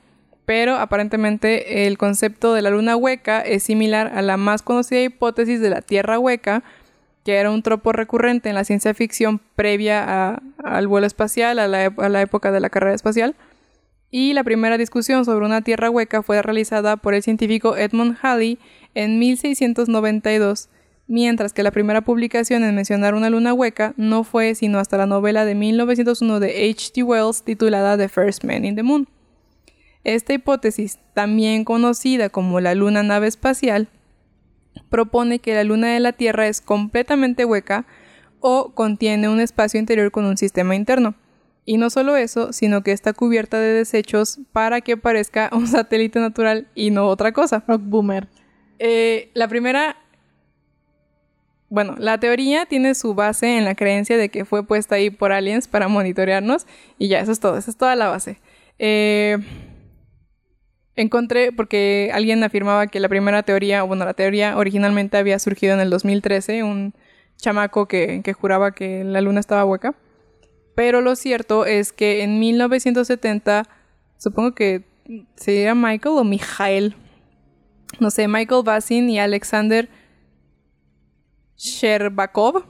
Pero 0.45 0.77
aparentemente 0.77 1.85
el 1.85 1.99
concepto 1.99 2.55
de 2.55 2.63
la 2.63 2.71
luna 2.71 2.95
hueca 2.95 3.41
es 3.41 3.63
similar 3.63 4.11
a 4.15 4.23
la 4.23 4.35
más 4.37 4.63
conocida 4.63 5.01
hipótesis 5.01 5.61
de 5.61 5.69
la 5.69 5.83
Tierra 5.83 6.17
hueca, 6.17 6.63
que 7.23 7.35
era 7.35 7.51
un 7.51 7.61
tropo 7.61 7.91
recurrente 7.91 8.49
en 8.49 8.55
la 8.55 8.63
ciencia 8.63 8.95
ficción 8.95 9.41
previa 9.55 10.41
al 10.63 10.87
vuelo 10.87 11.05
espacial, 11.05 11.59
a 11.59 11.67
la 11.67 12.21
época 12.21 12.51
de 12.51 12.59
la 12.59 12.71
carrera 12.71 12.95
espacial 12.95 13.35
y 14.11 14.33
la 14.33 14.43
primera 14.43 14.77
discusión 14.77 15.25
sobre 15.25 15.45
una 15.45 15.61
tierra 15.61 15.89
hueca 15.89 16.23
fue 16.23 16.41
realizada 16.41 16.97
por 16.97 17.13
el 17.13 17.23
científico 17.23 17.77
Edmund 17.77 18.17
Halley 18.21 18.57
en 18.95 19.19
1692, 19.19 20.69
mientras 21.07 21.53
que 21.53 21.63
la 21.63 21.71
primera 21.71 22.01
publicación 22.01 22.63
en 22.63 22.75
mencionar 22.75 23.13
una 23.13 23.29
luna 23.29 23.53
hueca 23.53 23.93
no 23.97 24.23
fue 24.23 24.55
sino 24.55 24.79
hasta 24.79 24.97
la 24.97 25.05
novela 25.05 25.45
de 25.45 25.55
1901 25.55 26.39
de 26.39 26.69
H.G. 26.71 27.03
Wells 27.03 27.43
titulada 27.43 27.97
The 27.97 28.09
First 28.09 28.43
Man 28.43 28.65
in 28.65 28.75
the 28.75 28.83
Moon. 28.83 29.07
Esta 30.03 30.33
hipótesis, 30.33 30.97
también 31.13 31.63
conocida 31.65 32.29
como 32.29 32.59
la 32.61 32.73
luna 32.73 33.03
nave 33.03 33.27
espacial, 33.27 33.89
propone 34.89 35.39
que 35.39 35.53
la 35.53 35.63
luna 35.63 35.93
de 35.93 35.99
la 35.99 36.13
Tierra 36.13 36.47
es 36.47 36.61
completamente 36.61 37.45
hueca 37.45 37.85
o 38.39 38.73
contiene 38.73 39.29
un 39.29 39.39
espacio 39.39 39.79
interior 39.79 40.11
con 40.11 40.25
un 40.25 40.37
sistema 40.37 40.75
interno. 40.75 41.15
Y 41.69 41.77
no 41.77 41.91
solo 41.91 42.17
eso, 42.17 42.51
sino 42.51 42.81
que 42.81 42.91
está 42.91 43.13
cubierta 43.13 43.59
de 43.59 43.71
desechos 43.71 44.39
para 44.53 44.81
que 44.81 44.97
parezca 44.97 45.51
un 45.53 45.67
satélite 45.67 46.19
natural 46.19 46.67
y 46.73 46.89
no 46.89 47.05
otra 47.05 47.31
cosa. 47.31 47.63
Rock 47.67 47.83
boomer. 47.83 48.27
Eh, 48.79 49.29
la 49.35 49.47
primera. 49.47 49.95
Bueno, 51.69 51.93
la 51.99 52.19
teoría 52.19 52.65
tiene 52.65 52.95
su 52.95 53.13
base 53.13 53.59
en 53.59 53.65
la 53.65 53.75
creencia 53.75 54.17
de 54.17 54.29
que 54.29 54.45
fue 54.45 54.65
puesta 54.65 54.95
ahí 54.95 55.11
por 55.11 55.31
aliens 55.31 55.67
para 55.67 55.87
monitorearnos. 55.87 56.65
Y 56.97 57.07
ya, 57.07 57.19
eso 57.19 57.31
es 57.31 57.39
todo, 57.39 57.55
esa 57.55 57.69
es 57.69 57.77
toda 57.77 57.95
la 57.95 58.07
base. 58.07 58.39
Eh, 58.79 59.37
encontré, 60.95 61.51
porque 61.51 62.09
alguien 62.15 62.43
afirmaba 62.43 62.87
que 62.87 62.99
la 62.99 63.09
primera 63.09 63.43
teoría, 63.43 63.83
bueno, 63.83 64.05
la 64.05 64.15
teoría 64.15 64.57
originalmente 64.57 65.17
había 65.17 65.37
surgido 65.37 65.75
en 65.75 65.81
el 65.81 65.91
2013, 65.91 66.63
un 66.63 66.95
chamaco 67.37 67.87
que, 67.87 68.21
que 68.23 68.33
juraba 68.33 68.71
que 68.71 69.03
la 69.03 69.21
luna 69.21 69.39
estaba 69.39 69.65
hueca. 69.65 69.93
Pero 70.79 71.01
lo 71.01 71.17
cierto 71.17 71.65
es 71.65 71.91
que 71.91 72.23
en 72.23 72.39
1970, 72.39 73.67
supongo 74.17 74.55
que 74.55 74.85
sería 75.35 75.75
Michael 75.75 76.15
o 76.17 76.23
Mijael, 76.23 76.95
no 77.99 78.09
sé, 78.09 78.29
Michael 78.29 78.63
Basin 78.63 79.09
y 79.09 79.19
Alexander 79.19 79.89
Sherbakov, 81.57 82.63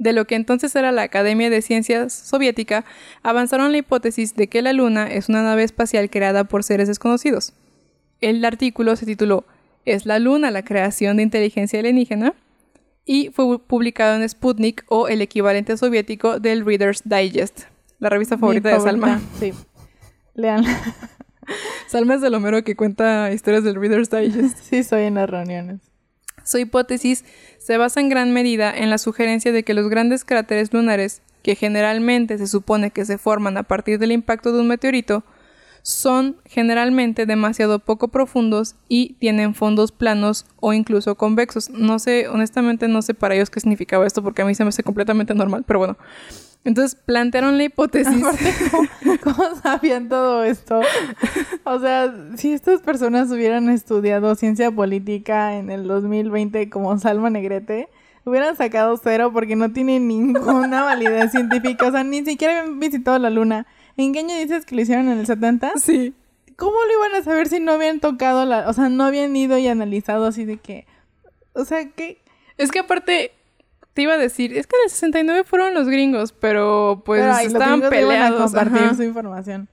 de 0.00 0.12
lo 0.12 0.24
que 0.24 0.34
entonces 0.34 0.74
era 0.74 0.90
la 0.90 1.02
Academia 1.02 1.48
de 1.48 1.62
Ciencias 1.62 2.12
Soviética, 2.12 2.84
avanzaron 3.22 3.70
la 3.70 3.78
hipótesis 3.78 4.34
de 4.34 4.48
que 4.48 4.60
la 4.60 4.72
Luna 4.72 5.06
es 5.06 5.28
una 5.28 5.44
nave 5.44 5.62
espacial 5.62 6.10
creada 6.10 6.42
por 6.42 6.64
seres 6.64 6.88
desconocidos. 6.88 7.52
El 8.20 8.44
artículo 8.44 8.96
se 8.96 9.06
tituló 9.06 9.44
¿Es 9.84 10.06
la 10.06 10.18
Luna 10.18 10.50
la 10.50 10.64
creación 10.64 11.18
de 11.18 11.22
inteligencia 11.22 11.78
alienígena? 11.78 12.34
Y 13.04 13.30
fue 13.30 13.58
publicado 13.58 14.16
en 14.16 14.28
Sputnik 14.28 14.84
o 14.88 15.08
el 15.08 15.20
equivalente 15.20 15.76
soviético 15.76 16.40
del 16.40 16.64
Reader's 16.64 17.02
Digest, 17.04 17.62
la 17.98 18.08
revista 18.08 18.38
favorita, 18.38 18.70
de 18.70 18.80
Salma. 18.80 19.20
Sí. 19.38 19.52
Lean. 20.34 20.64
Salma 21.86 22.14
es 22.14 22.22
el 22.22 22.34
Homero 22.34 22.64
que 22.64 22.76
cuenta 22.76 23.30
historias 23.32 23.64
del 23.64 23.76
Reader's 23.76 24.10
Digest. 24.10 24.58
Sí, 24.58 24.82
soy 24.82 25.02
en 25.02 25.14
las 25.14 25.28
reuniones. 25.28 25.80
Su 26.44 26.58
hipótesis 26.58 27.24
se 27.58 27.78
basa 27.78 28.00
en 28.00 28.08
gran 28.08 28.32
medida 28.32 28.74
en 28.76 28.90
la 28.90 28.98
sugerencia 28.98 29.52
de 29.52 29.62
que 29.62 29.74
los 29.74 29.88
grandes 29.88 30.24
cráteres 30.24 30.72
lunares, 30.72 31.22
que 31.42 31.54
generalmente 31.54 32.38
se 32.38 32.46
supone 32.46 32.90
que 32.90 33.04
se 33.04 33.18
forman 33.18 33.56
a 33.56 33.62
partir 33.62 33.98
del 33.98 34.12
impacto 34.12 34.52
de 34.52 34.60
un 34.60 34.68
meteorito, 34.68 35.24
son 35.84 36.36
generalmente 36.46 37.26
demasiado 37.26 37.78
poco 37.78 38.08
profundos 38.08 38.74
y 38.88 39.16
tienen 39.20 39.54
fondos 39.54 39.92
planos 39.92 40.46
o 40.60 40.72
incluso 40.72 41.14
convexos. 41.14 41.68
No 41.68 41.98
sé, 41.98 42.26
honestamente 42.26 42.88
no 42.88 43.02
sé 43.02 43.12
para 43.12 43.34
ellos 43.34 43.50
qué 43.50 43.60
significaba 43.60 44.06
esto 44.06 44.22
porque 44.22 44.40
a 44.40 44.46
mí 44.46 44.54
se 44.54 44.64
me 44.64 44.70
hace 44.70 44.82
completamente 44.82 45.34
normal, 45.34 45.62
pero 45.66 45.80
bueno. 45.80 45.98
Entonces 46.64 46.94
plantearon 46.94 47.58
la 47.58 47.64
hipótesis. 47.64 48.24
¿cómo, 49.22 49.44
sabían 49.62 50.08
todo 50.08 50.42
esto? 50.44 50.80
O 51.64 51.78
sea, 51.78 52.14
si 52.36 52.52
estas 52.52 52.80
personas 52.80 53.30
hubieran 53.30 53.68
estudiado 53.68 54.34
ciencia 54.36 54.70
política 54.70 55.58
en 55.58 55.70
el 55.70 55.86
2020 55.86 56.70
como 56.70 56.98
Salma 56.98 57.28
Negrete, 57.28 57.90
hubieran 58.24 58.56
sacado 58.56 58.96
cero 58.96 59.32
porque 59.34 59.54
no 59.54 59.70
tienen 59.72 60.08
ninguna 60.08 60.82
validez 60.82 61.32
científica. 61.32 61.88
O 61.88 61.92
sea, 61.92 62.04
ni 62.04 62.24
siquiera 62.24 62.60
habían 62.60 62.80
visitado 62.80 63.18
la 63.18 63.28
luna. 63.28 63.66
¿En 63.96 64.12
qué 64.12 64.20
año 64.20 64.36
dices 64.36 64.66
que 64.66 64.74
lo 64.74 64.82
hicieron 64.82 65.08
en 65.08 65.18
el 65.18 65.26
70? 65.26 65.74
Sí. 65.76 66.14
¿Cómo 66.56 66.72
lo 66.72 67.06
iban 67.06 67.20
a 67.20 67.24
saber 67.24 67.48
si 67.48 67.60
no 67.60 67.72
habían 67.72 68.00
tocado 68.00 68.44
la... 68.44 68.68
O 68.68 68.72
sea, 68.72 68.88
no 68.88 69.04
habían 69.04 69.34
ido 69.34 69.58
y 69.58 69.66
analizado 69.68 70.26
así 70.26 70.44
de 70.44 70.58
que... 70.58 70.86
O 71.52 71.64
sea, 71.64 71.88
que... 71.90 72.22
Es 72.56 72.70
que 72.70 72.80
aparte, 72.80 73.32
te 73.94 74.02
iba 74.02 74.14
a 74.14 74.18
decir, 74.18 74.56
es 74.56 74.66
que 74.66 74.76
en 74.76 74.84
el 74.84 74.90
69 74.90 75.44
fueron 75.44 75.74
los 75.74 75.88
gringos, 75.88 76.32
pero 76.32 77.02
pues 77.04 77.24
estaban 77.44 77.80
peleados. 77.88 78.54
a 78.54 78.60
compartir 78.60 78.96
su 78.96 79.02
información. 79.02 79.68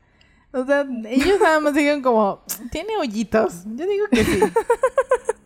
O 0.54 0.66
sea, 0.66 0.86
ellos 1.06 1.40
nada 1.40 1.60
más 1.60 1.74
digan 1.74 2.02
como, 2.02 2.44
tiene 2.72 2.98
hoyitos. 2.98 3.64
Yo 3.76 3.88
digo 3.88 4.06
que 4.12 4.24
sí. 4.24 4.40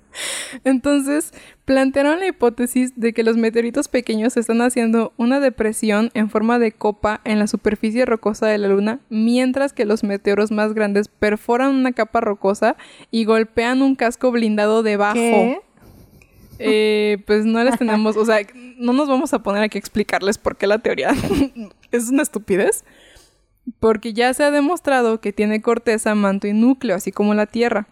Entonces, 0.63 1.33
plantearon 1.65 2.19
la 2.19 2.27
hipótesis 2.27 2.93
de 2.95 3.13
que 3.13 3.23
los 3.23 3.37
meteoritos 3.37 3.87
pequeños 3.87 4.37
están 4.37 4.61
haciendo 4.61 5.13
una 5.17 5.39
depresión 5.39 6.11
en 6.13 6.29
forma 6.29 6.59
de 6.59 6.71
copa 6.71 7.21
en 7.23 7.39
la 7.39 7.47
superficie 7.47 8.05
rocosa 8.05 8.47
de 8.47 8.57
la 8.57 8.67
Luna, 8.67 8.99
mientras 9.09 9.73
que 9.73 9.85
los 9.85 10.03
meteoros 10.03 10.51
más 10.51 10.73
grandes 10.73 11.07
perforan 11.07 11.75
una 11.75 11.91
capa 11.91 12.21
rocosa 12.21 12.75
y 13.11 13.25
golpean 13.25 13.81
un 13.81 13.95
casco 13.95 14.31
blindado 14.31 14.83
debajo. 14.83 15.15
¿Qué? 15.15 15.61
Eh, 16.59 17.17
pues 17.25 17.45
no 17.45 17.61
les 17.63 17.77
tenemos, 17.77 18.15
o 18.15 18.25
sea, 18.25 18.39
no 18.77 18.93
nos 18.93 19.09
vamos 19.09 19.33
a 19.33 19.39
poner 19.43 19.63
aquí 19.63 19.77
a 19.77 19.79
explicarles 19.79 20.37
por 20.37 20.55
qué 20.55 20.67
la 20.67 20.79
teoría 20.79 21.13
es 21.91 22.09
una 22.09 22.23
estupidez. 22.23 22.83
Porque 23.79 24.13
ya 24.13 24.31
se 24.33 24.43
ha 24.43 24.51
demostrado 24.51 25.19
que 25.19 25.33
tiene 25.33 25.61
corteza, 25.61 26.13
manto 26.13 26.45
y 26.47 26.53
núcleo, 26.53 26.95
así 26.95 27.11
como 27.11 27.33
la 27.33 27.47
Tierra. 27.47 27.87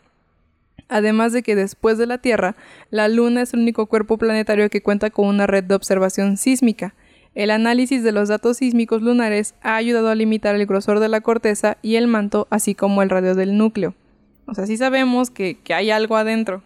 Además 0.89 1.33
de 1.33 1.43
que 1.43 1.55
después 1.55 1.97
de 1.97 2.05
la 2.05 2.17
Tierra, 2.17 2.55
la 2.89 3.07
Luna 3.07 3.41
es 3.41 3.53
el 3.53 3.61
único 3.61 3.85
cuerpo 3.87 4.17
planetario 4.17 4.69
que 4.69 4.81
cuenta 4.81 5.09
con 5.09 5.27
una 5.27 5.47
red 5.47 5.63
de 5.63 5.75
observación 5.75 6.37
sísmica. 6.37 6.93
El 7.35 7.49
análisis 7.49 8.03
de 8.03 8.11
los 8.11 8.29
datos 8.29 8.57
sísmicos 8.57 9.01
lunares 9.01 9.55
ha 9.61 9.75
ayudado 9.75 10.09
a 10.09 10.15
limitar 10.15 10.55
el 10.55 10.67
grosor 10.67 10.99
de 10.99 11.09
la 11.09 11.21
corteza 11.21 11.77
y 11.81 11.95
el 11.95 12.07
manto, 12.07 12.47
así 12.51 12.75
como 12.75 13.01
el 13.01 13.09
radio 13.09 13.33
del 13.33 13.57
núcleo. 13.57 13.95
O 14.45 14.53
sea, 14.53 14.67
sí 14.67 14.77
sabemos 14.77 15.31
que, 15.31 15.57
que 15.63 15.73
hay 15.73 15.89
algo 15.89 16.15
adentro. 16.15 16.61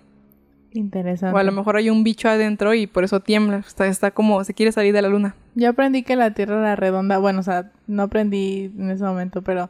Interesante. 0.74 1.36
O 1.36 1.40
a 1.40 1.44
lo 1.44 1.52
mejor 1.52 1.78
hay 1.78 1.90
un 1.90 2.04
bicho 2.04 2.30
adentro 2.30 2.74
y 2.74 2.88
por 2.88 3.04
eso 3.04 3.20
tiembla. 3.20 3.58
Está, 3.58 3.88
está 3.88 4.12
como, 4.12 4.44
se 4.44 4.54
quiere 4.54 4.72
salir 4.72 4.94
de 4.94 5.02
la 5.02 5.08
luna. 5.08 5.36
Yo 5.56 5.70
aprendí 5.70 6.04
que 6.04 6.16
la 6.16 6.32
Tierra 6.32 6.60
era 6.60 6.76
redonda. 6.76 7.18
Bueno, 7.18 7.40
o 7.40 7.44
sea, 7.44 7.72
no 7.88 8.04
aprendí 8.04 8.72
en 8.78 8.92
ese 8.92 9.04
momento, 9.04 9.42
pero 9.42 9.70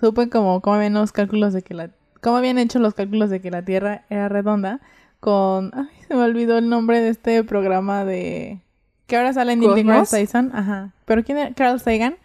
supe 0.00 0.28
como 0.28 0.62
habían 0.64 0.94
los 0.94 1.12
cálculos 1.12 1.52
de 1.52 1.62
que 1.62 1.74
la... 1.74 1.90
Cómo 2.26 2.38
habían 2.38 2.58
hecho 2.58 2.80
los 2.80 2.92
cálculos 2.92 3.30
de 3.30 3.40
que 3.40 3.52
la 3.52 3.62
Tierra 3.64 4.02
era 4.10 4.28
redonda 4.28 4.80
con... 5.20 5.70
Ay, 5.74 5.86
se 6.08 6.14
me 6.16 6.22
olvidó 6.24 6.58
el 6.58 6.68
nombre 6.68 7.00
de 7.00 7.10
este 7.10 7.44
programa 7.44 8.04
de... 8.04 8.58
Que 9.06 9.16
ahora 9.16 9.32
sale 9.32 9.52
en 9.52 9.60
Neil 9.60 9.86
Tyson. 10.10 10.50
Ajá. 10.52 10.90
¿Pero 11.04 11.22
quién 11.22 11.38
era? 11.38 11.54
Carl 11.54 11.78
Sagan. 11.78 12.16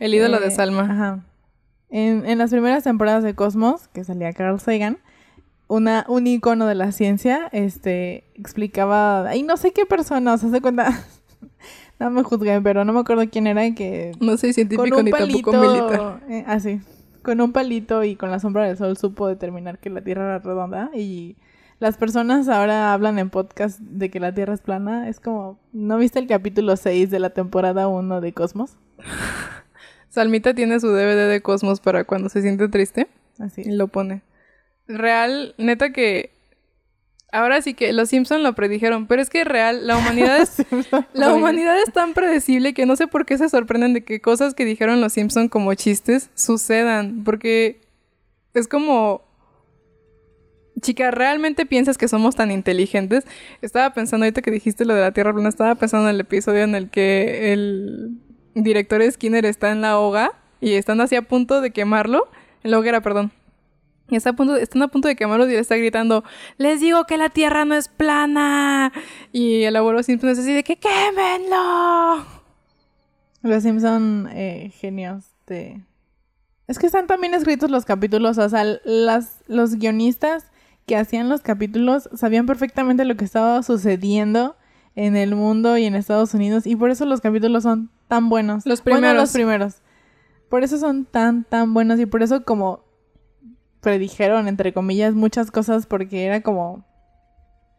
El 0.00 0.12
ídolo 0.12 0.40
de 0.40 0.48
Eh, 0.48 0.50
Salma. 0.50 0.82
Ajá. 0.90 1.20
En, 1.88 2.26
en 2.28 2.38
las 2.38 2.50
primeras 2.50 2.82
temporadas 2.82 3.22
de 3.22 3.36
Cosmos, 3.36 3.86
que 3.86 4.02
salía 4.02 4.32
Carl 4.32 4.58
Sagan, 4.58 4.98
una, 5.68 6.04
un 6.08 6.26
icono 6.26 6.66
de 6.66 6.74
la 6.74 6.90
ciencia, 6.90 7.48
este, 7.52 8.24
explicaba, 8.34 9.28
ay, 9.28 9.44
no 9.44 9.56
sé 9.56 9.70
qué 9.72 9.86
persona, 9.86 10.34
o 10.34 10.36
sea, 10.38 10.50
se 10.50 10.60
cuenta, 10.60 10.90
no 12.00 12.10
me 12.10 12.24
juzguen, 12.24 12.64
pero 12.64 12.84
no 12.84 12.92
me 12.92 12.98
acuerdo 12.98 13.22
quién 13.30 13.46
era, 13.46 13.70
que 13.72 14.10
No 14.18 14.36
soy 14.36 14.52
científico 14.52 15.00
ni 15.00 15.12
tampoco 15.12 15.52
palito, 15.52 15.52
militar. 15.52 16.20
eh, 16.28 16.44
así, 16.48 16.80
con 17.24 17.40
un 17.40 17.52
palito 17.52 18.04
y 18.04 18.14
con 18.14 18.30
la 18.30 18.38
sombra 18.38 18.64
del 18.64 18.76
sol 18.76 18.96
supo 18.96 19.26
determinar 19.26 19.80
que 19.80 19.90
la 19.90 20.02
Tierra 20.02 20.24
era 20.24 20.38
redonda 20.38 20.90
y 20.94 21.36
las 21.80 21.96
personas 21.96 22.48
ahora 22.48 22.92
hablan 22.92 23.18
en 23.18 23.30
podcast 23.30 23.80
de 23.80 24.10
que 24.10 24.20
la 24.20 24.32
Tierra 24.32 24.54
es 24.54 24.60
plana, 24.60 25.08
es 25.08 25.18
como, 25.18 25.58
¿no 25.72 25.98
viste 25.98 26.20
el 26.20 26.28
capítulo 26.28 26.76
6 26.76 27.10
de 27.10 27.18
la 27.18 27.30
temporada 27.30 27.88
1 27.88 28.20
de 28.20 28.32
Cosmos? 28.32 28.76
Salmita 30.08 30.54
tiene 30.54 30.78
su 30.78 30.88
DVD 30.88 31.28
de 31.28 31.42
Cosmos 31.42 31.80
para 31.80 32.04
cuando 32.04 32.28
se 32.28 32.42
siente 32.42 32.68
triste 32.68 33.08
Así. 33.40 33.62
y 33.62 33.72
lo 33.72 33.88
pone. 33.88 34.22
Real, 34.86 35.54
neta 35.58 35.92
que 35.92 36.33
ahora 37.34 37.60
sí 37.60 37.74
que 37.74 37.92
los 37.92 38.08
Simpson 38.08 38.42
lo 38.42 38.54
predijeron, 38.54 39.06
pero 39.06 39.20
es 39.20 39.28
que 39.28 39.44
real, 39.44 39.86
la 39.86 39.98
humanidad 39.98 40.40
es 40.40 40.64
la 41.12 41.32
humanidad 41.34 41.76
es 41.80 41.92
tan 41.92 42.14
predecible 42.14 42.74
que 42.74 42.86
no 42.86 42.96
sé 42.96 43.08
por 43.08 43.26
qué 43.26 43.36
se 43.36 43.48
sorprenden 43.48 43.92
de 43.92 44.04
que 44.04 44.20
cosas 44.20 44.54
que 44.54 44.64
dijeron 44.64 45.00
los 45.00 45.12
Simpson 45.12 45.48
como 45.48 45.74
chistes 45.74 46.30
sucedan, 46.34 47.24
porque 47.24 47.80
es 48.54 48.68
como 48.68 49.22
Chica, 50.80 51.10
¿realmente 51.10 51.66
piensas 51.66 51.96
que 51.96 52.08
somos 52.08 52.34
tan 52.34 52.50
inteligentes? 52.50 53.24
Estaba 53.62 53.94
pensando 53.94 54.24
ahorita 54.24 54.42
que 54.42 54.50
dijiste 54.50 54.84
lo 54.84 54.94
de 54.94 55.00
la 55.00 55.12
Tierra 55.12 55.32
plana, 55.32 55.48
estaba 55.48 55.74
pensando 55.76 56.08
en 56.08 56.16
el 56.16 56.20
episodio 56.20 56.62
en 56.62 56.74
el 56.74 56.90
que 56.90 57.52
el 57.52 58.18
director 58.54 59.00
Skinner 59.10 59.46
está 59.46 59.70
en 59.70 59.80
la 59.80 59.98
hoga 59.98 60.32
y 60.60 60.74
están 60.74 61.00
así 61.00 61.16
a 61.16 61.22
punto 61.22 61.60
de 61.60 61.70
quemarlo, 61.70 62.28
en 62.62 62.70
la 62.70 62.78
hoguera, 62.78 63.00
perdón. 63.00 63.32
Y 64.10 64.16
está 64.16 64.30
a 64.30 64.32
punto, 64.34 64.56
están 64.56 64.82
a 64.82 64.88
punto 64.88 65.08
de 65.08 65.16
quemarlo 65.16 65.46
y 65.46 65.52
le 65.52 65.58
está 65.58 65.76
gritando, 65.76 66.24
les 66.58 66.80
digo 66.80 67.04
que 67.04 67.16
la 67.16 67.30
Tierra 67.30 67.64
no 67.64 67.74
es 67.74 67.88
plana. 67.88 68.92
Y 69.32 69.62
el 69.62 69.76
abuelo 69.76 70.02
Simpson 70.02 70.30
es 70.30 70.38
así 70.38 70.52
de 70.52 70.62
que 70.62 70.76
quémenlo. 70.76 72.24
Los 73.42 73.62
Simpson 73.62 74.28
eh, 74.32 74.72
genios 74.78 75.24
de... 75.46 75.82
Es 76.66 76.78
que 76.78 76.86
están 76.86 77.06
también 77.06 77.34
escritos 77.34 77.70
los 77.70 77.84
capítulos, 77.84 78.38
o 78.38 78.48
sea, 78.48 78.64
las, 78.84 79.42
los 79.48 79.74
guionistas 79.76 80.50
que 80.86 80.96
hacían 80.96 81.28
los 81.28 81.42
capítulos 81.42 82.08
sabían 82.14 82.46
perfectamente 82.46 83.04
lo 83.04 83.16
que 83.16 83.24
estaba 83.24 83.62
sucediendo 83.62 84.56
en 84.96 85.16
el 85.16 85.34
mundo 85.34 85.76
y 85.76 85.84
en 85.84 85.94
Estados 85.94 86.32
Unidos 86.34 86.66
y 86.66 86.76
por 86.76 86.90
eso 86.90 87.04
los 87.04 87.20
capítulos 87.20 87.64
son 87.64 87.90
tan 88.08 88.28
buenos. 88.28 88.64
Los 88.64 88.82
Bueno, 88.82 88.98
primeros. 89.00 89.22
los 89.22 89.32
primeros. 89.32 89.74
Por 90.48 90.62
eso 90.62 90.78
son 90.78 91.04
tan, 91.04 91.44
tan 91.44 91.74
buenos 91.74 91.98
y 92.00 92.06
por 92.06 92.22
eso 92.22 92.44
como 92.44 92.80
predijeron, 93.84 94.48
entre 94.48 94.72
comillas, 94.72 95.14
muchas 95.14 95.52
cosas 95.52 95.86
porque 95.86 96.24
era 96.24 96.40
como... 96.40 96.84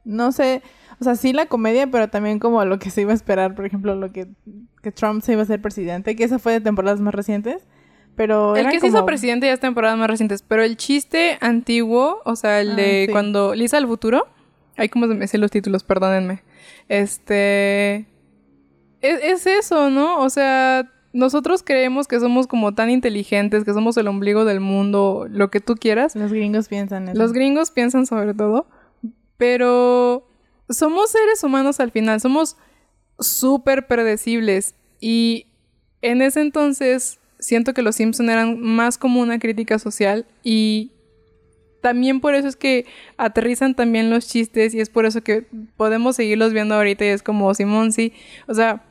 No 0.06 0.32
sé, 0.32 0.62
o 1.00 1.04
sea, 1.04 1.16
sí 1.16 1.34
la 1.34 1.48
comedia, 1.48 1.88
pero 1.88 2.10
también 2.10 2.38
como 2.38 2.64
lo 2.64 2.78
que 2.78 2.92
se 2.92 3.02
iba 3.02 3.12
a 3.12 3.16
esperar, 3.16 3.56
por 3.56 3.66
ejemplo, 3.66 3.96
lo 3.96 4.12
que, 4.12 4.28
que 4.84 4.92
Trump 4.92 5.24
se 5.24 5.34
iba 5.34 5.42
a 5.42 5.46
ser 5.46 5.60
presidente, 5.62 6.16
que 6.16 6.24
esa 6.24 6.38
fue 6.38 6.54
de 6.54 6.62
temporadas 6.62 7.02
más 7.02 7.16
recientes, 7.16 7.68
pero 8.16 8.56
El 8.56 8.70
que 8.70 8.80
se 8.80 8.88
hizo 8.88 9.04
presidente 9.06 9.48
ya 9.48 9.54
es 9.54 9.60
temporadas 9.60 9.98
más 9.98 10.08
recientes, 10.08 10.44
pero 10.44 10.62
el 10.62 10.78
chiste 10.78 11.40
antiguo, 11.42 12.22
o 12.24 12.36
sea, 12.36 12.62
el 12.62 12.74
Ah, 12.74 12.76
de 12.76 13.06
sí. 13.08 13.12
cuando 13.12 13.56
Lisa 13.56 13.78
al 13.78 13.88
futuro, 13.88 14.28
hay 14.78 14.90
como 14.90 15.08
se 15.08 15.16
me 15.16 15.28
sé 15.28 15.40
los 15.40 15.50
títulos, 15.50 15.84
perdónenme. 15.84 16.44
Este 16.88 18.06
es, 19.02 19.24
es 19.24 19.48
eso, 19.48 19.90
¿no? 19.90 20.20
O 20.20 20.30
sea, 20.30 20.92
nosotros 21.16 21.64
creemos 21.64 22.10
que 22.10 22.20
somos 22.20 22.46
como 22.46 22.76
tan 22.76 22.90
inteligentes, 22.90 23.64
que 23.64 23.74
somos 23.74 23.96
el 23.96 24.10
ombligo 24.10 24.44
del 24.44 24.60
mundo, 24.60 25.28
lo 25.30 25.50
que 25.50 25.62
tú 25.62 25.76
quieras. 25.76 26.14
Los 26.14 26.34
gringos 26.34 26.68
piensan 26.68 27.08
eso. 27.08 27.18
Los 27.18 27.32
gringos 27.32 27.72
piensan 27.72 28.06
sobre 28.06 28.34
todo, 28.34 28.68
pero 29.38 30.28
somos 30.70 31.12
seres 31.12 31.42
humanos 31.42 31.80
al 31.80 31.92
final, 31.92 32.20
somos 32.20 32.58
súper 33.18 33.88
predecibles 33.88 34.76
y 35.00 35.48
en 36.02 36.22
ese 36.22 36.42
entonces 36.42 37.20
siento 37.40 37.74
que 37.74 37.82
los 37.82 37.96
Simpson 37.96 38.30
eran 38.30 38.60
más 38.60 38.98
como 38.98 39.22
una 39.22 39.40
crítica 39.40 39.80
social 39.80 40.26
y 40.44 40.92
también 41.82 42.20
por 42.20 42.36
eso 42.36 42.50
es 42.50 42.58
que 42.58 42.88
aterrizan 43.16 43.74
también 43.74 44.10
los 44.10 44.28
chistes 44.28 44.74
y 44.74 44.82
es 44.82 44.90
por 44.90 45.06
eso 45.06 45.22
que 45.22 45.46
podemos 45.78 46.18
seguirlos 46.18 46.52
viendo 46.52 46.76
ahorita 46.76 47.06
y 47.06 47.10
es 47.10 47.24
como 47.24 47.54
Simón, 47.54 47.94
sí, 47.94 48.12
o 48.48 48.54
sea, 48.54 48.84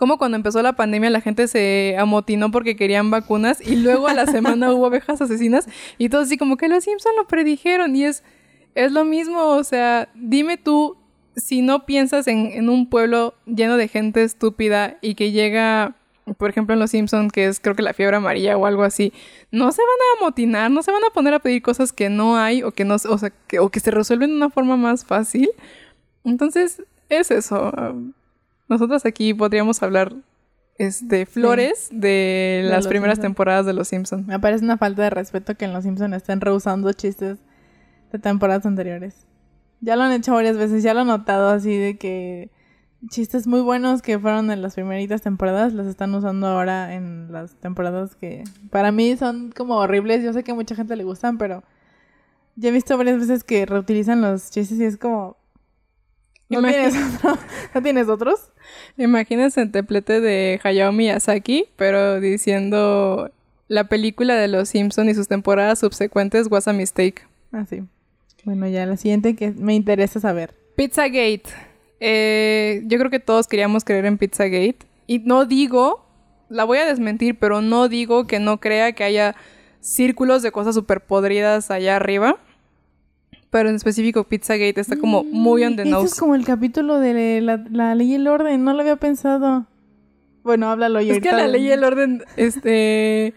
como 0.00 0.16
cuando 0.16 0.36
empezó 0.36 0.62
la 0.62 0.72
pandemia 0.72 1.10
la 1.10 1.20
gente 1.20 1.46
se 1.46 1.94
amotinó 1.98 2.50
porque 2.50 2.74
querían 2.74 3.10
vacunas 3.10 3.60
y 3.60 3.76
luego 3.76 4.08
a 4.08 4.14
la 4.14 4.24
semana 4.24 4.72
hubo 4.72 4.86
abejas 4.86 5.20
asesinas 5.20 5.68
y 5.98 6.08
todo 6.08 6.22
así 6.22 6.38
como 6.38 6.56
que 6.56 6.68
los 6.68 6.84
Simpson 6.84 7.12
lo 7.18 7.28
predijeron 7.28 7.94
y 7.94 8.04
es, 8.04 8.24
es 8.74 8.92
lo 8.92 9.04
mismo, 9.04 9.42
o 9.42 9.62
sea, 9.62 10.08
dime 10.14 10.56
tú 10.56 10.96
si 11.36 11.60
no 11.60 11.84
piensas 11.84 12.28
en, 12.28 12.46
en 12.46 12.70
un 12.70 12.88
pueblo 12.88 13.34
lleno 13.44 13.76
de 13.76 13.88
gente 13.88 14.22
estúpida 14.22 14.96
y 15.02 15.16
que 15.16 15.32
llega, 15.32 15.96
por 16.38 16.48
ejemplo 16.48 16.72
en 16.72 16.80
Los 16.80 16.92
Simpson 16.92 17.28
que 17.28 17.44
es 17.44 17.60
creo 17.60 17.76
que 17.76 17.82
la 17.82 17.92
fiebre 17.92 18.16
amarilla 18.16 18.56
o 18.56 18.64
algo 18.64 18.84
así, 18.84 19.12
no 19.50 19.70
se 19.70 19.82
van 19.82 19.90
a 19.90 20.22
amotinar, 20.22 20.70
no 20.70 20.82
se 20.82 20.92
van 20.92 21.04
a 21.04 21.12
poner 21.12 21.34
a 21.34 21.40
pedir 21.40 21.60
cosas 21.60 21.92
que 21.92 22.08
no 22.08 22.38
hay 22.38 22.62
o 22.62 22.72
que 22.72 22.86
no, 22.86 22.94
o 22.94 23.18
sea, 23.18 23.32
o 23.60 23.68
que 23.68 23.80
se 23.80 23.90
resuelven 23.90 24.30
de 24.30 24.36
una 24.36 24.48
forma 24.48 24.78
más 24.78 25.04
fácil. 25.04 25.50
Entonces, 26.24 26.82
es 27.10 27.30
eso. 27.30 27.70
Nosotros 28.70 29.04
aquí 29.04 29.34
podríamos 29.34 29.82
hablar 29.82 30.14
este, 30.78 31.26
flores 31.26 31.88
de, 31.90 32.62
De 32.62 32.68
las 32.70 32.86
primeras 32.86 33.18
temporadas 33.18 33.66
de 33.66 33.72
Los 33.72 33.88
Simpson. 33.88 34.24
Me 34.26 34.38
parece 34.38 34.64
una 34.64 34.78
falta 34.78 35.02
de 35.02 35.10
respeto 35.10 35.56
que 35.56 35.64
en 35.64 35.72
Los 35.72 35.82
Simpson 35.82 36.14
estén 36.14 36.40
rehusando 36.40 36.92
chistes 36.92 37.38
de 38.12 38.18
temporadas 38.20 38.64
anteriores. 38.64 39.26
Ya 39.80 39.96
lo 39.96 40.04
han 40.04 40.12
hecho 40.12 40.34
varias 40.34 40.56
veces, 40.56 40.84
ya 40.84 40.94
lo 40.94 41.00
he 41.00 41.04
notado 41.04 41.48
así 41.50 41.76
de 41.76 41.98
que 41.98 42.50
chistes 43.08 43.48
muy 43.48 43.60
buenos 43.60 44.02
que 44.02 44.20
fueron 44.20 44.52
en 44.52 44.62
las 44.62 44.76
primeritas 44.76 45.22
temporadas 45.22 45.72
los 45.72 45.86
están 45.88 46.14
usando 46.14 46.46
ahora 46.46 46.94
en 46.94 47.32
las 47.32 47.56
temporadas 47.56 48.14
que 48.14 48.44
para 48.70 48.92
mí 48.92 49.16
son 49.16 49.50
como 49.50 49.78
horribles. 49.78 50.22
Yo 50.22 50.32
sé 50.32 50.44
que 50.44 50.52
a 50.52 50.54
mucha 50.54 50.76
gente 50.76 50.94
le 50.94 51.02
gustan, 51.02 51.38
pero 51.38 51.64
ya 52.54 52.68
he 52.68 52.72
visto 52.72 52.96
varias 52.96 53.18
veces 53.18 53.42
que 53.42 53.66
reutilizan 53.66 54.20
los 54.20 54.50
chistes 54.50 54.78
y 54.78 54.84
es 54.84 54.96
como... 54.96 55.39
¿No, 56.50 56.62
tienes, 56.62 56.94
otro? 57.14 57.38
¿No 57.74 57.82
tienes 57.82 58.08
otros? 58.08 58.40
Imagínense 58.96 59.62
el 59.62 59.70
templete 59.70 60.20
de 60.20 60.60
Hayao 60.62 60.92
Miyazaki, 60.92 61.66
pero 61.76 62.20
diciendo 62.20 63.30
la 63.68 63.84
película 63.84 64.34
de 64.34 64.48
Los 64.48 64.70
Simpson 64.70 65.08
y 65.08 65.14
sus 65.14 65.28
temporadas 65.28 65.78
subsecuentes 65.78 66.48
was 66.50 66.66
a 66.66 66.72
mistake. 66.72 67.26
Ah, 67.52 67.64
sí. 67.68 67.82
Bueno, 68.44 68.66
ya 68.66 68.84
la 68.84 68.96
siguiente 68.96 69.36
que 69.36 69.52
me 69.52 69.74
interesa 69.74 70.18
saber. 70.18 70.54
Pizzagate. 70.74 71.44
Eh, 72.00 72.82
yo 72.86 72.98
creo 72.98 73.10
que 73.10 73.20
todos 73.20 73.46
queríamos 73.46 73.84
creer 73.84 74.06
en 74.06 74.18
Pizzagate. 74.18 74.78
Y 75.06 75.20
no 75.20 75.44
digo, 75.44 76.04
la 76.48 76.64
voy 76.64 76.78
a 76.78 76.86
desmentir, 76.86 77.38
pero 77.38 77.60
no 77.60 77.88
digo 77.88 78.26
que 78.26 78.40
no 78.40 78.58
crea 78.58 78.92
que 78.92 79.04
haya 79.04 79.36
círculos 79.80 80.42
de 80.42 80.52
cosas 80.52 80.74
súper 80.74 81.00
podridas 81.00 81.70
allá 81.70 81.96
arriba. 81.96 82.38
Pero 83.50 83.68
en 83.68 83.76
específico 83.76 84.24
Pizzagate 84.24 84.80
está 84.80 84.96
como 84.96 85.24
muy 85.24 85.64
on 85.64 85.76
the 85.76 85.84
nose. 85.84 86.06
es 86.06 86.14
como 86.14 86.34
el 86.34 86.44
capítulo 86.44 87.00
de 87.00 87.40
la, 87.40 87.64
la 87.70 87.94
ley 87.94 88.12
y 88.12 88.14
el 88.14 88.26
orden, 88.28 88.64
no 88.64 88.72
lo 88.72 88.80
había 88.80 88.96
pensado. 88.96 89.66
Bueno, 90.42 90.70
háblalo 90.70 91.00
yo. 91.00 91.14
Es 91.14 91.20
que 91.20 91.32
la 91.32 91.48
ley 91.48 91.66
y 91.66 91.72
el 91.72 91.84
orden, 91.84 92.24
este, 92.36 93.34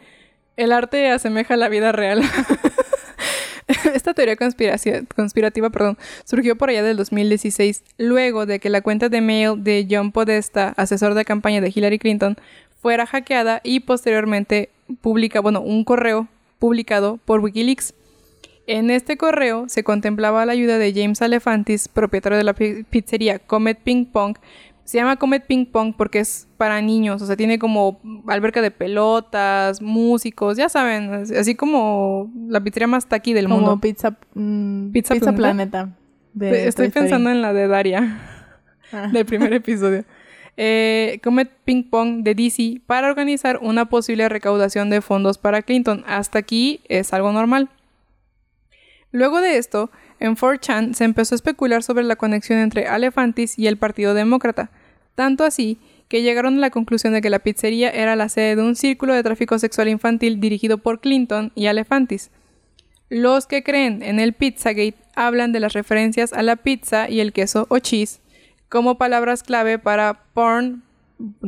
el 0.55 0.71
arte 0.71 1.09
asemeja 1.09 1.55
a 1.55 1.57
la 1.57 1.69
vida 1.69 1.91
real. 1.91 2.21
Esta 3.93 4.13
teoría 4.13 4.35
conspirativa 4.35 5.69
perdón, 5.69 5.97
surgió 6.25 6.57
por 6.57 6.69
allá 6.69 6.83
del 6.83 6.97
2016, 6.97 7.83
luego 7.97 8.45
de 8.45 8.59
que 8.59 8.69
la 8.69 8.81
cuenta 8.81 9.09
de 9.09 9.21
mail 9.21 9.63
de 9.63 9.87
John 9.89 10.11
Podesta, 10.11 10.73
asesor 10.77 11.13
de 11.13 11.25
campaña 11.25 11.61
de 11.61 11.71
Hillary 11.73 11.97
Clinton, 11.97 12.37
fuera 12.81 13.05
hackeada 13.05 13.61
y 13.63 13.81
posteriormente 13.81 14.69
publica, 15.01 15.39
bueno, 15.39 15.61
un 15.61 15.83
correo 15.85 16.27
publicado 16.59 17.19
por 17.25 17.39
Wikileaks. 17.39 17.93
En 18.65 18.89
este 18.89 19.17
correo 19.17 19.65
se 19.67 19.83
contemplaba 19.83 20.45
la 20.45 20.53
ayuda 20.53 20.77
de 20.77 20.93
James 20.93 21.21
Alefantis, 21.21 21.87
propietario 21.89 22.37
de 22.37 22.43
la 22.45 22.53
pi- 22.53 22.83
pizzería 22.89 23.39
Comet 23.39 23.77
Ping 23.83 24.05
Pong. 24.05 24.37
Se 24.85 24.97
llama 24.97 25.15
Comet 25.17 25.45
Ping 25.45 25.65
Pong 25.65 25.93
porque 25.97 26.19
es 26.19 26.47
para 26.57 26.81
niños, 26.81 27.21
o 27.21 27.25
sea, 27.25 27.35
tiene 27.37 27.57
como 27.59 27.99
alberca 28.27 28.61
de 28.61 28.71
pelotas, 28.71 29.81
músicos, 29.81 30.57
ya 30.57 30.69
saben, 30.69 31.13
así- 31.13 31.55
como 31.55 32.31
la 32.47 32.61
pizzería 32.61 32.87
más 32.87 33.05
taqui 33.07 33.33
del 33.33 33.45
Como 33.45 33.57
mundo. 33.59 33.79
pizza, 33.81 34.17
mm, 34.33 34.91
Pizza 34.91 35.13
pizza, 35.13 35.33
Planeta. 35.33 35.71
Planeta. 35.85 35.97
de 36.33 36.67
Estoy 36.67 36.89
pensando 36.89 37.29
en 37.29 37.41
la 37.41 37.53
de 37.53 37.67
Daria. 37.67 38.19
Ah. 38.91 39.09
del 39.13 39.25
primer 39.25 39.53
episodio. 39.53 40.03
Eh, 40.57 41.19
Comet 41.23 41.49
Ping 41.65 41.83
Pong 41.89 42.23
de 42.23 42.35
DC 42.35 42.81
para 42.85 43.07
organizar 43.09 43.59
una 43.61 43.85
posible 43.89 44.27
recaudación 44.29 44.89
de 44.89 45.01
fondos 45.01 45.37
para 45.37 45.61
Clinton. 45.63 46.03
Hasta 46.07 46.39
aquí 46.39 46.81
es 46.89 47.11
algo 47.13 47.31
normal. 47.31 47.69
Luego 49.13 49.41
de 49.41 49.57
esto, 49.57 49.91
en 50.19 50.35
4chan 50.35 50.95
se 50.95 51.03
empezó 51.03 51.35
a 51.35 51.37
especular 51.37 51.83
sobre 51.83 52.03
la 52.03 52.15
conexión 52.15 52.57
entre 52.57 52.87
Alefantis 52.87 53.59
y 53.59 53.67
el 53.67 53.77
Partido 53.77 54.15
Demócrata, 54.15 54.71
tanto 55.13 55.43
así 55.43 55.77
que 56.07 56.23
llegaron 56.23 56.57
a 56.57 56.59
la 56.59 56.71
conclusión 56.71 57.13
de 57.13 57.21
que 57.21 57.29
la 57.29 57.37
pizzería 57.37 57.91
era 57.91 58.15
la 58.15 58.27
sede 58.27 58.55
de 58.55 58.63
un 58.63 58.75
círculo 58.75 59.13
de 59.13 59.21
tráfico 59.21 59.59
sexual 59.59 59.87
infantil 59.87 60.39
dirigido 60.39 60.79
por 60.79 60.99
Clinton 60.99 61.51
y 61.53 61.67
Alefantis. 61.67 62.31
Los 63.07 63.45
que 63.45 63.61
creen 63.61 64.01
en 64.01 64.19
el 64.19 64.33
Pizzagate 64.33 64.95
hablan 65.15 65.51
de 65.51 65.59
las 65.59 65.73
referencias 65.73 66.33
a 66.33 66.41
la 66.41 66.55
pizza 66.55 67.07
y 67.07 67.19
el 67.19 67.33
queso 67.33 67.67
o 67.69 67.77
cheese 67.77 68.19
como 68.67 68.97
palabras 68.97 69.43
clave 69.43 69.77
para 69.77 70.23
porn, 70.33 70.81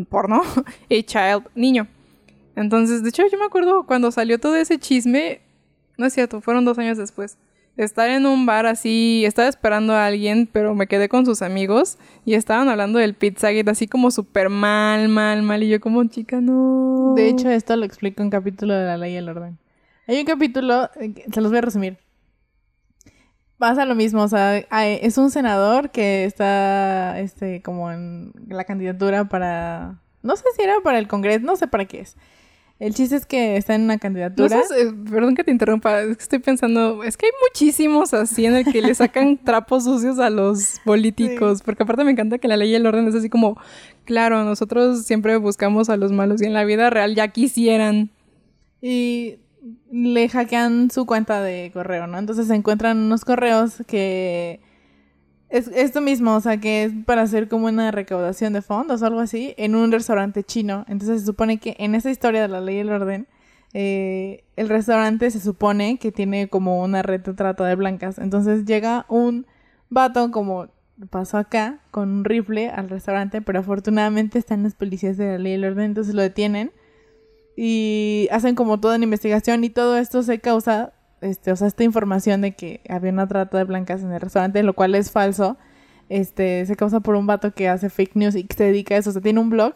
porno 0.07 0.43
y 0.89 1.01
child, 1.01 1.47
niño. 1.55 1.87
Entonces, 2.55 3.01
de 3.01 3.09
hecho, 3.09 3.23
yo 3.27 3.39
me 3.39 3.45
acuerdo 3.45 3.87
cuando 3.87 4.11
salió 4.11 4.39
todo 4.39 4.55
ese 4.55 4.77
chisme, 4.77 5.41
no 5.97 6.05
es 6.05 6.13
cierto, 6.13 6.41
fueron 6.41 6.63
dos 6.63 6.77
años 6.77 6.99
después. 6.99 7.39
Estar 7.77 8.09
en 8.09 8.25
un 8.25 8.45
bar 8.45 8.65
así, 8.65 9.23
estaba 9.25 9.49
esperando 9.49 9.93
a 9.93 10.05
alguien, 10.05 10.47
pero 10.49 10.75
me 10.75 10.87
quedé 10.87 11.09
con 11.09 11.25
sus 11.25 11.41
amigos 11.41 11.97
y 12.23 12.35
estaban 12.35 12.69
hablando 12.69 12.99
del 12.99 13.15
Pizzagate 13.15 13.69
así 13.69 13.87
como 13.87 14.11
súper 14.11 14.49
mal, 14.49 15.09
mal, 15.09 15.41
mal. 15.41 15.61
Y 15.61 15.69
yo 15.69 15.81
como, 15.81 16.03
chica, 16.05 16.39
no. 16.39 17.13
De 17.15 17.27
hecho, 17.27 17.49
esto 17.49 17.75
lo 17.75 17.85
explica 17.85 18.23
un 18.23 18.29
capítulo 18.29 18.73
de 18.73 18.85
la 18.85 18.97
ley 18.97 19.13
y 19.13 19.17
el 19.17 19.27
orden. 19.27 19.57
Hay 20.07 20.19
un 20.19 20.25
capítulo, 20.25 20.89
eh, 21.01 21.13
se 21.33 21.41
los 21.41 21.51
voy 21.51 21.57
a 21.57 21.61
resumir. 21.61 21.97
Pasa 23.57 23.85
lo 23.85 23.95
mismo, 23.95 24.21
o 24.21 24.27
sea, 24.27 24.57
es 24.57 25.17
un 25.17 25.31
senador 25.31 25.89
que 25.89 26.25
está, 26.25 27.19
este, 27.19 27.61
como 27.61 27.91
en 27.91 28.33
la 28.49 28.65
candidatura 28.65 29.25
para, 29.25 30.01
no 30.21 30.35
sé 30.35 30.43
si 30.55 30.61
era 30.61 30.75
para 30.83 30.99
el 30.99 31.07
Congreso, 31.07 31.45
no 31.45 31.55
sé 31.55 31.67
para 31.67 31.85
qué 31.85 32.01
es. 32.01 32.17
El 32.77 32.93
chiste 32.93 33.15
es 33.15 33.25
que 33.25 33.55
está 33.55 33.73
en 33.75 33.83
una 33.83 33.93
No 33.93 33.99
candidatura. 33.99 34.61
sé, 34.63 34.81
eh, 34.81 34.93
perdón 35.09 35.33
que 35.35 35.45
te 35.45 35.51
interrumpa, 35.51 36.01
es 36.01 36.17
que 36.17 36.23
estoy 36.23 36.39
pensando, 36.39 37.03
es 37.03 37.15
que 37.15 37.27
hay 37.27 37.31
muchísimos 37.47 38.13
así 38.13 38.45
en 38.45 38.55
el 38.55 38.65
que 38.65 38.81
le 38.81 38.93
sacan 38.93 39.37
trapos 39.43 39.85
sucios 39.85 40.19
a 40.19 40.29
los 40.29 40.81
políticos, 40.83 41.61
porque 41.63 41.83
aparte 41.83 42.03
me 42.03 42.11
encanta 42.11 42.37
que 42.37 42.49
la 42.49 42.57
ley 42.57 42.71
y 42.71 42.75
el 42.75 42.85
orden 42.85 43.07
es 43.07 43.15
así 43.15 43.29
como, 43.29 43.57
claro, 44.03 44.43
nosotros 44.43 45.03
siempre 45.05 45.37
buscamos 45.37 45.89
a 45.89 45.95
los 45.95 46.11
malos 46.11 46.41
y 46.41 46.45
en 46.45 46.53
la 46.53 46.65
vida 46.65 46.89
real 46.89 47.15
ya 47.15 47.29
quisieran. 47.29 48.09
Y 48.81 49.37
le 49.89 50.27
hackean 50.27 50.91
su 50.91 51.05
cuenta 51.05 51.41
de 51.41 51.71
correo, 51.73 52.07
¿no? 52.07 52.19
Entonces 52.19 52.47
se 52.47 52.55
encuentran 52.55 52.97
unos 52.97 53.23
correos 53.23 53.83
que 53.87 54.59
es 55.57 55.69
esto 55.69 56.01
mismo, 56.01 56.35
o 56.35 56.41
sea, 56.41 56.57
que 56.57 56.83
es 56.83 56.93
para 57.05 57.21
hacer 57.21 57.47
como 57.47 57.67
una 57.67 57.91
recaudación 57.91 58.53
de 58.53 58.61
fondos 58.61 59.01
o 59.01 59.05
algo 59.05 59.19
así 59.19 59.53
en 59.57 59.75
un 59.75 59.91
restaurante 59.91 60.43
chino. 60.43 60.85
Entonces 60.87 61.21
se 61.21 61.25
supone 61.27 61.59
que 61.59 61.75
en 61.79 61.95
esa 61.95 62.11
historia 62.11 62.41
de 62.41 62.47
la 62.47 62.61
ley 62.61 62.77
y 62.77 62.79
el 62.79 62.91
orden, 62.91 63.27
eh, 63.73 64.43
el 64.55 64.69
restaurante 64.69 65.31
se 65.31 65.39
supone 65.39 65.97
que 65.97 66.11
tiene 66.11 66.49
como 66.49 66.83
una 66.83 67.01
red 67.01 67.21
de 67.21 67.33
trata 67.33 67.65
de 67.65 67.75
blancas. 67.75 68.17
Entonces 68.19 68.65
llega 68.65 69.05
un 69.07 69.45
vato 69.89 70.31
como 70.31 70.67
pasó 71.09 71.37
acá 71.37 71.79
con 71.91 72.09
un 72.09 72.25
rifle 72.25 72.69
al 72.69 72.89
restaurante, 72.89 73.41
pero 73.41 73.59
afortunadamente 73.59 74.39
están 74.39 74.63
los 74.63 74.75
policías 74.75 75.17
de 75.17 75.33
la 75.33 75.37
ley 75.37 75.53
y 75.53 75.55
el 75.55 75.65
orden, 75.65 75.85
entonces 75.85 76.15
lo 76.15 76.21
detienen 76.21 76.71
y 77.55 78.27
hacen 78.31 78.55
como 78.55 78.79
toda 78.79 78.95
una 78.95 79.05
investigación 79.05 79.63
y 79.63 79.69
todo 79.69 79.97
esto 79.97 80.23
se 80.23 80.39
causa, 80.39 80.93
este, 81.25 81.51
o 81.51 81.55
sea, 81.55 81.67
esta 81.67 81.83
información 81.83 82.41
de 82.41 82.55
que 82.55 82.81
había 82.89 83.11
una 83.11 83.27
trata 83.27 83.57
de 83.57 83.63
blancas 83.63 84.01
en 84.01 84.11
el 84.11 84.21
restaurante, 84.21 84.63
lo 84.63 84.73
cual 84.73 84.95
es 84.95 85.11
falso, 85.11 85.57
este, 86.09 86.65
se 86.65 86.75
causa 86.75 86.99
por 86.99 87.15
un 87.15 87.27
vato 87.27 87.53
que 87.53 87.67
hace 87.67 87.89
fake 87.89 88.15
news 88.15 88.35
y 88.35 88.43
que 88.43 88.55
se 88.55 88.63
dedica 88.65 88.95
a 88.95 88.97
eso, 88.99 89.09
o 89.09 89.13
sea, 89.13 89.21
tiene 89.21 89.39
un 89.39 89.49
blog 89.49 89.73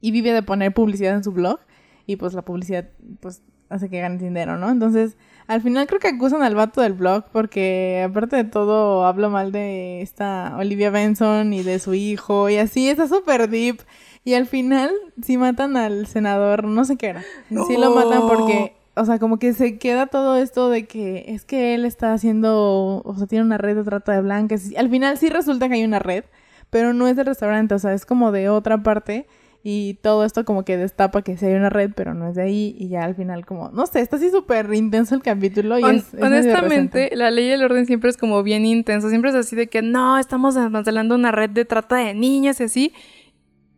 y 0.00 0.10
vive 0.10 0.32
de 0.32 0.42
poner 0.42 0.72
publicidad 0.72 1.14
en 1.14 1.24
su 1.24 1.32
blog 1.32 1.60
y 2.06 2.16
pues 2.16 2.32
la 2.32 2.42
publicidad 2.42 2.88
pues 3.20 3.42
hace 3.68 3.90
que 3.90 4.00
gane 4.00 4.16
dinero, 4.16 4.56
¿no? 4.56 4.70
Entonces, 4.70 5.16
al 5.46 5.60
final 5.60 5.86
creo 5.86 6.00
que 6.00 6.08
acusan 6.08 6.42
al 6.42 6.54
vato 6.54 6.80
del 6.80 6.94
blog 6.94 7.24
porque 7.32 8.04
aparte 8.08 8.36
de 8.36 8.44
todo 8.44 9.04
habla 9.04 9.28
mal 9.28 9.52
de 9.52 10.00
esta 10.00 10.56
Olivia 10.58 10.90
Benson 10.90 11.52
y 11.52 11.62
de 11.62 11.78
su 11.78 11.94
hijo 11.94 12.48
y 12.48 12.56
así, 12.56 12.88
está 12.88 13.06
súper 13.06 13.48
deep. 13.50 13.80
Y 14.24 14.34
al 14.34 14.46
final 14.46 14.90
sí 15.22 15.38
matan 15.38 15.76
al 15.76 16.06
senador, 16.06 16.64
no 16.64 16.84
sé 16.84 16.96
qué 16.96 17.08
era. 17.08 17.24
Sí 17.48 17.76
lo 17.76 17.94
matan 17.94 18.26
porque, 18.26 18.74
o 19.00 19.04
sea, 19.04 19.18
como 19.18 19.38
que 19.38 19.52
se 19.52 19.78
queda 19.78 20.06
todo 20.06 20.36
esto 20.36 20.68
de 20.70 20.86
que 20.86 21.24
es 21.28 21.44
que 21.44 21.74
él 21.74 21.84
está 21.84 22.12
haciendo, 22.12 23.02
o 23.04 23.14
sea, 23.16 23.26
tiene 23.26 23.44
una 23.44 23.58
red 23.58 23.76
de 23.76 23.84
trata 23.84 24.12
de 24.12 24.20
blancas. 24.22 24.70
Al 24.76 24.90
final 24.90 25.16
sí 25.18 25.28
resulta 25.28 25.68
que 25.68 25.74
hay 25.74 25.84
una 25.84 25.98
red, 25.98 26.24
pero 26.70 26.92
no 26.92 27.06
es 27.08 27.16
del 27.16 27.26
restaurante, 27.26 27.74
o 27.74 27.78
sea, 27.78 27.92
es 27.94 28.04
como 28.06 28.32
de 28.32 28.48
otra 28.48 28.82
parte. 28.82 29.26
Y 29.64 29.94
todo 30.02 30.24
esto 30.24 30.44
como 30.44 30.64
que 30.64 30.76
destapa 30.76 31.22
que 31.22 31.36
sí 31.36 31.44
hay 31.44 31.54
una 31.54 31.68
red, 31.68 31.90
pero 31.94 32.14
no 32.14 32.28
es 32.28 32.36
de 32.36 32.42
ahí. 32.42 32.76
Y 32.78 32.88
ya 32.88 33.02
al 33.02 33.16
final 33.16 33.44
como, 33.44 33.70
no 33.70 33.86
sé, 33.86 34.00
está 34.00 34.16
así 34.16 34.30
súper 34.30 34.72
intenso 34.72 35.16
el 35.16 35.20
capítulo. 35.22 35.78
Y 35.78 35.82
Hon- 35.82 35.96
es, 35.96 36.04
es 36.06 36.12
medio 36.14 36.26
honestamente, 36.28 37.10
la 37.16 37.30
ley 37.32 37.46
y 37.46 37.50
el 37.50 37.64
orden 37.64 37.84
siempre 37.84 38.08
es 38.08 38.16
como 38.16 38.42
bien 38.44 38.64
intenso, 38.64 39.08
siempre 39.08 39.30
es 39.30 39.36
así 39.36 39.56
de 39.56 39.66
que 39.66 39.82
no, 39.82 40.16
estamos 40.16 40.54
desmantelando 40.54 41.16
una 41.16 41.32
red 41.32 41.50
de 41.50 41.64
trata 41.64 41.96
de 41.96 42.14
niñas 42.14 42.60
y 42.60 42.64
así. 42.64 42.92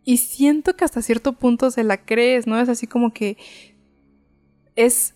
Y 0.05 0.19
siento 0.19 0.77
que 0.77 0.85
hasta 0.85 1.03
cierto 1.03 1.33
punto 1.33 1.71
se 1.71 1.83
la 1.83 1.97
crees, 1.99 2.47
¿no? 2.47 2.61
Es 2.61 2.69
así 2.69 2.87
como 2.87 3.13
que 3.13 3.37
es 4.77 5.15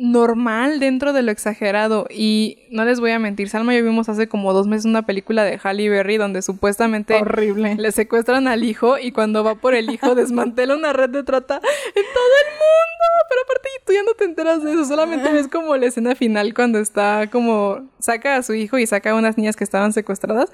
normal 0.00 0.80
dentro 0.80 1.12
de 1.12 1.22
lo 1.22 1.30
exagerado. 1.30 2.06
Y 2.10 2.58
no 2.70 2.84
les 2.84 3.00
voy 3.00 3.10
a 3.10 3.18
mentir, 3.18 3.50
Salma 3.50 3.74
y 3.74 3.78
yo 3.78 3.84
vimos 3.84 4.08
hace 4.08 4.28
como 4.28 4.52
dos 4.52 4.66
meses 4.66 4.86
una 4.86 5.02
película 5.02 5.44
de 5.44 5.60
Halle 5.62 5.90
Berry 5.90 6.16
donde 6.16 6.40
supuestamente 6.40 7.16
horrible. 7.16 7.76
le 7.76 7.92
secuestran 7.92 8.48
al 8.48 8.64
hijo 8.64 8.98
y 8.98 9.12
cuando 9.12 9.44
va 9.44 9.56
por 9.56 9.74
el 9.74 9.90
hijo 9.90 10.14
desmantela 10.14 10.74
una 10.74 10.94
red 10.94 11.10
de 11.10 11.22
trata 11.22 11.56
en 11.56 11.62
todo 11.62 12.34
el 12.44 12.50
mundo. 12.52 13.04
Pero 13.28 13.42
aparte 13.44 13.68
tú 13.86 13.92
ya 13.92 14.02
no 14.02 14.14
te 14.14 14.24
enteras 14.24 14.64
de 14.64 14.72
eso, 14.72 14.84
solamente 14.86 15.30
ves 15.32 15.48
como 15.48 15.76
la 15.76 15.86
escena 15.86 16.14
final 16.14 16.54
cuando 16.54 16.78
está 16.78 17.28
como 17.30 17.88
saca 17.98 18.36
a 18.36 18.42
su 18.42 18.54
hijo 18.54 18.78
y 18.78 18.86
saca 18.86 19.10
a 19.10 19.14
unas 19.14 19.36
niñas 19.36 19.56
que 19.56 19.64
estaban 19.64 19.92
secuestradas 19.92 20.50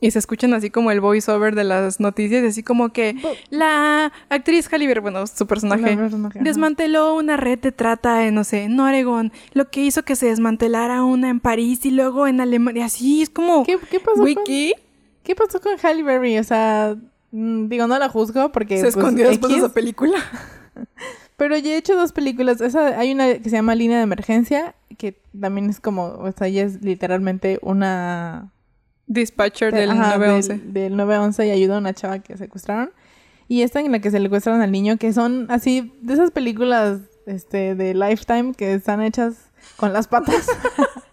y 0.00 0.10
se 0.10 0.18
escuchan 0.18 0.54
así 0.54 0.70
como 0.70 0.90
el 0.90 1.00
voiceover 1.00 1.54
de 1.54 1.64
las 1.64 2.00
noticias, 2.00 2.42
y 2.42 2.46
así 2.46 2.62
como 2.62 2.90
que 2.90 3.16
la 3.50 4.12
actriz 4.28 4.68
Halle 4.72 4.86
Berry, 4.86 5.00
bueno, 5.00 5.26
su 5.26 5.46
personaje, 5.46 5.98
desmanteló 6.40 7.14
una 7.14 7.36
red 7.36 7.58
de 7.58 7.72
trata 7.72 8.26
en, 8.26 8.34
no 8.34 8.44
sé, 8.44 8.64
en 8.64 8.78
Oregón, 8.80 9.32
lo 9.52 9.70
que 9.70 9.82
hizo 9.82 10.02
que 10.02 10.16
se 10.16 10.26
desmantelara 10.26 11.04
una 11.04 11.28
en 11.28 11.40
París 11.40 11.84
y 11.84 11.90
luego 11.90 12.26
en 12.26 12.40
Alemania, 12.40 12.86
así 12.86 13.22
es 13.22 13.30
como... 13.30 13.64
¿Qué, 13.64 13.78
qué 13.90 14.00
pasó 14.00 14.20
Güey, 14.20 14.34
con, 14.34 14.44
¿qué? 14.44 14.74
¿Qué 15.22 15.34
pasó 15.34 15.60
con 15.60 15.72
Halle 15.82 16.02
Berry? 16.02 16.38
O 16.38 16.44
sea, 16.44 16.96
mm, 17.32 17.68
digo, 17.68 17.86
no 17.86 17.98
la 17.98 18.08
juzgo 18.08 18.52
porque... 18.52 18.76
Se 18.76 18.84
pues, 18.84 18.96
escondió 18.96 19.28
después 19.28 19.52
de 19.52 19.58
esa 19.58 19.72
película. 19.72 20.18
Pero 21.36 21.56
ya 21.56 21.70
he 21.70 21.76
hecho 21.76 21.96
dos 21.96 22.12
películas. 22.12 22.60
Esa, 22.60 22.98
hay 22.98 23.12
una 23.12 23.38
que 23.38 23.48
se 23.48 23.56
llama 23.56 23.74
Línea 23.74 23.96
de 23.96 24.02
Emergencia, 24.02 24.74
que 24.98 25.18
también 25.38 25.70
es 25.70 25.80
como, 25.80 26.04
o 26.04 26.32
sea, 26.32 26.48
ella 26.48 26.64
es 26.64 26.82
literalmente 26.82 27.58
una... 27.62 28.52
Dispatcher 29.10 29.74
del 29.74 29.90
ajá, 29.90 30.16
911. 30.18 30.52
Del, 30.52 30.72
del 30.72 30.96
911 30.96 31.46
y 31.48 31.50
ayuda 31.50 31.74
a 31.74 31.78
una 31.78 31.92
chava 31.92 32.20
que 32.20 32.36
secuestraron. 32.36 32.92
Y 33.48 33.62
esta 33.62 33.80
en 33.80 33.90
la 33.90 33.98
que 33.98 34.12
se 34.12 34.20
secuestran 34.20 34.62
al 34.62 34.70
niño, 34.70 34.98
que 34.98 35.12
son 35.12 35.46
así, 35.50 35.92
de 36.00 36.14
esas 36.14 36.30
películas 36.30 37.00
este, 37.26 37.74
de 37.74 37.94
Lifetime 37.94 38.54
que 38.54 38.72
están 38.72 39.02
hechas 39.02 39.50
con 39.76 39.92
las 39.92 40.06
patas. 40.06 40.46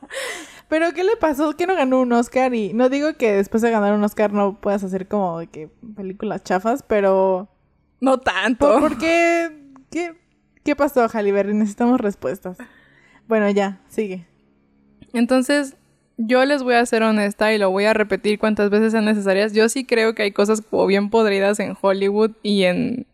Pero 0.70 0.94
¿qué 0.94 1.04
le 1.04 1.18
pasó? 1.18 1.58
Que 1.58 1.66
no 1.66 1.74
ganó 1.74 2.00
un 2.00 2.12
Oscar 2.12 2.54
y 2.54 2.72
no 2.74 2.90
digo 2.90 3.16
que 3.16 3.34
después 3.34 3.64
de 3.64 3.72
ganar 3.72 3.96
un 3.96 4.04
Oscar 4.04 4.32
no 4.32 4.62
puedas 4.62 4.84
hacer 4.84 5.08
como 5.08 5.40
de 5.40 5.48
que 5.48 5.70
películas 5.96 6.44
chafas, 6.44 6.84
pero 6.84 7.50
No 8.00 8.20
tanto. 8.20 8.74
¿por, 8.74 8.90
por 8.90 8.98
qué? 9.00 9.50
qué? 9.90 10.14
¿Qué 10.64 10.76
pasó, 10.76 11.08
Halle 11.12 11.32
Berry? 11.32 11.56
Necesitamos 11.56 12.00
respuestas. 12.00 12.58
Bueno, 13.28 13.50
ya, 13.50 13.82
sigue. 13.88 14.28
Entonces, 15.14 15.78
yo 16.18 16.44
les 16.46 16.64
voy 16.64 16.74
a 16.74 16.86
ser 16.86 17.04
honesta 17.04 17.54
y 17.54 17.58
lo 17.58 17.70
voy 17.70 17.86
a 17.86 17.94
repetir 17.94 18.40
cuantas 18.40 18.70
veces 18.70 18.92
sean 18.92 19.06
necesarias. 19.06 19.54
Yo 19.54 19.70
sí 19.70 19.86
creo 19.86 20.16
que 20.16 20.24
hay 20.24 20.32
cosas 20.32 20.62
como 20.62 20.88
bien 20.88 21.10
podridas 21.10 21.60
en 21.60 21.78
Hollywood 21.80 22.32
y 22.42 22.64
en, 22.64 23.06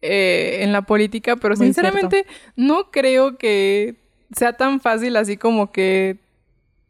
eh, 0.00 0.58
en 0.62 0.72
la 0.72 0.82
política, 0.82 1.36
pero 1.36 1.56
Muy 1.56 1.66
sinceramente 1.66 2.24
no 2.56 2.90
creo 2.90 3.36
que 3.36 3.96
sea 4.34 4.54
tan 4.54 4.80
fácil 4.80 5.16
así 5.16 5.36
como 5.36 5.72
que 5.72 6.18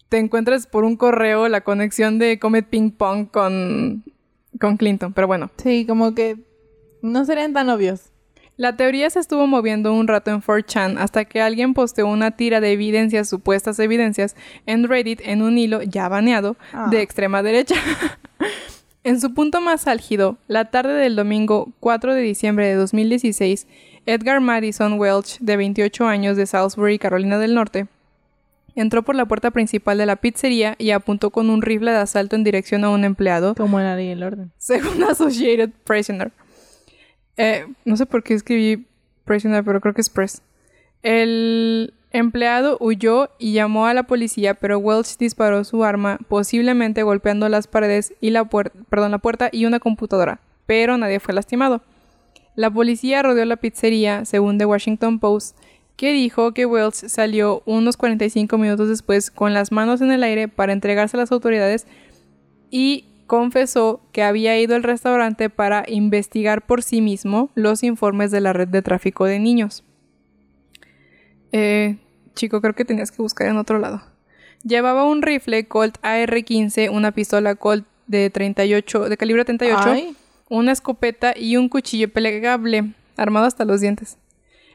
te 0.09 0.19
encuentres 0.19 0.67
por 0.67 0.85
un 0.85 0.97
correo 0.97 1.49
la 1.49 1.63
conexión 1.63 2.19
de 2.19 2.39
Comet 2.39 2.67
Ping 2.69 2.93
Pong 2.93 3.29
con, 3.29 4.05
con 4.61 4.77
Clinton. 4.77 5.13
Pero 5.13 5.27
bueno, 5.27 5.51
Sí, 5.57 5.87
como 5.87 6.15
que 6.15 6.37
no 7.03 7.25
serían 7.25 7.53
tan 7.53 7.69
obvios. 7.69 8.12
La 8.63 8.77
teoría 8.77 9.11
se 9.11 9.19
estuvo 9.19 9.49
moviendo 9.49 9.93
un 9.93 10.07
rato 10.07 10.31
en 10.31 10.41
4chan 10.41 10.97
hasta 10.99 11.25
que 11.25 11.43
alguien 11.43 11.75
posteó 11.75 12.07
una 12.07 12.31
tira 12.31 12.61
de 12.61 12.71
evidencias, 12.71 13.29
supuestas 13.29 13.77
evidencias, 13.81 14.37
en 14.67 14.87
Reddit 14.89 15.21
en 15.25 15.43
un 15.43 15.59
hilo 15.59 15.83
ya 15.83 16.09
baneado 16.09 16.55
Ah. 16.73 16.87
de 16.89 17.03
extrema 17.03 17.43
derecha. 17.43 17.75
en 19.05 19.21
su 19.21 19.35
punto 19.35 19.61
más 19.61 19.89
álgido, 19.89 20.37
la 20.47 20.67
tarde 20.67 20.95
del 20.95 21.17
domingo 21.17 21.71
4 21.81 22.15
de 22.15 22.23
diciembre 22.23 22.69
de 22.69 22.75
2016, 22.75 23.67
Edgar 24.07 24.41
Madison 24.41 24.93
Welch, 24.99 25.39
de 25.41 25.57
28 25.57 26.07
años 26.07 26.37
de 26.37 26.47
Salisbury, 26.47 27.01
Carolina 27.01 27.39
del 27.39 27.55
Norte, 27.55 27.87
entró 28.77 29.03
por 29.03 29.17
la 29.17 29.27
puerta 29.27 29.51
principal 29.51 29.99
de 29.99 30.07
la 30.07 30.17
pizzería 30.17 30.77
y 30.79 30.93
apuntó 30.93 31.31
con 31.31 31.51
un 31.51 31.63
rifle 31.63 31.91
de 31.91 31.99
asalto 31.99 32.37
en 32.37 32.45
dirección 32.45 32.85
a 32.85 32.91
un 32.91 33.05
empleado, 33.05 33.55
Como 33.57 33.81
en 33.81 33.87
la 33.87 33.97
ley 33.97 34.07
y 34.07 34.11
el 34.11 34.23
orden. 34.23 34.53
según 34.57 35.03
Associated 35.11 35.71
Prisoner. 35.85 36.31
Eh, 37.37 37.67
no 37.85 37.97
sé 37.97 38.07
por 38.07 38.23
qué 38.23 38.35
escribí 38.35 38.87
prisoner, 39.25 39.65
pero 39.65 39.81
creo 39.81 39.95
que 39.95 40.01
es 40.01 40.11
press. 40.11 40.43
El 41.03 41.95
empleado 42.11 42.77
huyó 42.81 43.31
y 43.39 43.53
llamó 43.53 43.87
a 43.87 43.95
la 43.95 44.05
policía, 44.05 44.55
pero 44.55 44.79
Welch 44.79 45.17
disparó 45.19 45.65
su 45.65 45.85
arma, 45.85 46.19
posiblemente 46.29 47.03
golpeando 47.03 47.49
las 47.49 47.67
paredes 47.67 48.15
y 48.21 48.31
la 48.31 48.49
la 49.09 49.19
puerta 49.19 49.49
y 49.51 49.65
una 49.65 49.81
computadora, 49.81 50.41
pero 50.67 50.97
nadie 50.99 51.21
fue 51.21 51.35
lastimado. 51.35 51.83
La 52.55 52.71
policía 52.71 53.23
rodeó 53.23 53.45
la 53.47 53.57
pizzería, 53.57 54.25
según 54.27 54.59
The 54.59 54.67
Washington 54.67 55.19
Post, 55.19 55.57
que 55.97 56.13
dijo 56.13 56.53
que 56.53 56.67
Welch 56.67 56.95
salió 56.95 57.63
unos 57.65 57.97
45 57.97 58.59
minutos 58.59 58.89
después 58.89 59.31
con 59.31 59.55
las 59.55 59.73
manos 59.73 60.01
en 60.01 60.13
el 60.13 60.23
aire 60.23 60.49
para 60.49 60.73
entregarse 60.73 61.17
a 61.17 61.21
las 61.21 61.33
autoridades 61.33 61.87
y 62.71 63.07
confesó 63.27 64.01
que 64.13 64.23
había 64.23 64.59
ido 64.59 64.75
al 64.75 64.83
restaurante 64.83 65.51
para 65.51 65.85
investigar 65.89 66.67
por 66.67 66.83
sí 66.83 67.01
mismo 67.01 67.51
los 67.55 67.83
informes 67.83 68.31
de 68.31 68.41
la 68.41 68.53
red 68.53 68.69
de 68.69 68.83
tráfico 68.83 69.25
de 69.25 69.39
niños. 69.39 69.85
Eh, 71.53 71.99
chico, 72.35 72.61
creo 72.61 72.75
que 72.75 72.85
tenías 72.85 73.11
que 73.11 73.23
buscar 73.23 73.49
en 73.49 73.57
otro 73.57 73.79
lado. 73.79 74.03
Llevaba 74.65 75.05
un 75.05 75.23
rifle 75.23 75.67
Colt 75.67 75.99
AR-15, 76.03 76.91
una 76.91 77.13
pistola 77.13 77.55
Colt 77.55 77.87
de 78.07 78.31
38, 78.31 79.09
de 79.09 79.17
calibre 79.17 79.45
38, 79.45 79.81
Ay, 79.85 80.17
una 80.49 80.73
escopeta 80.73 81.35
y 81.37 81.57
un 81.57 81.69
cuchillo 81.69 82.13
plegable, 82.13 82.93
armado 83.17 83.47
hasta 83.47 83.65
los 83.65 83.81
dientes. 83.81 84.19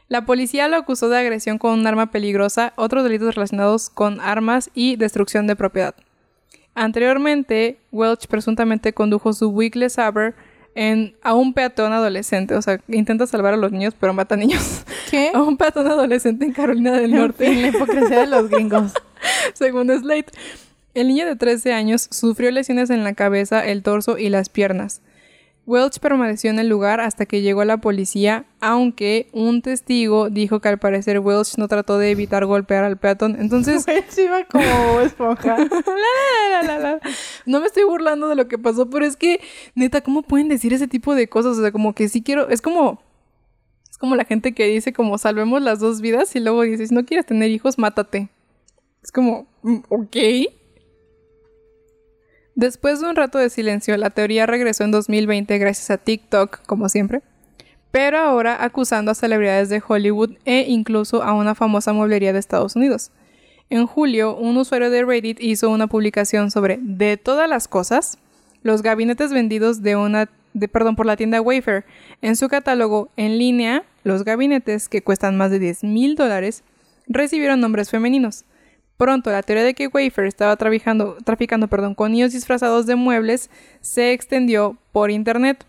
La 0.08 0.24
policía 0.24 0.68
lo 0.68 0.76
acusó 0.76 1.08
de 1.08 1.18
agresión 1.18 1.58
con 1.58 1.78
un 1.78 1.86
arma 1.86 2.10
peligrosa, 2.10 2.72
otros 2.76 3.04
delitos 3.04 3.34
relacionados 3.34 3.90
con 3.90 4.20
armas 4.20 4.70
y 4.74 4.96
destrucción 4.96 5.46
de 5.46 5.56
propiedad. 5.56 5.94
Anteriormente, 6.78 7.78
Welch 7.90 8.28
presuntamente 8.28 8.92
condujo 8.92 9.32
su 9.32 9.48
Wiggly 9.50 9.90
Saber 9.90 10.34
en, 10.76 11.16
a 11.22 11.34
un 11.34 11.52
peatón 11.52 11.92
adolescente, 11.92 12.54
o 12.54 12.62
sea, 12.62 12.78
intenta 12.86 13.26
salvar 13.26 13.54
a 13.54 13.56
los 13.56 13.72
niños, 13.72 13.94
pero 13.98 14.12
mata 14.14 14.36
niños. 14.36 14.84
¿qué? 15.10 15.30
a 15.34 15.42
un 15.42 15.56
peatón 15.56 15.88
adolescente 15.88 16.44
en 16.44 16.52
Carolina 16.52 16.92
del 16.92 17.12
En 17.12 17.18
Norte. 17.20 17.46
fin, 17.48 17.62
la 17.62 17.68
hipocresía 17.68 18.20
de 18.20 18.26
los 18.28 18.48
gringos. 18.48 18.92
Según 19.54 19.88
Slate, 19.88 20.30
el 20.94 21.08
niño 21.08 21.26
de 21.26 21.34
13 21.34 21.72
años 21.72 22.06
sufrió 22.12 22.50
lesiones 22.52 22.90
en 22.90 23.02
la 23.02 23.14
cabeza, 23.14 23.66
el 23.66 23.82
torso 23.82 24.16
y 24.16 24.28
las 24.28 24.48
piernas. 24.48 25.00
Welch 25.68 26.00
permaneció 26.00 26.48
en 26.48 26.58
el 26.58 26.66
lugar 26.66 26.98
hasta 26.98 27.26
que 27.26 27.42
llegó 27.42 27.62
la 27.62 27.76
policía, 27.76 28.46
aunque 28.58 29.28
un 29.34 29.60
testigo 29.60 30.30
dijo 30.30 30.60
que 30.60 30.68
al 30.70 30.78
parecer 30.78 31.18
Welch 31.18 31.58
no 31.58 31.68
trató 31.68 31.98
de 31.98 32.10
evitar 32.10 32.46
golpear 32.46 32.84
al 32.84 32.96
peatón. 32.96 33.36
Entonces, 33.38 33.84
Welch 33.86 34.16
iba 34.16 34.44
como 34.44 35.00
esponja. 35.02 35.58
la, 35.58 36.62
la, 36.62 36.62
la, 36.62 36.78
la. 36.78 37.00
no 37.44 37.60
me 37.60 37.66
estoy 37.66 37.84
burlando 37.84 38.28
de 38.28 38.34
lo 38.34 38.48
que 38.48 38.56
pasó, 38.56 38.88
pero 38.88 39.04
es 39.04 39.16
que, 39.16 39.42
neta, 39.74 40.00
¿cómo 40.00 40.22
pueden 40.22 40.48
decir 40.48 40.72
ese 40.72 40.88
tipo 40.88 41.14
de 41.14 41.28
cosas? 41.28 41.58
O 41.58 41.60
sea, 41.60 41.70
como 41.70 41.94
que 41.94 42.08
sí 42.08 42.22
quiero, 42.22 42.48
es 42.48 42.62
como... 42.62 43.02
Es 43.90 43.98
como 43.98 44.16
la 44.16 44.24
gente 44.24 44.54
que 44.54 44.66
dice 44.66 44.92
como 44.92 45.18
salvemos 45.18 45.60
las 45.60 45.80
dos 45.80 46.00
vidas 46.00 46.34
y 46.34 46.40
luego 46.40 46.62
dices, 46.62 46.88
si 46.88 46.94
no 46.94 47.04
quieres 47.04 47.26
tener 47.26 47.50
hijos, 47.50 47.78
mátate. 47.78 48.30
Es 49.02 49.12
como, 49.12 49.46
mm, 49.62 49.78
ok. 49.88 50.16
Después 52.58 53.00
de 53.00 53.08
un 53.08 53.14
rato 53.14 53.38
de 53.38 53.50
silencio, 53.50 53.96
la 53.96 54.10
teoría 54.10 54.44
regresó 54.44 54.82
en 54.82 54.90
2020 54.90 55.56
gracias 55.58 55.90
a 55.90 55.96
TikTok, 55.96 56.66
como 56.66 56.88
siempre, 56.88 57.22
pero 57.92 58.18
ahora 58.18 58.64
acusando 58.64 59.12
a 59.12 59.14
celebridades 59.14 59.68
de 59.68 59.80
Hollywood 59.86 60.32
e 60.44 60.64
incluso 60.66 61.22
a 61.22 61.34
una 61.34 61.54
famosa 61.54 61.92
mueblería 61.92 62.32
de 62.32 62.40
Estados 62.40 62.74
Unidos. 62.74 63.12
En 63.70 63.86
julio, 63.86 64.34
un 64.34 64.56
usuario 64.56 64.90
de 64.90 65.04
Reddit 65.04 65.40
hizo 65.40 65.70
una 65.70 65.86
publicación 65.86 66.50
sobre, 66.50 66.80
de 66.82 67.16
todas 67.16 67.48
las 67.48 67.68
cosas, 67.68 68.18
los 68.64 68.82
gabinetes 68.82 69.32
vendidos 69.32 69.80
de 69.84 69.94
una, 69.94 70.28
de, 70.52 70.66
perdón, 70.66 70.96
por 70.96 71.06
la 71.06 71.16
tienda 71.16 71.40
Wayfair. 71.40 71.84
En 72.22 72.34
su 72.34 72.48
catálogo 72.48 73.08
en 73.16 73.38
línea, 73.38 73.84
los 74.02 74.24
gabinetes, 74.24 74.88
que 74.88 75.02
cuestan 75.02 75.36
más 75.36 75.52
de 75.52 75.60
10 75.60 75.84
mil 75.84 76.16
dólares, 76.16 76.64
recibieron 77.06 77.60
nombres 77.60 77.88
femeninos. 77.88 78.44
Pronto, 78.98 79.30
la 79.30 79.44
teoría 79.44 79.62
de 79.62 79.74
que 79.74 79.86
Wayfair 79.86 80.26
estaba 80.26 80.56
traficando, 80.56 81.16
traficando 81.24 81.68
perdón, 81.68 81.94
con 81.94 82.10
niños 82.10 82.32
disfrazados 82.32 82.84
de 82.84 82.96
muebles 82.96 83.48
se 83.80 84.12
extendió 84.12 84.76
por 84.90 85.12
internet. 85.12 85.64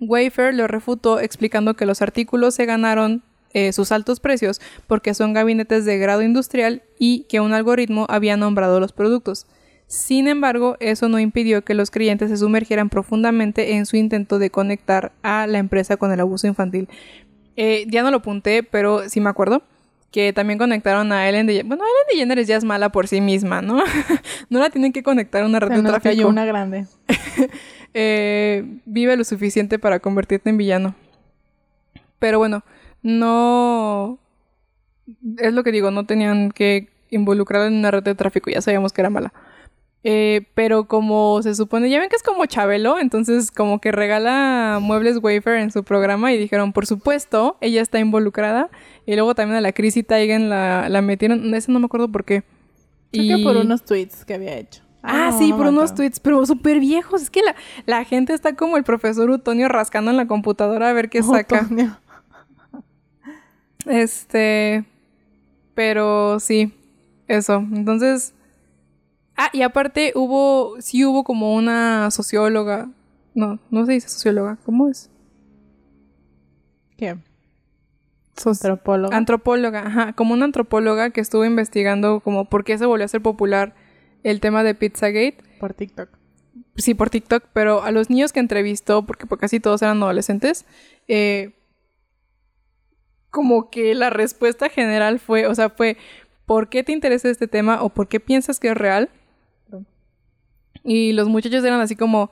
Wayfair 0.00 0.54
lo 0.54 0.66
refutó 0.66 1.20
explicando 1.20 1.74
que 1.74 1.84
los 1.84 2.00
artículos 2.00 2.54
se 2.54 2.64
ganaron 2.64 3.22
eh, 3.52 3.74
sus 3.74 3.92
altos 3.92 4.18
precios 4.18 4.62
porque 4.86 5.12
son 5.12 5.34
gabinetes 5.34 5.84
de 5.84 5.98
grado 5.98 6.22
industrial 6.22 6.82
y 6.98 7.24
que 7.24 7.40
un 7.40 7.52
algoritmo 7.52 8.06
había 8.08 8.38
nombrado 8.38 8.80
los 8.80 8.94
productos. 8.94 9.46
Sin 9.86 10.26
embargo, 10.26 10.78
eso 10.80 11.10
no 11.10 11.18
impidió 11.18 11.62
que 11.62 11.74
los 11.74 11.90
clientes 11.90 12.30
se 12.30 12.38
sumergieran 12.38 12.88
profundamente 12.88 13.74
en 13.74 13.84
su 13.84 13.98
intento 13.98 14.38
de 14.38 14.48
conectar 14.48 15.12
a 15.22 15.46
la 15.46 15.58
empresa 15.58 15.98
con 15.98 16.10
el 16.10 16.20
abuso 16.20 16.46
infantil. 16.46 16.88
Eh, 17.56 17.84
ya 17.88 18.02
no 18.02 18.10
lo 18.10 18.16
apunté, 18.18 18.62
pero 18.62 19.06
sí 19.10 19.20
me 19.20 19.28
acuerdo 19.28 19.62
que 20.12 20.32
también 20.32 20.58
conectaron 20.58 21.10
a 21.10 21.28
Ellen 21.28 21.46
DeGeneres. 21.46 21.68
Bueno, 21.68 21.84
Ellen 21.84 22.06
DeGeneres 22.10 22.46
ya 22.46 22.56
es 22.56 22.64
mala 22.64 22.90
por 22.92 23.08
sí 23.08 23.20
misma, 23.20 23.62
¿no? 23.62 23.78
no 24.50 24.58
la 24.60 24.70
tienen 24.70 24.92
que 24.92 25.02
conectar 25.02 25.42
a 25.42 25.46
una 25.46 25.58
red 25.58 25.68
Se 25.68 25.76
de 25.76 25.82
nos 25.82 25.92
tráfico. 25.92 26.10
cayó 26.14 26.28
una 26.28 26.44
grande. 26.44 26.86
Eh, 27.94 28.64
vive 28.86 29.18
lo 29.18 29.24
suficiente 29.24 29.78
para 29.78 30.00
convertirte 30.00 30.48
en 30.48 30.56
villano. 30.56 30.94
Pero 32.18 32.38
bueno, 32.38 32.64
no... 33.02 34.18
Es 35.36 35.52
lo 35.52 35.62
que 35.62 35.72
digo, 35.72 35.90
no 35.90 36.06
tenían 36.06 36.52
que 36.52 36.88
involucrarla 37.10 37.66
en 37.66 37.74
una 37.74 37.90
red 37.90 38.02
de 38.02 38.14
tráfico, 38.14 38.50
ya 38.50 38.62
sabíamos 38.62 38.94
que 38.94 39.02
era 39.02 39.10
mala. 39.10 39.34
Eh, 40.04 40.48
pero 40.54 40.88
como 40.88 41.40
se 41.42 41.54
supone, 41.54 41.88
ya 41.88 42.00
ven 42.00 42.08
que 42.08 42.16
es 42.16 42.24
como 42.24 42.44
Chabelo, 42.46 42.98
entonces 42.98 43.52
como 43.52 43.80
que 43.80 43.92
regala 43.92 44.78
muebles 44.82 45.18
Wayfair 45.22 45.58
en 45.58 45.70
su 45.70 45.84
programa 45.84 46.32
y 46.32 46.38
dijeron, 46.38 46.72
por 46.72 46.86
supuesto, 46.86 47.56
ella 47.60 47.82
está 47.82 48.00
involucrada. 48.00 48.68
Y 49.06 49.14
luego 49.14 49.34
también 49.34 49.58
a 49.58 49.60
la 49.60 49.72
Chrissy 49.72 50.02
Teigen 50.02 50.48
la, 50.48 50.88
la 50.88 51.02
metieron, 51.02 51.54
eso 51.54 51.70
no 51.70 51.78
me 51.78 51.86
acuerdo 51.86 52.10
por 52.10 52.24
qué. 52.24 52.42
Creo 53.12 53.36
que 53.36 53.44
por 53.44 53.56
unos 53.56 53.84
tweets 53.84 54.24
que 54.24 54.34
había 54.34 54.56
hecho. 54.56 54.82
Ah, 55.02 55.30
no, 55.32 55.38
sí, 55.38 55.50
no 55.50 55.56
por 55.58 55.66
unos 55.66 55.94
tweets, 55.94 56.18
pero 56.20 56.44
súper 56.46 56.80
viejos. 56.80 57.22
Es 57.22 57.30
que 57.30 57.42
la, 57.42 57.54
la 57.86 58.04
gente 58.04 58.32
está 58.32 58.54
como 58.54 58.76
el 58.76 58.84
profesor 58.84 59.28
Utonio 59.30 59.68
rascando 59.68 60.10
en 60.10 60.16
la 60.16 60.26
computadora 60.26 60.88
a 60.88 60.92
ver 60.92 61.10
qué 61.10 61.22
saca. 61.22 61.68
Este. 63.86 64.84
Pero 65.74 66.40
sí, 66.40 66.72
eso. 67.28 67.56
Entonces. 67.56 68.34
Ah, 69.36 69.48
y 69.52 69.62
aparte 69.62 70.12
hubo. 70.14 70.80
Sí 70.80 71.04
hubo 71.04 71.24
como 71.24 71.54
una 71.54 72.10
socióloga. 72.10 72.90
No, 73.34 73.58
no 73.70 73.86
se 73.86 73.92
dice 73.92 74.08
socióloga. 74.08 74.58
¿Cómo 74.64 74.88
es? 74.88 75.10
¿Qué? 76.96 77.16
Sos- 78.36 78.64
Antropólogo. 78.64 79.14
Antropóloga, 79.14 79.86
ajá, 79.86 80.12
como 80.14 80.34
una 80.34 80.44
antropóloga 80.44 81.10
que 81.10 81.20
estuvo 81.20 81.44
investigando 81.44 82.20
como 82.20 82.46
por 82.46 82.64
qué 82.64 82.78
se 82.78 82.86
volvió 82.86 83.04
a 83.04 83.06
hacer 83.06 83.22
popular 83.22 83.74
el 84.22 84.40
tema 84.40 84.62
de 84.62 84.74
Pizzagate. 84.74 85.38
por 85.60 85.74
TikTok. 85.74 86.08
Sí, 86.76 86.94
por 86.94 87.10
TikTok, 87.10 87.44
pero 87.52 87.82
a 87.82 87.90
los 87.90 88.08
niños 88.10 88.32
que 88.32 88.40
entrevistó, 88.40 89.04
porque 89.06 89.26
pues, 89.26 89.40
casi 89.40 89.60
todos 89.60 89.82
eran 89.82 90.02
adolescentes, 90.02 90.64
eh, 91.08 91.52
como 93.30 93.70
que 93.70 93.94
la 93.94 94.10
respuesta 94.10 94.68
general 94.68 95.18
fue, 95.18 95.46
o 95.46 95.54
sea, 95.54 95.70
fue, 95.70 95.96
¿por 96.46 96.68
qué 96.68 96.82
te 96.82 96.92
interesa 96.92 97.28
este 97.30 97.48
tema 97.48 97.82
o 97.82 97.88
por 97.90 98.08
qué 98.08 98.20
piensas 98.20 98.58
que 98.60 98.68
es 98.68 98.76
real? 98.76 99.10
Y 100.84 101.12
los 101.12 101.28
muchachos 101.28 101.64
eran 101.64 101.80
así 101.80 101.96
como, 101.96 102.30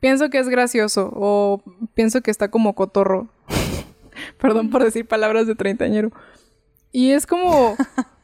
pienso 0.00 0.30
que 0.30 0.38
es 0.38 0.48
gracioso 0.48 1.10
o 1.14 1.62
pienso 1.94 2.20
que 2.20 2.30
está 2.30 2.50
como 2.50 2.74
cotorro. 2.74 3.28
Perdón 4.40 4.70
por 4.70 4.84
decir 4.84 5.06
palabras 5.06 5.46
de 5.46 5.54
treintañero. 5.54 6.10
Y 6.92 7.10
es 7.10 7.26
como... 7.26 7.76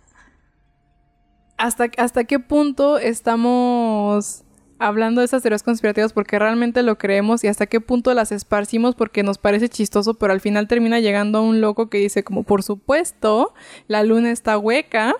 hasta, 1.56 1.90
hasta 1.96 2.24
qué 2.24 2.38
punto 2.38 2.98
estamos 2.98 4.44
hablando 4.78 5.20
de 5.20 5.24
esas 5.24 5.42
teorías 5.42 5.62
conspirativas 5.62 6.12
porque 6.12 6.38
realmente 6.38 6.82
lo 6.82 6.98
creemos 6.98 7.42
y 7.44 7.48
hasta 7.48 7.66
qué 7.66 7.80
punto 7.80 8.12
las 8.12 8.30
esparcimos 8.30 8.94
porque 8.94 9.22
nos 9.22 9.38
parece 9.38 9.68
chistoso, 9.68 10.14
pero 10.14 10.32
al 10.32 10.40
final 10.40 10.68
termina 10.68 11.00
llegando 11.00 11.38
a 11.38 11.42
un 11.42 11.60
loco 11.60 11.88
que 11.88 11.98
dice 11.98 12.24
como, 12.24 12.42
por 12.42 12.62
supuesto, 12.62 13.54
la 13.88 14.02
luna 14.02 14.30
está 14.30 14.58
hueca. 14.58 15.14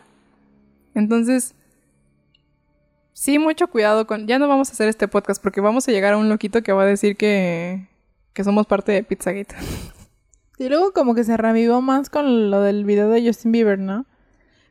Entonces, 0.94 1.55
sí, 3.16 3.38
mucho 3.38 3.68
cuidado 3.68 4.06
con... 4.06 4.26
Ya 4.26 4.38
no 4.38 4.46
vamos 4.46 4.68
a 4.68 4.72
hacer 4.72 4.88
este 4.88 5.08
podcast 5.08 5.42
porque 5.42 5.62
vamos 5.62 5.88
a 5.88 5.92
llegar 5.92 6.12
a 6.12 6.18
un 6.18 6.28
loquito 6.28 6.62
que 6.62 6.72
va 6.72 6.82
a 6.82 6.86
decir 6.86 7.16
que, 7.16 7.88
que 8.34 8.44
somos 8.44 8.66
parte 8.66 8.92
de 8.92 9.02
Pizzagate. 9.02 9.56
Y 10.58 10.68
luego 10.68 10.92
como 10.92 11.14
que 11.14 11.24
se 11.24 11.36
revivó 11.36 11.80
más 11.80 12.10
con 12.10 12.50
lo 12.50 12.60
del 12.60 12.84
video 12.84 13.08
de 13.08 13.26
Justin 13.26 13.52
Bieber, 13.52 13.78
¿no? 13.78 14.04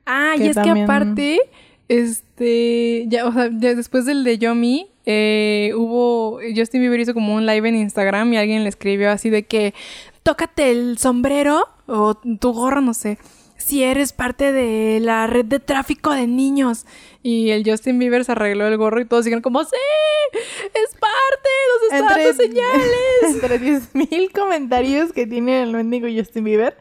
Ah, 0.05 0.35
y 0.37 0.47
es 0.47 0.57
que 0.57 0.69
aparte, 0.69 1.39
este, 1.87 3.05
ya, 3.07 3.25
o 3.25 3.33
sea, 3.33 3.49
ya 3.51 3.73
después 3.73 4.05
del 4.05 4.23
de 4.23 4.37
Yomi, 4.37 4.89
eh, 5.07 5.71
hubo, 5.75 6.39
Justin 6.55 6.81
Bieber 6.81 6.99
hizo 6.99 7.15
como 7.15 7.33
un 7.33 7.47
live 7.47 7.67
en 7.67 7.75
Instagram 7.75 8.31
y 8.33 8.37
alguien 8.37 8.63
le 8.63 8.69
escribió 8.69 9.09
así 9.09 9.31
de 9.31 9.43
que, 9.43 9.73
tócate 10.21 10.71
el 10.71 10.99
sombrero 10.99 11.67
o 11.87 12.13
tu 12.15 12.53
gorro, 12.53 12.81
no 12.81 12.93
sé, 12.93 13.17
si 13.65 13.81
eres 13.81 14.13
parte 14.13 14.51
de 14.51 14.99
la 14.99 15.25
red 15.25 15.45
de 15.45 15.59
tráfico 15.59 16.11
de 16.11 16.27
niños. 16.27 16.85
Y 17.23 17.49
el 17.49 17.67
Justin 17.67 17.97
Bieber 17.97 18.23
se 18.23 18.33
arregló 18.33 18.67
el 18.67 18.77
gorro 18.77 19.01
y 19.01 19.05
todos 19.05 19.25
dijeron 19.25 19.41
como, 19.41 19.63
sí, 19.63 19.75
es 20.33 20.91
parte, 20.93 21.49
nos 21.73 21.93
está 21.93 22.15
dando 22.15 22.33
señales. 22.33 23.23
Entre 23.23 23.59
10.000 23.59 24.31
comentarios 24.33 25.13
que 25.13 25.25
tiene 25.25 25.63
el 25.63 25.71
mendigo 25.71 26.07
Justin 26.15 26.43
Bieber, 26.43 26.77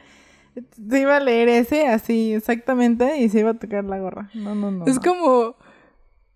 se 0.91 1.01
iba 1.01 1.17
a 1.17 1.21
leer 1.21 1.49
ese 1.49 1.87
así 1.87 2.35
exactamente 2.35 3.17
y 3.17 3.31
se 3.31 3.41
iba 3.41 3.53
a 3.53 3.55
tocar 3.55 3.85
la 3.85 3.99
gorra. 3.99 4.29
No, 4.35 4.55
no, 4.55 4.71
no. 4.71 4.85
Es 4.85 5.01
como... 5.01 5.57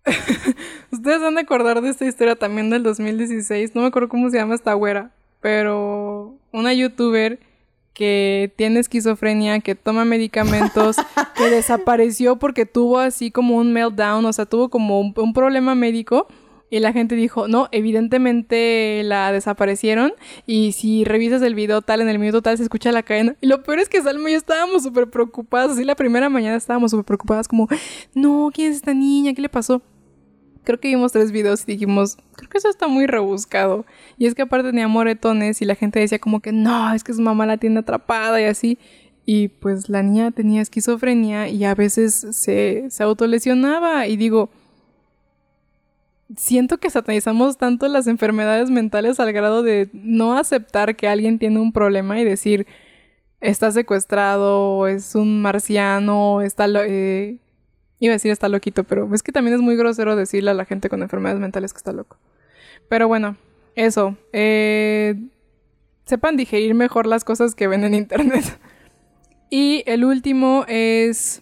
Ustedes 0.91 1.21
van 1.21 1.37
a 1.37 1.41
acordar 1.41 1.81
de 1.81 1.89
esta 1.89 2.05
historia 2.05 2.35
también 2.35 2.71
del 2.71 2.81
2016. 2.81 3.75
No 3.75 3.81
me 3.81 3.87
acuerdo 3.89 4.09
cómo 4.09 4.31
se 4.31 4.37
llama 4.37 4.55
esta 4.55 4.73
güera. 4.73 5.11
Pero 5.41 6.39
una 6.51 6.73
youtuber 6.73 7.39
que 7.93 8.53
tiene 8.55 8.79
esquizofrenia, 8.79 9.59
que 9.59 9.75
toma 9.75 10.05
medicamentos, 10.05 10.97
que 11.37 11.49
desapareció 11.49 12.37
porque 12.37 12.65
tuvo 12.65 12.99
así 12.99 13.31
como 13.31 13.57
un 13.57 13.73
meltdown, 13.73 14.25
o 14.25 14.33
sea, 14.33 14.45
tuvo 14.45 14.69
como 14.69 14.99
un, 14.99 15.13
un 15.15 15.33
problema 15.33 15.75
médico. 15.75 16.27
Y 16.71 16.79
la 16.79 16.93
gente 16.93 17.15
dijo, 17.15 17.47
no, 17.47 17.67
evidentemente 17.71 19.01
la 19.03 19.31
desaparecieron. 19.31 20.13
Y 20.45 20.73
si 20.73 21.03
revisas 21.03 21.41
el 21.41 21.55
video 21.55 21.81
tal, 21.81 22.01
en 22.01 22.09
el 22.09 22.19
minuto 22.19 22.43
tal, 22.43 22.57
se 22.57 22.63
escucha 22.63 22.91
la 22.91 23.01
cadena. 23.01 23.35
Y 23.41 23.47
lo 23.47 23.63
peor 23.63 23.79
es 23.79 23.89
que 23.89 24.01
Salma 24.03 24.29
y 24.29 24.33
yo 24.33 24.37
estábamos 24.37 24.83
súper 24.83 25.09
preocupadas. 25.09 25.71
Así 25.71 25.83
la 25.83 25.95
primera 25.95 26.29
mañana 26.29 26.55
estábamos 26.55 26.91
súper 26.91 27.05
preocupadas, 27.05 27.47
como, 27.47 27.67
no, 28.13 28.51
¿quién 28.53 28.71
es 28.71 28.77
esta 28.77 28.93
niña? 28.93 29.33
¿Qué 29.33 29.41
le 29.41 29.49
pasó? 29.49 29.81
Creo 30.63 30.79
que 30.79 30.89
vimos 30.89 31.11
tres 31.11 31.31
videos 31.31 31.63
y 31.63 31.73
dijimos, 31.73 32.17
creo 32.35 32.49
que 32.49 32.57
eso 32.57 32.69
está 32.69 32.87
muy 32.87 33.07
rebuscado. 33.07 33.85
Y 34.17 34.27
es 34.27 34.35
que 34.35 34.43
aparte 34.43 34.69
tenía 34.69 34.87
moretones 34.87 35.61
y 35.61 35.65
la 35.65 35.75
gente 35.75 35.99
decía 35.99 36.19
como 36.19 36.41
que 36.41 36.51
no, 36.51 36.93
es 36.93 37.03
que 37.03 37.13
su 37.13 37.21
mamá 37.21 37.45
la 37.45 37.57
tiene 37.57 37.79
atrapada 37.79 38.41
y 38.41 38.45
así. 38.45 38.77
Y 39.25 39.49
pues 39.49 39.89
la 39.89 40.03
niña 40.03 40.31
tenía 40.31 40.61
esquizofrenia 40.61 41.49
y 41.49 41.63
a 41.65 41.75
veces 41.75 42.27
se, 42.31 42.89
se 42.89 43.03
autolesionaba. 43.03 44.07
Y 44.07 44.17
digo, 44.17 44.49
siento 46.35 46.77
que 46.77 46.89
satanizamos 46.89 47.57
tanto 47.57 47.87
las 47.87 48.07
enfermedades 48.07 48.69
mentales 48.69 49.19
al 49.19 49.31
grado 49.33 49.63
de 49.63 49.89
no 49.93 50.37
aceptar 50.37 50.95
que 50.95 51.07
alguien 51.07 51.39
tiene 51.39 51.59
un 51.59 51.71
problema 51.71 52.19
y 52.19 52.25
decir 52.25 52.67
está 53.41 53.71
secuestrado, 53.71 54.87
es 54.87 55.15
un 55.15 55.41
marciano, 55.41 56.41
está 56.41 56.65
eh, 56.85 57.37
iba 57.99 58.13
a 58.13 58.15
decir 58.15 58.31
está 58.31 58.49
loquito, 58.49 58.83
pero 58.83 59.13
es 59.13 59.23
que 59.23 59.31
también 59.31 59.55
es 59.55 59.61
muy 59.61 59.75
grosero 59.75 60.15
decirle 60.15 60.51
a 60.51 60.53
la 60.53 60.65
gente 60.65 60.89
con 60.89 61.01
enfermedades 61.01 61.41
mentales 61.41 61.73
que 61.73 61.77
está 61.77 61.91
loco. 61.91 62.17
Pero 62.87 63.07
bueno, 63.07 63.37
eso. 63.75 64.17
Eh, 64.33 65.15
sepan 66.05 66.37
digerir 66.37 66.73
mejor 66.73 67.05
las 67.05 67.23
cosas 67.23 67.55
que 67.55 67.67
ven 67.67 67.83
en 67.83 67.93
internet. 67.93 68.59
y 69.49 69.83
el 69.85 70.05
último 70.05 70.65
es 70.67 71.41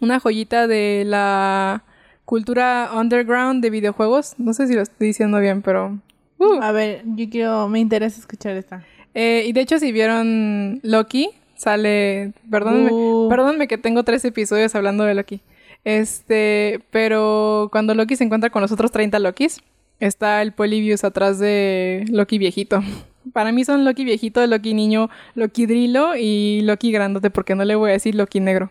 una 0.00 0.20
joyita 0.20 0.66
de 0.66 1.04
la 1.06 1.84
cultura 2.24 2.90
underground 2.94 3.62
de 3.62 3.70
videojuegos. 3.70 4.34
No 4.38 4.52
sé 4.52 4.66
si 4.68 4.74
lo 4.74 4.82
estoy 4.82 5.08
diciendo 5.08 5.38
bien, 5.38 5.62
pero... 5.62 5.98
Uh. 6.38 6.60
A 6.62 6.72
ver, 6.72 7.02
yo 7.04 7.28
quiero... 7.30 7.68
Me 7.68 7.80
interesa 7.80 8.20
escuchar 8.20 8.56
esta. 8.56 8.84
Eh, 9.14 9.44
y 9.46 9.52
de 9.52 9.60
hecho, 9.60 9.78
si 9.78 9.92
vieron 9.92 10.80
Loki, 10.82 11.30
sale... 11.58 12.32
Perdónenme, 12.50 12.90
Uh. 12.92 13.28
perdónenme 13.28 13.68
que 13.68 13.76
tengo 13.76 14.02
tres 14.04 14.24
episodios 14.24 14.74
hablando 14.74 15.04
de 15.04 15.14
Loki. 15.14 15.40
Este... 15.84 16.80
Pero 16.90 17.68
cuando 17.70 17.94
Loki 17.94 18.16
se 18.16 18.24
encuentra 18.24 18.48
con 18.50 18.62
los 18.62 18.72
otros 18.72 18.90
30 18.90 19.18
Lokis, 19.18 19.60
está 20.00 20.40
el 20.40 20.52
Polybius 20.52 21.04
atrás 21.04 21.38
de 21.38 22.06
Loki 22.08 22.38
viejito. 22.38 22.82
Para 23.32 23.52
mí 23.52 23.64
son 23.64 23.84
Loki 23.84 24.04
viejito, 24.04 24.46
Loki 24.46 24.72
niño, 24.72 25.10
Loki 25.34 25.66
drilo 25.66 26.16
y 26.16 26.62
Loki 26.62 26.90
grandote, 26.92 27.28
porque 27.30 27.54
no 27.54 27.64
le 27.64 27.74
voy 27.74 27.90
a 27.90 27.92
decir 27.92 28.14
Loki 28.14 28.40
negro. 28.40 28.70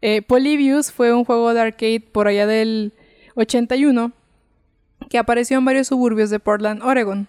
Eh, 0.00 0.22
Polybius 0.22 0.90
fue 0.90 1.12
un 1.12 1.24
juego 1.24 1.52
de 1.52 1.60
arcade 1.60 2.00
por 2.00 2.28
allá 2.28 2.46
del 2.46 2.92
81 3.34 4.12
que 5.10 5.18
apareció 5.18 5.58
en 5.58 5.64
varios 5.64 5.88
suburbios 5.88 6.30
de 6.30 6.40
Portland, 6.40 6.82
Oregon. 6.82 7.28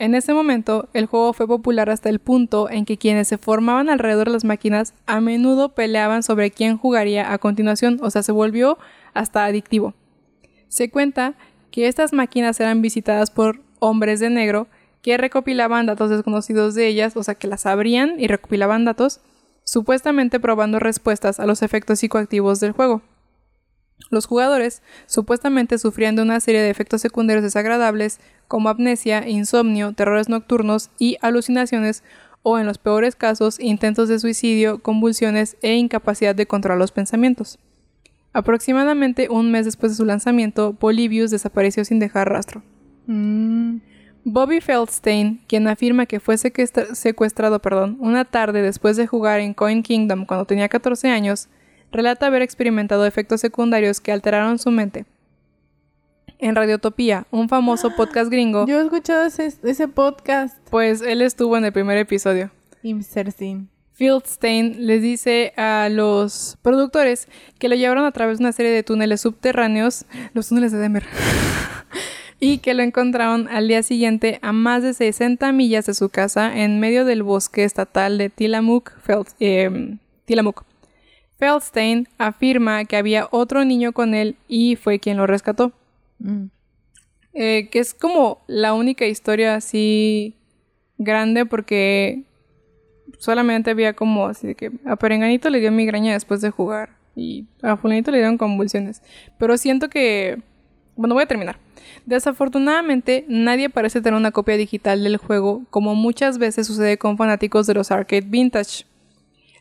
En 0.00 0.14
ese 0.14 0.32
momento, 0.32 0.88
el 0.94 1.04
juego 1.04 1.34
fue 1.34 1.46
popular 1.46 1.90
hasta 1.90 2.08
el 2.08 2.20
punto 2.20 2.70
en 2.70 2.86
que 2.86 2.96
quienes 2.96 3.28
se 3.28 3.36
formaban 3.36 3.90
alrededor 3.90 4.28
de 4.28 4.32
las 4.32 4.44
máquinas 4.44 4.94
a 5.04 5.20
menudo 5.20 5.74
peleaban 5.74 6.22
sobre 6.22 6.50
quién 6.50 6.78
jugaría 6.78 7.34
a 7.34 7.36
continuación, 7.36 7.98
o 8.00 8.10
sea, 8.10 8.22
se 8.22 8.32
volvió 8.32 8.78
hasta 9.12 9.44
adictivo. 9.44 9.92
Se 10.68 10.88
cuenta 10.88 11.34
que 11.70 11.86
estas 11.86 12.14
máquinas 12.14 12.58
eran 12.60 12.80
visitadas 12.80 13.30
por 13.30 13.60
hombres 13.78 14.20
de 14.20 14.30
negro 14.30 14.68
que 15.02 15.18
recopilaban 15.18 15.84
datos 15.84 16.08
desconocidos 16.08 16.74
de 16.74 16.86
ellas, 16.86 17.14
o 17.14 17.22
sea, 17.22 17.34
que 17.34 17.46
las 17.46 17.66
abrían 17.66 18.18
y 18.18 18.26
recopilaban 18.26 18.86
datos, 18.86 19.20
supuestamente 19.64 20.40
probando 20.40 20.78
respuestas 20.78 21.38
a 21.38 21.44
los 21.44 21.60
efectos 21.60 21.98
psicoactivos 21.98 22.58
del 22.58 22.72
juego. 22.72 23.02
Los 24.10 24.26
jugadores 24.26 24.82
supuestamente 25.06 25.78
sufrían 25.78 26.16
de 26.16 26.22
una 26.22 26.40
serie 26.40 26.60
de 26.60 26.70
efectos 26.70 27.00
secundarios 27.00 27.42
desagradables 27.44 28.20
como 28.48 28.68
amnesia, 28.68 29.28
insomnio, 29.28 29.92
terrores 29.92 30.28
nocturnos 30.28 30.90
y 30.98 31.16
alucinaciones 31.22 32.02
o 32.42 32.58
en 32.58 32.66
los 32.66 32.78
peores 32.78 33.16
casos 33.16 33.60
intentos 33.60 34.08
de 34.08 34.18
suicidio, 34.18 34.80
convulsiones 34.82 35.56
e 35.62 35.74
incapacidad 35.76 36.34
de 36.34 36.46
controlar 36.46 36.78
los 36.78 36.90
pensamientos. 36.92 37.58
Aproximadamente 38.32 39.28
un 39.30 39.50
mes 39.50 39.64
después 39.64 39.92
de 39.92 39.96
su 39.96 40.04
lanzamiento, 40.04 40.72
Polybius 40.74 41.30
desapareció 41.30 41.84
sin 41.84 41.98
dejar 41.98 42.28
rastro. 42.28 42.62
Mm. 43.06 43.78
Bobby 44.24 44.60
Feldstein, 44.60 45.40
quien 45.48 45.66
afirma 45.66 46.06
que 46.06 46.20
fue 46.20 46.36
secuestra- 46.36 46.94
secuestrado 46.94 47.60
perdón, 47.60 47.96
una 48.00 48.24
tarde 48.24 48.62
después 48.62 48.96
de 48.96 49.06
jugar 49.06 49.40
en 49.40 49.54
Coin 49.54 49.82
Kingdom 49.82 50.26
cuando 50.26 50.44
tenía 50.44 50.68
14 50.68 51.08
años, 51.08 51.48
relata 51.92 52.26
haber 52.26 52.42
experimentado 52.42 53.04
efectos 53.06 53.40
secundarios 53.40 54.00
que 54.00 54.12
alteraron 54.12 54.58
su 54.58 54.70
mente. 54.70 55.04
En 56.38 56.54
Radiotopía, 56.56 57.26
un 57.30 57.48
famoso 57.48 57.90
podcast 57.96 58.30
gringo, 58.30 58.66
Yo 58.66 58.80
he 58.80 58.84
escuchado 58.84 59.24
ese, 59.26 59.52
ese 59.62 59.88
podcast. 59.88 60.56
pues 60.70 61.02
él 61.02 61.22
estuvo 61.22 61.56
en 61.56 61.64
el 61.64 61.72
primer 61.72 61.98
episodio. 61.98 62.50
Inserting. 62.82 63.68
Fieldstein 63.92 64.86
les 64.86 65.02
dice 65.02 65.52
a 65.58 65.90
los 65.90 66.56
productores 66.62 67.28
que 67.58 67.68
lo 67.68 67.74
llevaron 67.74 68.06
a 68.06 68.12
través 68.12 68.38
de 68.38 68.44
una 68.44 68.52
serie 68.52 68.72
de 68.72 68.82
túneles 68.82 69.20
subterráneos, 69.20 70.06
los 70.32 70.48
túneles 70.48 70.72
de 70.72 70.78
Denver, 70.78 71.04
y 72.40 72.58
que 72.58 72.72
lo 72.72 72.82
encontraron 72.82 73.46
al 73.48 73.68
día 73.68 73.82
siguiente 73.82 74.38
a 74.40 74.52
más 74.52 74.82
de 74.82 74.94
60 74.94 75.52
millas 75.52 75.84
de 75.84 75.92
su 75.92 76.08
casa 76.08 76.56
en 76.62 76.80
medio 76.80 77.04
del 77.04 77.22
bosque 77.22 77.64
estatal 77.64 78.16
de 78.16 78.30
Tillamook. 78.30 78.92
Feld- 79.06 79.34
eh, 79.40 79.96
Tillamook. 80.24 80.64
Feldstein 81.40 82.06
afirma 82.18 82.84
que 82.84 82.96
había 82.96 83.26
otro 83.30 83.64
niño 83.64 83.92
con 83.92 84.14
él 84.14 84.36
y 84.46 84.76
fue 84.76 85.00
quien 85.00 85.16
lo 85.16 85.26
rescató. 85.26 85.72
Mm. 86.18 86.44
Eh, 87.32 87.68
que 87.70 87.78
es 87.78 87.94
como 87.94 88.42
la 88.46 88.74
única 88.74 89.06
historia 89.06 89.54
así 89.54 90.34
grande 90.98 91.46
porque 91.46 92.24
solamente 93.18 93.70
había 93.70 93.94
como 93.94 94.26
así 94.26 94.48
de 94.48 94.54
que 94.54 94.70
a 94.84 94.96
Perenganito 94.96 95.48
le 95.48 95.60
dio 95.60 95.72
migraña 95.72 96.12
después 96.12 96.42
de 96.42 96.50
jugar 96.50 96.90
y 97.16 97.46
a 97.62 97.76
Fulanito 97.76 98.10
le 98.10 98.18
dieron 98.18 98.36
convulsiones. 98.36 99.02
Pero 99.38 99.56
siento 99.56 99.88
que... 99.88 100.42
Bueno, 100.96 101.14
voy 101.14 101.24
a 101.24 101.26
terminar. 101.26 101.58
Desafortunadamente, 102.04 103.24
nadie 103.28 103.70
parece 103.70 104.02
tener 104.02 104.18
una 104.18 104.32
copia 104.32 104.58
digital 104.58 105.02
del 105.02 105.16
juego, 105.16 105.62
como 105.70 105.94
muchas 105.94 106.36
veces 106.36 106.66
sucede 106.66 106.98
con 106.98 107.16
fanáticos 107.16 107.66
de 107.66 107.74
los 107.74 107.90
arcade 107.90 108.26
vintage. 108.26 108.84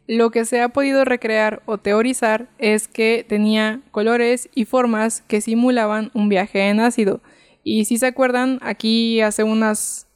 Lo 0.09 0.31
que 0.31 0.43
se 0.43 0.59
ha 0.59 0.69
podido 0.69 1.05
recrear 1.05 1.61
o 1.67 1.77
teorizar 1.77 2.47
es 2.57 2.87
que 2.87 3.23
tenía 3.29 3.81
colores 3.91 4.49
y 4.55 4.65
formas 4.65 5.21
que 5.27 5.39
simulaban 5.39 6.09
un 6.15 6.29
viaje 6.29 6.67
en 6.67 6.79
ácido. 6.79 7.21
Y 7.63 7.85
si 7.85 7.99
se 7.99 8.07
acuerdan, 8.07 8.57
aquí 8.63 9.21
hace 9.21 9.43
unas 9.43 10.07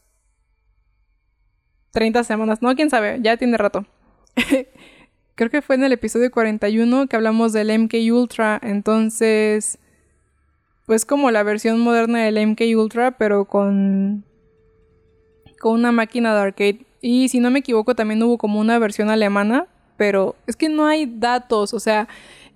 30 1.92 2.24
semanas, 2.24 2.64
no, 2.64 2.74
quién 2.74 2.90
sabe, 2.90 3.20
ya 3.22 3.38
tiene 3.38 3.56
rato. 3.56 3.86
creo 5.36 5.52
que 5.52 5.62
fue 5.62 5.76
en 5.76 5.84
el 5.84 5.92
episodio 5.92 6.32
41 6.32 7.06
que 7.06 7.16
hablamos 7.16 7.54
del 7.54 7.70
MK 7.78 7.94
Ultra, 8.14 8.60
entonces 8.64 9.78
pues 10.88 11.06
como 11.06 11.30
la 11.30 11.44
versión 11.44 11.80
moderna 11.80 12.24
del 12.24 12.48
MK 12.48 12.62
Ultra, 12.76 13.12
pero 13.20 13.46
con 13.46 14.26
con 15.60 15.74
una 15.74 15.92
máquina 15.92 16.34
de 16.34 16.42
arcade. 16.42 16.86
Y 17.00 17.30
si 17.30 17.40
no 17.40 17.52
me 17.52 17.60
equivoco, 17.60 17.94
también 17.94 18.24
hubo 18.24 18.40
como 18.40 18.60
una 18.60 18.80
versión 18.80 19.12
alemana, 19.12 19.68
pero 19.98 20.36
es 20.48 20.56
que 20.56 20.70
no 20.70 20.86
hay 20.86 21.06
datos, 21.06 21.74
o 21.74 21.80
sea, 21.80 22.08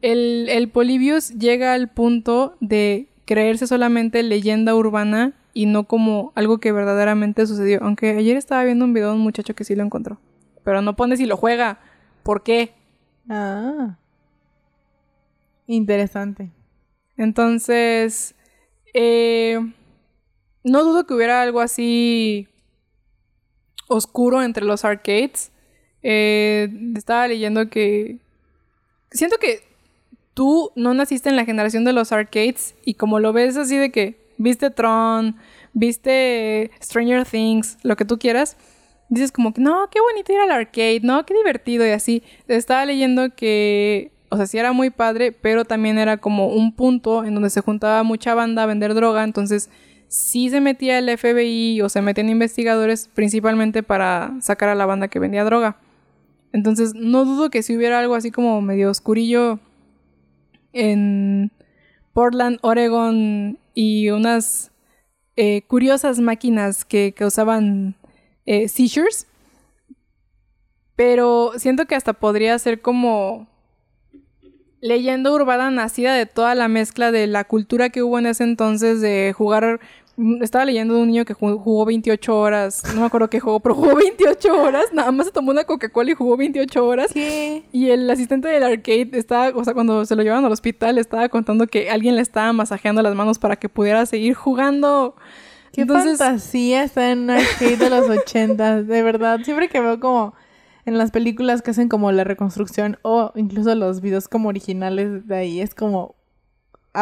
el, 0.01 0.47
el 0.49 0.69
Polybius 0.69 1.29
llega 1.29 1.73
al 1.73 1.87
punto 1.89 2.55
de 2.59 3.07
creerse 3.25 3.67
solamente 3.67 4.23
leyenda 4.23 4.75
urbana 4.75 5.33
y 5.53 5.65
no 5.65 5.85
como 5.85 6.31
algo 6.35 6.59
que 6.59 6.71
verdaderamente 6.71 7.47
sucedió. 7.47 7.79
Aunque 7.81 8.11
ayer 8.11 8.37
estaba 8.37 8.63
viendo 8.63 8.85
un 8.85 8.93
video 8.93 9.09
de 9.09 9.15
un 9.15 9.21
muchacho 9.21 9.55
que 9.55 9.63
sí 9.63 9.75
lo 9.75 9.83
encontró. 9.83 10.19
Pero 10.63 10.83
no 10.83 10.95
pone 10.95 11.17
si 11.17 11.25
lo 11.25 11.35
juega. 11.35 11.79
¿Por 12.21 12.43
qué? 12.43 12.73
Ah. 13.27 13.97
Interesante. 15.65 16.51
Entonces, 17.17 18.35
eh, 18.93 19.59
no 20.63 20.83
dudo 20.83 21.07
que 21.07 21.15
hubiera 21.15 21.41
algo 21.41 21.59
así 21.59 22.47
oscuro 23.87 24.43
entre 24.43 24.63
los 24.63 24.85
arcades. 24.85 25.51
Eh, 26.09 26.69
estaba 26.95 27.27
leyendo 27.27 27.69
que... 27.69 28.19
Siento 29.11 29.35
que 29.39 29.59
tú 30.33 30.71
no 30.77 30.93
naciste 30.93 31.27
en 31.27 31.35
la 31.35 31.43
generación 31.43 31.83
de 31.83 31.91
los 31.91 32.13
arcades 32.13 32.75
y 32.85 32.93
como 32.93 33.19
lo 33.19 33.33
ves 33.33 33.57
así 33.57 33.75
de 33.75 33.91
que 33.91 34.17
viste 34.37 34.69
Tron, 34.69 35.35
viste 35.73 36.71
Stranger 36.81 37.25
Things, 37.25 37.77
lo 37.83 37.97
que 37.97 38.05
tú 38.05 38.17
quieras, 38.19 38.55
dices 39.09 39.33
como 39.33 39.53
que 39.53 39.59
no, 39.59 39.89
qué 39.91 39.99
bonito 39.99 40.31
ir 40.31 40.39
al 40.39 40.51
arcade, 40.51 41.01
no, 41.03 41.25
qué 41.25 41.33
divertido 41.33 41.85
y 41.85 41.89
así. 41.89 42.23
Estaba 42.47 42.85
leyendo 42.85 43.35
que, 43.35 44.13
o 44.29 44.37
sea, 44.37 44.47
sí 44.47 44.57
era 44.57 44.71
muy 44.71 44.91
padre, 44.91 45.33
pero 45.33 45.65
también 45.65 45.97
era 45.97 46.15
como 46.15 46.47
un 46.47 46.73
punto 46.73 47.25
en 47.25 47.33
donde 47.33 47.49
se 47.49 47.59
juntaba 47.59 48.03
mucha 48.03 48.33
banda 48.33 48.63
a 48.63 48.65
vender 48.65 48.93
droga, 48.93 49.25
entonces 49.25 49.69
sí 50.07 50.49
se 50.49 50.61
metía 50.61 50.99
el 50.99 51.17
FBI 51.17 51.81
o 51.81 51.89
se 51.89 52.01
metían 52.01 52.29
investigadores 52.29 53.09
principalmente 53.13 53.83
para 53.83 54.37
sacar 54.39 54.69
a 54.69 54.75
la 54.75 54.85
banda 54.85 55.09
que 55.09 55.19
vendía 55.19 55.43
droga. 55.43 55.77
Entonces 56.53 56.93
no 56.95 57.25
dudo 57.25 57.49
que 57.49 57.63
si 57.63 57.75
hubiera 57.75 57.99
algo 57.99 58.15
así 58.15 58.31
como 58.31 58.61
medio 58.61 58.89
oscurillo 58.89 59.59
en 60.73 61.51
Portland, 62.13 62.59
Oregon 62.61 63.59
y 63.73 64.09
unas 64.09 64.71
eh, 65.35 65.61
curiosas 65.67 66.19
máquinas 66.19 66.83
que 66.85 67.13
causaban 67.13 67.95
eh, 68.45 68.67
seizures. 68.67 69.27
Pero 70.95 71.51
siento 71.57 71.85
que 71.85 71.95
hasta 71.95 72.13
podría 72.13 72.57
ser 72.57 72.81
como 72.81 73.47
leyenda 74.81 75.31
urbana 75.31 75.69
nacida 75.69 76.15
de 76.15 76.25
toda 76.25 76.55
la 76.55 76.67
mezcla 76.67 77.11
de 77.11 77.27
la 77.27 77.43
cultura 77.43 77.89
que 77.89 78.03
hubo 78.03 78.17
en 78.19 78.27
ese 78.27 78.43
entonces 78.43 79.01
de 79.01 79.33
jugar 79.35 79.79
estaba 80.41 80.65
leyendo 80.65 80.95
de 80.95 81.01
un 81.01 81.07
niño 81.07 81.25
que 81.25 81.33
jugó 81.33 81.85
28 81.85 82.39
horas. 82.39 82.83
No 82.93 83.01
me 83.01 83.05
acuerdo 83.07 83.29
qué 83.29 83.39
jugó, 83.39 83.59
pero 83.59 83.75
jugó 83.75 83.95
28 83.95 84.61
horas. 84.61 84.85
Nada 84.91 85.11
más 85.11 85.27
se 85.27 85.31
tomó 85.31 85.51
una 85.51 85.63
Coca-Cola 85.63 86.11
y 86.11 86.15
jugó 86.15 86.37
28 86.37 86.85
horas. 86.85 87.11
¿Qué? 87.13 87.63
Y 87.71 87.89
el 87.89 88.09
asistente 88.09 88.47
del 88.47 88.63
arcade 88.63 89.09
estaba, 89.13 89.49
o 89.55 89.63
sea, 89.63 89.73
cuando 89.73 90.05
se 90.05 90.15
lo 90.15 90.23
llevaron 90.23 90.45
al 90.45 90.51
hospital, 90.51 90.97
estaba 90.97 91.29
contando 91.29 91.67
que 91.67 91.89
alguien 91.89 92.15
le 92.15 92.21
estaba 92.21 92.51
masajeando 92.53 93.01
las 93.01 93.15
manos 93.15 93.37
para 93.37 93.55
que 93.55 93.69
pudiera 93.69 94.05
seguir 94.05 94.33
jugando. 94.33 95.15
Qué 95.71 95.85
fantasía 95.85 96.83
está 96.83 97.11
en 97.11 97.19
un 97.19 97.29
arcade 97.31 97.77
de 97.77 97.89
los 97.89 98.09
80. 98.09 98.83
De 98.83 99.03
verdad, 99.03 99.39
siempre 99.43 99.69
que 99.69 99.79
veo 99.79 99.99
como 99.99 100.33
en 100.85 100.97
las 100.97 101.11
películas 101.11 101.61
que 101.61 101.71
hacen 101.71 101.89
como 101.89 102.11
la 102.11 102.23
reconstrucción 102.23 102.97
o 103.03 103.31
incluso 103.35 103.75
los 103.75 104.01
videos 104.01 104.27
como 104.27 104.49
originales 104.49 105.27
de 105.27 105.35
ahí, 105.35 105.61
es 105.61 105.75
como, 105.75 106.15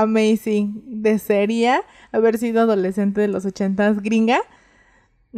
amazing. 0.01 0.83
Desearía 0.85 1.81
haber 2.11 2.37
sido 2.37 2.61
adolescente 2.61 3.21
de 3.21 3.27
los 3.27 3.45
ochentas 3.45 4.01
gringa. 4.01 4.39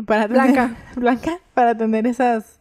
Para 0.05 0.27
blanca. 0.27 0.75
blanca. 0.95 1.39
Para 1.53 1.77
tener 1.77 2.07
esas. 2.07 2.59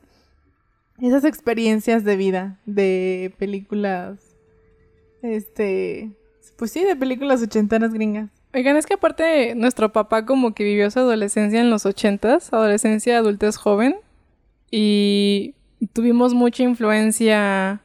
Esas 1.01 1.25
experiencias 1.25 2.05
de 2.05 2.17
vida. 2.17 2.59
De 2.67 3.35
películas. 3.39 4.19
Este. 5.23 6.11
Pues 6.57 6.71
sí, 6.71 6.85
de 6.85 6.97
películas 6.97 7.43
ochentas 7.43 7.93
gringas. 7.93 8.31
Oigan, 8.55 8.77
es 8.77 8.87
que 8.87 8.95
aparte 8.95 9.55
nuestro 9.55 9.93
papá 9.93 10.25
como 10.25 10.55
que 10.55 10.65
vivió 10.65 10.91
su 10.91 10.99
adolescencia 10.99 11.61
en 11.61 11.69
los 11.69 11.85
ochentas, 11.85 12.51
adolescencia, 12.53 13.19
adultez 13.19 13.57
joven, 13.57 13.97
y 14.71 15.55
tuvimos 15.93 16.33
mucha 16.33 16.63
influencia 16.63 17.83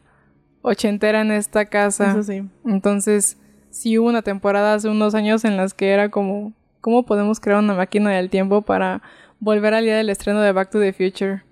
ochentera 0.62 1.22
en 1.22 1.32
esta 1.32 1.66
casa. 1.66 2.12
Eso 2.12 2.24
sí. 2.24 2.44
Entonces, 2.66 3.38
sí 3.72 3.98
hubo 3.98 4.10
una 4.10 4.22
temporada 4.22 4.76
hace 4.76 4.90
unos 4.90 5.16
años 5.16 5.44
en 5.46 5.58
las 5.58 5.74
que 5.74 5.90
era 5.90 6.10
como, 6.10 6.54
¿cómo 6.82 7.04
podemos 7.04 7.40
crear 7.40 7.60
una 7.60 7.74
máquina 7.74 8.12
del 8.12 8.30
tiempo 8.30 8.62
para 8.62 9.02
volver 9.40 9.74
al 9.74 9.86
día 9.86 9.98
del 9.98 10.10
estreno 10.10 10.42
de 10.42 10.52
Back 10.52 10.70
to 10.70 10.80
the 10.80 10.94
Future? 10.94 11.44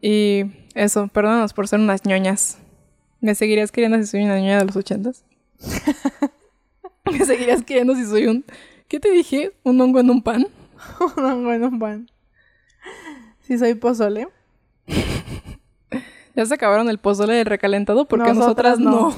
Y 0.00 0.44
eso, 0.74 1.08
perdónanos 1.08 1.52
por 1.52 1.68
ser 1.68 1.80
unas 1.80 2.06
ñoñas. 2.06 2.58
¿Me 3.20 3.34
seguirías 3.34 3.70
queriendo 3.70 3.98
si 3.98 4.06
soy 4.06 4.24
una 4.24 4.38
ñoña 4.38 4.60
de 4.60 4.64
los 4.64 4.76
ochentas? 4.76 5.24
¿Me 7.12 7.24
seguirías 7.24 7.62
queriendo 7.62 7.94
si 7.94 8.06
soy 8.06 8.26
un... 8.26 8.44
¿Qué 8.88 8.98
te 8.98 9.10
dije? 9.10 9.52
¿Un 9.62 9.80
hongo 9.80 10.00
en 10.00 10.10
un 10.10 10.22
pan? 10.22 10.46
un 11.16 11.24
hongo 11.24 11.52
en 11.52 11.64
un 11.64 11.78
pan. 11.78 12.10
Si 13.42 13.58
soy 13.58 13.74
pozole. 13.74 14.28
ya 16.34 16.46
se 16.46 16.54
acabaron 16.54 16.88
el 16.88 16.98
pozole 16.98 17.34
del 17.34 17.46
recalentado 17.46 18.06
porque 18.06 18.32
nosotras, 18.32 18.78
no. 18.78 19.14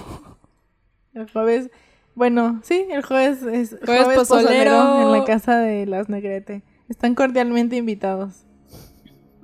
El 1.15 1.31
jueves, 1.31 1.71
bueno, 2.15 2.61
sí, 2.63 2.87
el 2.91 3.03
jueves 3.03 3.43
es 3.43 3.77
jueves, 3.85 4.17
pozolero. 4.17 5.03
en 5.03 5.13
la 5.13 5.25
casa 5.25 5.59
de 5.59 5.87
las 5.87 6.09
Negrete. 6.09 6.63
Están 6.89 7.15
cordialmente 7.15 7.77
invitados. 7.77 8.45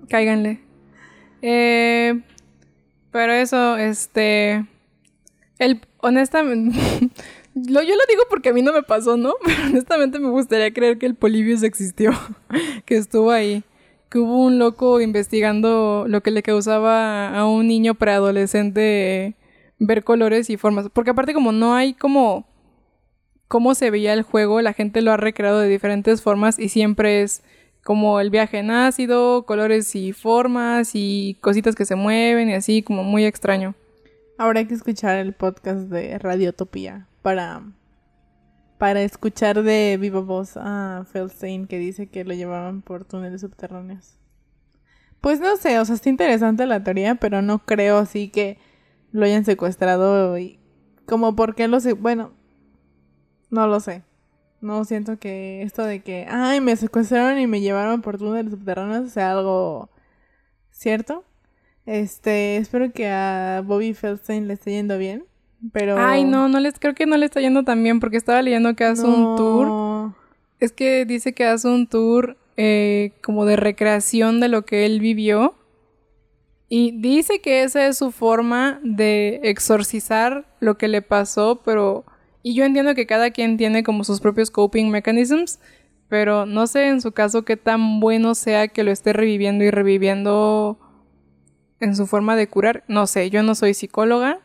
Cáiganle. 0.08 0.60
Eh, 1.42 2.20
pero 3.10 3.32
eso, 3.32 3.76
este, 3.76 4.66
el, 5.58 5.80
honestamente, 5.98 6.78
lo, 7.54 7.82
yo 7.82 7.94
lo 7.94 8.02
digo 8.08 8.22
porque 8.28 8.50
a 8.50 8.52
mí 8.52 8.62
no 8.62 8.72
me 8.72 8.82
pasó, 8.82 9.16
¿no? 9.16 9.34
Pero 9.44 9.66
honestamente 9.66 10.18
me 10.18 10.30
gustaría 10.30 10.72
creer 10.72 10.98
que 10.98 11.06
el 11.06 11.14
Polibius 11.14 11.62
existió, 11.62 12.12
que 12.86 12.96
estuvo 12.96 13.30
ahí, 13.30 13.62
que 14.10 14.18
hubo 14.18 14.44
un 14.44 14.58
loco 14.58 15.00
investigando 15.00 16.06
lo 16.08 16.22
que 16.22 16.30
le 16.30 16.42
causaba 16.42 17.36
a 17.38 17.46
un 17.46 17.66
niño 17.66 17.94
preadolescente 17.94 19.36
ver 19.78 20.04
colores 20.04 20.50
y 20.50 20.56
formas. 20.56 20.88
Porque 20.92 21.10
aparte 21.10 21.34
como 21.34 21.52
no 21.52 21.74
hay 21.74 21.94
como 21.94 22.46
cómo 23.48 23.74
se 23.74 23.90
veía 23.90 24.12
el 24.12 24.22
juego, 24.22 24.60
la 24.60 24.72
gente 24.72 25.02
lo 25.02 25.12
ha 25.12 25.16
recreado 25.16 25.60
de 25.60 25.68
diferentes 25.68 26.22
formas 26.22 26.58
y 26.58 26.68
siempre 26.68 27.22
es 27.22 27.42
como 27.82 28.20
el 28.20 28.30
viaje 28.30 28.58
en 28.58 28.70
ácido, 28.70 29.46
colores 29.46 29.94
y 29.94 30.12
formas 30.12 30.90
y 30.92 31.38
cositas 31.40 31.74
que 31.74 31.86
se 31.86 31.94
mueven 31.94 32.50
y 32.50 32.54
así 32.54 32.82
como 32.82 33.02
muy 33.02 33.24
extraño. 33.24 33.74
Ahora 34.36 34.60
hay 34.60 34.66
que 34.66 34.74
escuchar 34.74 35.16
el 35.16 35.32
podcast 35.32 35.88
de 35.88 36.18
Radiotopía 36.18 37.06
para 37.22 37.62
para 38.78 39.02
escuchar 39.02 39.62
de 39.64 39.98
viva 40.00 40.20
voz 40.20 40.56
a 40.56 41.04
Feldstein 41.10 41.66
que 41.66 41.78
dice 41.78 42.06
que 42.06 42.24
lo 42.24 42.32
llevaban 42.32 42.80
por 42.80 43.04
túneles 43.04 43.40
subterráneos. 43.40 44.14
Pues 45.20 45.40
no 45.40 45.56
sé, 45.56 45.80
o 45.80 45.84
sea, 45.84 45.96
está 45.96 46.08
interesante 46.08 46.64
la 46.64 46.84
teoría, 46.84 47.16
pero 47.16 47.42
no 47.42 47.58
creo 47.58 47.98
así 47.98 48.28
que 48.28 48.58
lo 49.12 49.24
hayan 49.24 49.44
secuestrado 49.44 50.38
y 50.38 50.58
como 51.06 51.34
por 51.34 51.54
qué 51.54 51.68
lo 51.68 51.80
sé, 51.80 51.94
bueno, 51.94 52.32
no 53.50 53.66
lo 53.66 53.80
sé. 53.80 54.02
No 54.60 54.84
siento 54.84 55.18
que 55.18 55.62
esto 55.62 55.84
de 55.84 56.00
que, 56.00 56.26
ay, 56.28 56.60
me 56.60 56.74
secuestraron 56.76 57.38
y 57.38 57.46
me 57.46 57.60
llevaron 57.60 58.02
por 58.02 58.18
túneles 58.18 58.52
subterráneos 58.52 59.12
sea 59.12 59.32
algo 59.32 59.88
cierto. 60.70 61.24
Este, 61.86 62.56
espero 62.56 62.92
que 62.92 63.08
a 63.08 63.62
Bobby 63.64 63.94
Feldstein 63.94 64.48
le 64.48 64.54
esté 64.54 64.72
yendo 64.72 64.98
bien, 64.98 65.24
pero... 65.72 65.96
Ay, 65.98 66.24
no, 66.24 66.48
no 66.48 66.60
les, 66.60 66.78
creo 66.78 66.94
que 66.94 67.06
no 67.06 67.16
le 67.16 67.26
está 67.26 67.40
yendo 67.40 67.64
tan 67.64 67.82
bien 67.82 68.00
porque 68.00 68.16
estaba 68.16 68.42
leyendo 68.42 68.74
que 68.74 68.84
hace 68.84 69.06
un 69.06 69.36
tour. 69.36 70.12
Es 70.60 70.72
que 70.72 71.06
dice 71.06 71.32
que 71.32 71.44
hace 71.44 71.68
un 71.68 71.86
tour 71.86 72.36
eh, 72.56 73.12
como 73.22 73.44
de 73.44 73.56
recreación 73.56 74.40
de 74.40 74.48
lo 74.48 74.64
que 74.64 74.84
él 74.84 75.00
vivió 75.00 75.54
y 76.68 77.00
dice 77.00 77.40
que 77.40 77.62
esa 77.62 77.86
es 77.86 77.96
su 77.96 78.10
forma 78.10 78.78
de 78.82 79.40
exorcizar 79.44 80.46
lo 80.60 80.76
que 80.76 80.88
le 80.88 81.02
pasó, 81.02 81.62
pero... 81.64 82.04
Y 82.42 82.54
yo 82.54 82.64
entiendo 82.64 82.94
que 82.94 83.06
cada 83.06 83.30
quien 83.30 83.56
tiene 83.56 83.82
como 83.82 84.04
sus 84.04 84.20
propios 84.20 84.50
coping 84.50 84.90
mechanisms, 84.90 85.60
pero 86.08 86.46
no 86.46 86.66
sé 86.66 86.88
en 86.88 87.00
su 87.00 87.12
caso 87.12 87.44
qué 87.44 87.56
tan 87.56 88.00
bueno 88.00 88.34
sea 88.34 88.68
que 88.68 88.84
lo 88.84 88.90
esté 88.90 89.12
reviviendo 89.12 89.64
y 89.64 89.70
reviviendo 89.70 90.78
en 91.80 91.96
su 91.96 92.06
forma 92.06 92.36
de 92.36 92.48
curar. 92.48 92.84
No 92.86 93.06
sé, 93.06 93.30
yo 93.30 93.42
no 93.42 93.54
soy 93.54 93.74
psicóloga, 93.74 94.40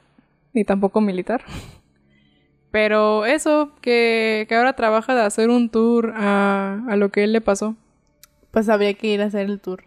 ni 0.54 0.64
tampoco 0.64 1.02
militar. 1.02 1.44
Pero 2.72 3.26
eso, 3.26 3.74
que, 3.82 4.46
que 4.50 4.56
ahora 4.56 4.74
trabaja 4.74 5.14
de 5.14 5.22
hacer 5.22 5.50
un 5.50 5.70
tour 5.70 6.14
a, 6.16 6.84
a 6.88 6.96
lo 6.96 7.10
que 7.10 7.24
él 7.24 7.32
le 7.32 7.42
pasó. 7.42 7.76
Pues 8.50 8.68
había 8.68 8.94
que 8.96 9.08
ir 9.08 9.22
a 9.22 9.26
hacer 9.26 9.46
el 9.46 9.60
tour 9.60 9.84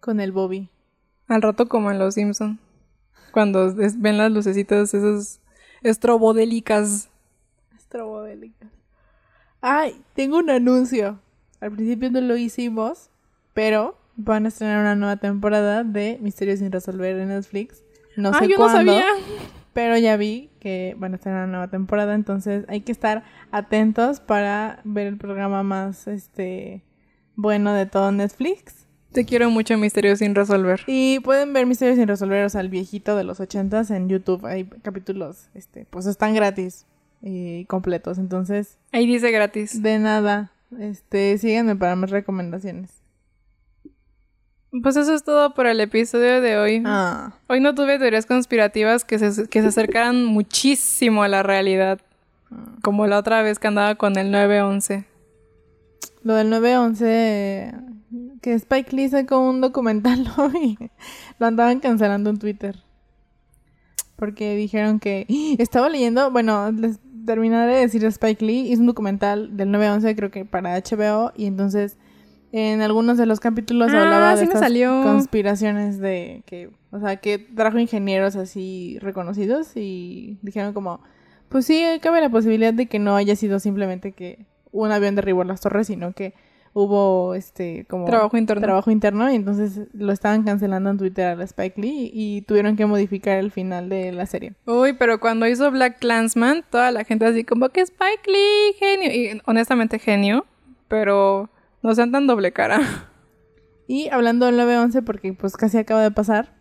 con 0.00 0.20
el 0.20 0.30
Bobby. 0.30 0.68
Al 1.28 1.42
rato 1.42 1.68
como 1.68 1.90
en 1.90 1.98
Los 1.98 2.14
Simpson. 2.14 2.58
Cuando 3.32 3.74
ven 3.74 4.18
las 4.18 4.30
lucecitas, 4.30 4.94
esas 4.94 5.40
estrobodélicas. 5.82 7.08
Estrobodélicas. 7.76 8.70
Ay, 9.60 10.02
tengo 10.14 10.38
un 10.38 10.50
anuncio. 10.50 11.18
Al 11.60 11.72
principio 11.72 12.10
no 12.10 12.20
lo 12.20 12.36
hicimos, 12.36 13.10
pero 13.54 13.96
van 14.16 14.44
a 14.44 14.48
estrenar 14.48 14.80
una 14.80 14.94
nueva 14.94 15.16
temporada 15.16 15.84
de 15.84 16.18
Misterios 16.20 16.58
sin 16.58 16.70
resolver 16.70 17.18
en 17.18 17.28
Netflix. 17.28 17.82
No 18.16 18.32
sé 18.32 18.38
ah, 18.42 18.46
yo 18.46 18.56
cuándo, 18.56 18.82
no 18.82 18.92
sabía. 18.92 19.06
pero 19.72 19.96
ya 19.98 20.16
vi 20.16 20.50
que 20.60 20.94
van 20.98 21.12
a 21.12 21.16
estrenar 21.16 21.44
una 21.44 21.52
nueva 21.52 21.68
temporada, 21.68 22.14
entonces 22.14 22.64
hay 22.68 22.82
que 22.82 22.92
estar 22.92 23.24
atentos 23.50 24.20
para 24.20 24.80
ver 24.84 25.06
el 25.06 25.16
programa 25.16 25.62
más 25.62 26.06
este 26.06 26.84
bueno 27.34 27.72
de 27.72 27.86
todo 27.86 28.12
Netflix. 28.12 28.83
Te 29.14 29.24
quiero 29.24 29.48
mucho, 29.48 29.78
Misterio 29.78 30.16
sin 30.16 30.34
resolver. 30.34 30.80
Y 30.88 31.20
pueden 31.20 31.52
ver 31.52 31.66
Misterios 31.66 31.96
sin 31.96 32.08
resolver, 32.08 32.44
o 32.44 32.48
sea, 32.48 32.60
el 32.60 32.68
viejito 32.68 33.16
de 33.16 33.22
los 33.22 33.38
ochentas 33.38 33.90
en 33.92 34.08
YouTube. 34.08 34.44
Hay 34.44 34.64
capítulos, 34.64 35.48
este, 35.54 35.86
pues 35.88 36.06
están 36.06 36.34
gratis 36.34 36.84
y 37.22 37.64
completos. 37.66 38.18
Entonces, 38.18 38.76
Ahí 38.90 39.06
dice 39.06 39.30
gratis. 39.30 39.80
de 39.82 40.00
nada, 40.00 40.50
este, 40.80 41.38
síganme 41.38 41.76
para 41.76 41.94
más 41.94 42.10
recomendaciones. 42.10 42.90
Pues 44.82 44.96
eso 44.96 45.14
es 45.14 45.22
todo 45.22 45.54
por 45.54 45.68
el 45.68 45.78
episodio 45.78 46.40
de 46.40 46.58
hoy. 46.58 46.82
Ah, 46.84 47.34
Hoy 47.46 47.60
no 47.60 47.76
tuve 47.76 48.00
teorías 48.00 48.26
conspirativas 48.26 49.04
que 49.04 49.20
se, 49.20 49.48
que 49.48 49.62
se 49.62 49.68
acercaran 49.68 50.24
muchísimo 50.24 51.22
a 51.22 51.28
la 51.28 51.44
realidad. 51.44 52.00
Como 52.82 53.06
la 53.06 53.18
otra 53.18 53.42
vez 53.42 53.60
que 53.60 53.68
andaba 53.68 53.94
con 53.94 54.18
el 54.18 54.32
911. 54.32 55.04
lo 56.24 56.34
del 56.34 56.50
911, 56.50 57.72
que 58.44 58.52
Spike 58.52 58.94
Lee 58.94 59.08
sacó 59.08 59.38
un 59.38 59.62
documental 59.62 60.22
¿no? 60.36 60.52
y 60.52 60.76
lo 61.38 61.46
andaban 61.46 61.80
cancelando 61.80 62.28
en 62.28 62.38
Twitter. 62.38 62.76
Porque 64.16 64.54
dijeron 64.54 65.00
que 65.00 65.26
estaba 65.58 65.88
leyendo, 65.88 66.30
bueno, 66.30 66.70
les 66.70 66.98
terminaré 67.24 67.76
de 67.76 67.80
decir 67.80 68.04
Spike 68.04 68.44
Lee, 68.44 68.70
hizo 68.70 68.82
un 68.82 68.86
documental 68.86 69.56
del 69.56 69.70
911 69.70 70.14
creo 70.14 70.30
que 70.30 70.44
para 70.44 70.78
HBO 70.78 71.32
y 71.34 71.46
entonces 71.46 71.96
en 72.52 72.82
algunos 72.82 73.16
de 73.16 73.24
los 73.24 73.40
capítulos 73.40 73.90
Ah, 73.94 74.02
hablaba 74.02 74.36
de 74.36 74.44
sí 74.44 74.52
estas 74.52 74.70
conspiraciones 75.02 75.98
de 75.98 76.42
que, 76.44 76.68
o 76.90 77.00
sea, 77.00 77.16
que 77.16 77.38
trajo 77.38 77.78
ingenieros 77.78 78.36
así 78.36 78.98
reconocidos 79.00 79.74
y 79.74 80.38
dijeron 80.42 80.74
como, 80.74 81.00
pues 81.48 81.64
sí, 81.64 81.82
cabe 82.02 82.20
la 82.20 82.28
posibilidad 82.28 82.74
de 82.74 82.86
que 82.86 82.98
no 82.98 83.16
haya 83.16 83.36
sido 83.36 83.58
simplemente 83.58 84.12
que 84.12 84.44
un 84.70 84.92
avión 84.92 85.14
derribó 85.14 85.44
las 85.44 85.62
torres, 85.62 85.86
sino 85.86 86.12
que 86.12 86.34
hubo 86.74 87.34
este 87.34 87.86
como 87.88 88.04
Trabajo 88.04 88.36
interno. 88.36 88.62
trabajo 88.62 88.90
interno 88.90 89.30
y 89.30 89.36
entonces 89.36 89.82
lo 89.94 90.12
estaban 90.12 90.42
cancelando 90.42 90.90
en 90.90 90.98
Twitter 90.98 91.26
a 91.26 91.36
la 91.36 91.44
Spike 91.44 91.80
Lee 91.80 92.10
y 92.12 92.42
tuvieron 92.42 92.76
que 92.76 92.84
modificar 92.84 93.38
el 93.38 93.52
final 93.52 93.88
de 93.88 94.12
la 94.12 94.26
serie. 94.26 94.54
Uy, 94.66 94.92
pero 94.92 95.20
cuando 95.20 95.46
hizo 95.46 95.70
Black 95.70 96.00
Clansman, 96.00 96.64
toda 96.68 96.90
la 96.90 97.04
gente 97.04 97.24
así 97.24 97.44
como 97.44 97.68
que 97.70 97.80
Spike 97.80 98.26
Lee, 98.26 98.74
genio. 98.78 99.12
Y 99.12 99.40
honestamente 99.46 99.98
genio, 100.00 100.44
pero 100.88 101.48
no 101.82 101.94
sean 101.94 102.12
tan 102.12 102.26
doble 102.26 102.52
cara. 102.52 102.80
Y 103.86 104.08
hablando 104.08 104.46
del 104.46 104.56
911, 104.56 105.02
porque 105.02 105.34
pues 105.34 105.58
casi 105.58 105.76
acaba 105.76 106.02
de 106.02 106.10
pasar, 106.10 106.54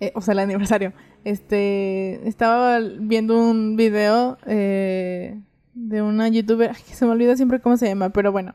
eh, 0.00 0.10
o 0.14 0.22
sea, 0.22 0.32
el 0.32 0.38
aniversario, 0.38 0.94
este, 1.22 2.26
estaba 2.26 2.78
viendo 2.80 3.38
un 3.38 3.76
video 3.76 4.38
eh, 4.46 5.38
de 5.74 6.00
una 6.00 6.28
youtuber, 6.28 6.70
ay, 6.74 6.82
que 6.88 6.94
se 6.94 7.04
me 7.04 7.12
olvida 7.12 7.36
siempre 7.36 7.60
cómo 7.60 7.76
se 7.76 7.88
llama, 7.88 8.08
pero 8.08 8.32
bueno, 8.32 8.54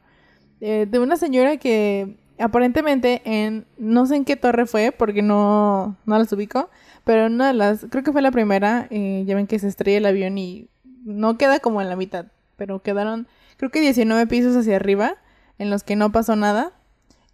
eh, 0.62 0.88
de 0.90 1.00
una 1.00 1.18
señora 1.18 1.58
que 1.58 2.18
aparentemente 2.40 3.22
en, 3.26 3.66
no 3.78 4.06
sé 4.06 4.16
en 4.16 4.26
qué 4.26 4.36
torre 4.36 4.66
fue, 4.66 4.92
porque 4.92 5.22
no, 5.22 5.96
no 6.06 6.18
las 6.18 6.32
ubico, 6.32 6.70
pero 7.04 7.26
en 7.26 7.34
una 7.34 7.48
de 7.48 7.54
las, 7.54 7.86
creo 7.90 8.04
que 8.04 8.12
fue 8.12 8.22
la 8.22 8.32
primera, 8.32 8.88
eh, 8.90 9.24
ya 9.26 9.36
ven 9.36 9.48
que 9.48 9.60
se 9.60 9.68
estrella 9.68 9.98
el 9.98 10.06
avión 10.06 10.38
y 10.38 10.70
no 11.04 11.38
queda 11.38 11.60
como 11.60 11.82
en 11.82 11.90
la 11.90 11.96
mitad, 11.96 12.28
pero 12.56 12.82
quedaron, 12.82 13.28
creo 13.58 13.72
que 13.72 13.82
19 13.82 14.28
pisos 14.28 14.56
hacia 14.56 14.76
arriba, 14.76 15.18
en 15.60 15.70
los 15.70 15.84
que 15.84 15.96
no 15.96 16.12
pasó 16.12 16.36
nada. 16.36 16.74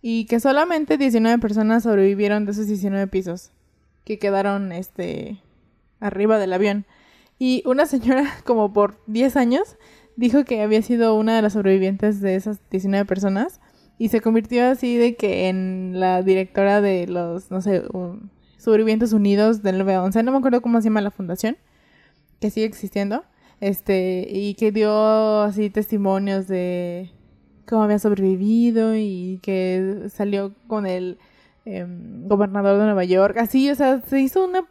Y 0.02 0.26
que 0.26 0.40
solamente 0.40 0.98
19 0.98 1.40
personas 1.40 1.84
sobrevivieron 1.84 2.46
de 2.46 2.52
esos 2.52 2.68
19 2.68 3.08
pisos 3.08 3.52
que 4.04 4.20
quedaron 4.20 4.74
este 4.74 5.42
arriba 6.00 6.38
del 6.38 6.52
avión. 6.52 6.86
Y 7.40 7.64
una 7.66 7.86
señora 7.86 8.26
como 8.46 8.74
por 8.74 8.98
10 9.08 9.38
años 9.38 9.78
dijo 10.16 10.43
que 10.45 10.61
había 10.61 10.82
sido 10.82 11.16
una 11.16 11.36
de 11.36 11.41
las 11.41 11.53
sobrevivientes 11.53 12.22
de 12.22 12.36
esas 12.36 12.59
19 12.70 13.05
personas 13.05 13.59
y 13.97 14.09
se 14.09 14.22
convirtió 14.22 14.66
así 14.66 14.97
de 14.97 15.16
que 15.16 15.49
en 15.49 15.99
la 15.99 16.22
directora 16.24 16.82
de 16.82 17.07
los, 17.07 17.51
no 17.51 17.61
sé, 17.61 17.84
sobrevivientes 18.57 19.14
unidos 19.14 19.61
del 19.61 19.78
911, 19.78 20.24
no 20.24 20.32
me 20.32 20.38
acuerdo 20.38 20.61
cómo 20.61 20.82
se 20.82 20.86
llama 20.86 21.01
la 21.01 21.11
fundación, 21.11 21.57
que 22.39 22.49
sigue 22.49 22.66
existiendo, 22.66 23.24
este, 23.59 24.28
y 24.30 24.55
que 24.55 24.72
dio 24.72 25.41
así 25.41 25.70
testimonios 25.70 26.47
de 26.47 27.11
cómo 27.68 27.84
había 27.84 27.99
sobrevivido 27.99 28.95
y 28.95 29.39
que 29.41 30.07
salió 30.09 30.53
con 30.68 30.86
el 30.86 31.18
em, 31.66 32.28
gobernador 32.28 32.78
de 32.78 32.86
Nueva 32.86 33.05
York. 33.05 33.38
Así, 33.38 33.70
o 33.70 33.76
sea, 33.76 34.01
se 34.01 34.20
hizo 34.20 34.43
una 34.43 34.66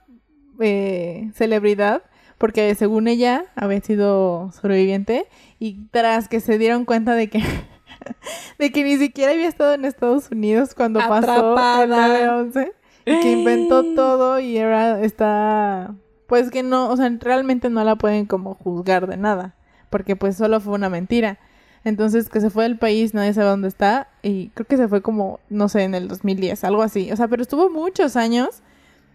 eh, 0.61 1.31
celebridad 1.35 2.03
porque 2.43 2.75
según 2.75 3.07
ella 3.07 3.45
había 3.55 3.81
sido 3.83 4.51
sobreviviente 4.51 5.29
y 5.61 5.87
tras 5.93 6.27
que 6.27 6.41
se 6.41 6.59
dieron 6.59 6.85
cuenta 6.85 7.15
de 7.15 7.31
que 7.31 7.39
de 8.59 8.73
que 8.73 8.83
ni 8.83 8.97
siquiera 8.97 9.31
había 9.31 9.47
estado 9.47 9.75
en 9.75 9.85
Estados 9.85 10.29
Unidos 10.33 10.75
cuando 10.75 10.99
pasó 10.99 11.53
el 11.85 11.93
Atrapada. 11.93 12.43
9/11 12.51 12.73
y 13.07 13.21
que 13.21 13.31
inventó 13.31 13.85
todo 13.95 14.41
y 14.41 14.57
era 14.57 15.01
está 15.03 15.95
pues 16.27 16.51
que 16.51 16.65
no, 16.65 16.89
o 16.89 16.97
sea, 16.97 17.17
realmente 17.21 17.71
no 17.71 17.85
la 17.85 17.95
pueden 17.95 18.27
como 18.27 18.55
juzgar 18.57 19.07
de 19.07 19.19
nada, 19.19 19.55
porque 19.89 20.17
pues 20.17 20.37
solo 20.37 20.59
fue 20.59 20.75
una 20.75 20.91
mentira. 20.91 21.39
Entonces, 21.85 22.29
que 22.29 22.41
se 22.41 22.51
fue 22.51 22.65
del 22.65 22.77
país, 22.77 23.15
nadie 23.15 23.35
sabe 23.35 23.51
dónde 23.51 23.69
está. 23.69 24.09
Y 24.23 24.49
creo 24.55 24.67
que 24.67 24.77
se 24.77 24.89
fue 24.89 25.03
como, 25.03 25.41
no 25.49 25.69
sé, 25.69 25.83
en 25.83 25.95
el 25.95 26.09
2010, 26.09 26.65
algo 26.65 26.83
así. 26.83 27.13
O 27.13 27.17
sea, 27.17 27.29
pero 27.29 27.43
estuvo 27.43 27.71
muchos 27.71 28.17
años 28.17 28.63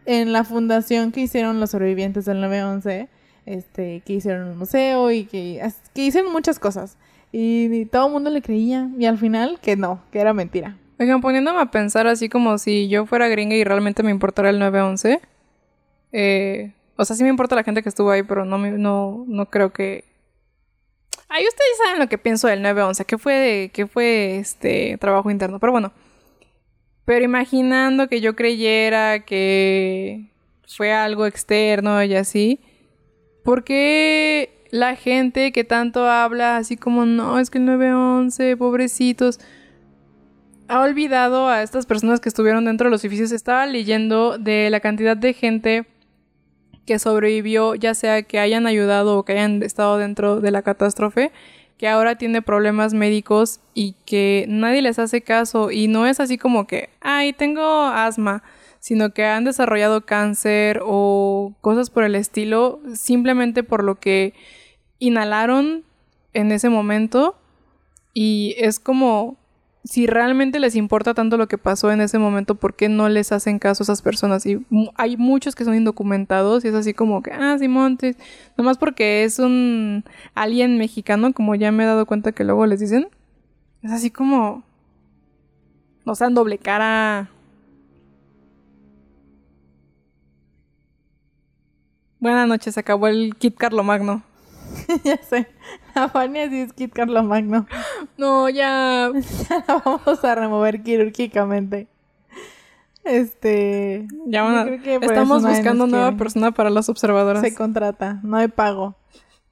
en 0.05 0.31
la 0.31 0.43
fundación 0.43 1.11
que 1.11 1.21
hicieron 1.21 1.59
los 1.59 1.71
sobrevivientes 1.71 2.25
del 2.25 2.39
911. 2.39 3.09
Este, 3.47 4.01
que 4.05 4.13
hicieron 4.13 4.49
un 4.49 4.57
museo 4.57 5.09
y 5.09 5.23
que, 5.23 5.65
que 5.95 6.01
hicieron 6.05 6.31
muchas 6.33 6.59
cosas. 6.59 6.97
Y, 7.31 7.73
y 7.73 7.85
todo 7.85 8.07
el 8.07 8.13
mundo 8.13 8.29
le 8.29 8.41
creía. 8.41 8.89
Y 8.99 9.05
al 9.05 9.17
final, 9.17 9.57
que 9.61 9.75
no, 9.77 10.01
que 10.11 10.19
era 10.19 10.33
mentira. 10.33 10.77
Oigan, 10.99 11.21
poniéndome 11.21 11.61
a 11.61 11.71
pensar 11.71 12.07
así 12.07 12.27
como 12.27 12.57
si 12.57 12.89
yo 12.89 13.05
fuera 13.05 13.27
gringa 13.29 13.55
y 13.55 13.63
realmente 13.63 14.03
me 14.03 14.11
importara 14.11 14.49
el 14.49 14.59
911. 14.59 15.21
Eh, 16.11 16.71
o 16.97 17.05
sea, 17.05 17.15
sí 17.15 17.23
me 17.23 17.29
importa 17.29 17.55
la 17.55 17.63
gente 17.63 17.83
que 17.83 17.89
estuvo 17.89 18.11
ahí, 18.11 18.23
pero 18.23 18.43
no, 18.45 18.57
me- 18.57 18.71
no, 18.71 19.23
no 19.27 19.45
creo 19.49 19.71
que... 19.71 20.03
Ay, 21.29 21.43
ustedes 21.47 21.77
saben 21.85 21.99
lo 21.99 22.07
que 22.09 22.17
pienso 22.17 22.47
del 22.47 22.61
911, 22.61 23.05
que 23.05 23.17
fue, 23.17 23.69
que 23.73 23.85
fue 23.87 24.37
este 24.39 24.97
trabajo 24.97 25.29
interno, 25.31 25.59
pero 25.59 25.71
bueno. 25.71 25.91
Pero 27.05 27.23
imaginando 27.23 28.07
que 28.09 28.19
yo 28.21 28.35
creyera 28.35 29.19
que 29.25 30.31
fue 30.67 30.91
algo 30.93 31.25
externo 31.25 32.03
y 32.03 32.15
así, 32.15 32.59
¿por 33.47 33.63
qué 33.63 34.67
la 34.71 34.97
gente 34.97 35.53
que 35.53 35.63
tanto 35.63 36.05
habla 36.05 36.57
así 36.57 36.75
como, 36.75 37.05
no, 37.05 37.39
es 37.39 37.49
que 37.49 37.59
el 37.59 37.65
911, 37.65 38.57
pobrecitos, 38.57 39.39
ha 40.67 40.81
olvidado 40.81 41.47
a 41.47 41.63
estas 41.63 41.85
personas 41.85 42.19
que 42.19 42.27
estuvieron 42.27 42.65
dentro 42.65 42.87
de 42.87 42.91
los 42.91 43.05
edificios? 43.05 43.31
Estaba 43.31 43.65
leyendo 43.65 44.37
de 44.37 44.69
la 44.69 44.81
cantidad 44.81 45.15
de 45.15 45.31
gente 45.31 45.85
que 46.85 46.99
sobrevivió, 46.99 47.75
ya 47.75 47.93
sea 47.93 48.21
que 48.23 48.37
hayan 48.37 48.67
ayudado 48.67 49.17
o 49.17 49.23
que 49.23 49.31
hayan 49.31 49.63
estado 49.63 49.97
dentro 49.97 50.41
de 50.41 50.51
la 50.51 50.61
catástrofe, 50.61 51.31
que 51.77 51.87
ahora 51.87 52.17
tiene 52.17 52.41
problemas 52.41 52.93
médicos 52.93 53.61
y 53.73 53.95
que 54.05 54.43
nadie 54.49 54.81
les 54.81 54.99
hace 54.99 55.21
caso 55.21 55.71
y 55.71 55.87
no 55.87 56.05
es 56.05 56.19
así 56.19 56.37
como 56.37 56.67
que, 56.67 56.89
ay, 56.99 57.31
tengo 57.31 57.85
asma, 57.85 58.43
sino 58.87 59.09
que 59.13 59.25
han 59.25 59.43
desarrollado 59.43 60.05
cáncer 60.05 60.79
o 60.85 61.51
cosas 61.59 61.89
por 61.89 62.05
el 62.05 62.15
estilo 62.15 62.79
simplemente 62.93 63.61
por 63.61 63.83
lo 63.83 63.95
que 63.99 64.33
inhalaron 64.97 65.83
en 66.31 66.53
ese 66.53 66.69
momento 66.69 67.35
y 68.13 68.55
es 68.57 68.79
como 68.79 69.35
si 69.83 70.07
realmente 70.07 70.61
les 70.61 70.77
importa 70.77 71.13
tanto 71.13 71.35
lo 71.35 71.49
que 71.49 71.57
pasó 71.57 71.91
en 71.91 71.99
ese 71.99 72.17
momento, 72.17 72.55
¿por 72.55 72.75
qué 72.75 72.87
no 72.87 73.09
les 73.09 73.33
hacen 73.33 73.59
caso 73.59 73.83
a 73.83 73.85
esas 73.85 74.01
personas? 74.01 74.45
Y 74.45 74.65
hay 74.95 75.17
muchos 75.17 75.53
que 75.53 75.65
son 75.65 75.75
indocumentados 75.75 76.63
y 76.63 76.69
es 76.69 76.73
así 76.73 76.93
como 76.93 77.21
que, 77.21 77.31
ah, 77.33 77.57
Simón, 77.59 77.97
te- 77.97 78.15
nomás 78.57 78.77
porque 78.77 79.25
es 79.25 79.37
un 79.39 80.05
alien 80.33 80.77
mexicano, 80.77 81.33
como 81.33 81.55
ya 81.55 81.73
me 81.73 81.83
he 81.83 81.87
dado 81.87 82.05
cuenta 82.05 82.31
que 82.31 82.45
luego 82.45 82.65
les 82.65 82.79
dicen. 82.79 83.09
Es 83.83 83.91
así 83.91 84.11
como, 84.11 84.63
no 86.05 86.15
sean 86.15 86.33
doble 86.33 86.57
cara. 86.57 87.29
Buenas 92.19 92.47
noches, 92.47 92.73
se 92.73 92.79
acabó 92.79 93.07
el 93.07 93.35
Kit 93.37 93.55
Carlomagno. 93.57 94.23
ya 95.03 95.17
sé. 95.17 95.47
La 95.95 96.09
Fania 96.09 96.49
sí 96.49 96.59
es 96.61 96.73
Kit 96.73 96.93
Carlo 96.93 97.23
Magno. 97.23 97.65
No, 98.17 98.49
ya. 98.49 99.09
Ya 99.49 99.63
la 99.67 99.81
vamos 99.83 100.23
a 100.23 100.35
remover 100.35 100.83
quirúrgicamente. 100.83 101.87
Este. 103.03 104.07
Ya 104.25 104.43
van 104.43 104.55
a- 104.55 104.73
Estamos 105.05 105.43
buscando 105.43 105.87
nueva 105.87 106.11
persona 106.17 106.51
para 106.51 106.69
las 106.69 106.89
observadoras. 106.89 107.41
Se 107.41 107.53
contrata, 107.55 108.19
no 108.23 108.37
hay 108.37 108.47
pago. 108.49 108.95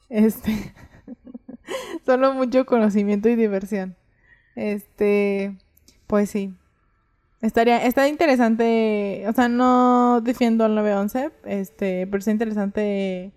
Este. 0.10 0.74
Solo 2.06 2.34
mucho 2.34 2.66
conocimiento 2.66 3.30
y 3.30 3.36
diversión. 3.36 3.96
Este. 4.56 5.58
Pues 6.08 6.30
sí. 6.30 6.54
Estaría, 7.46 7.86
está 7.86 8.08
interesante. 8.08 9.24
O 9.28 9.34
sea, 9.34 9.48
no 9.48 10.20
defiendo 10.22 10.66
al 10.66 10.74
911. 10.74 11.32
Este, 11.46 12.08
pero 12.08 12.18
está 12.18 12.32
interesante. 12.32 13.34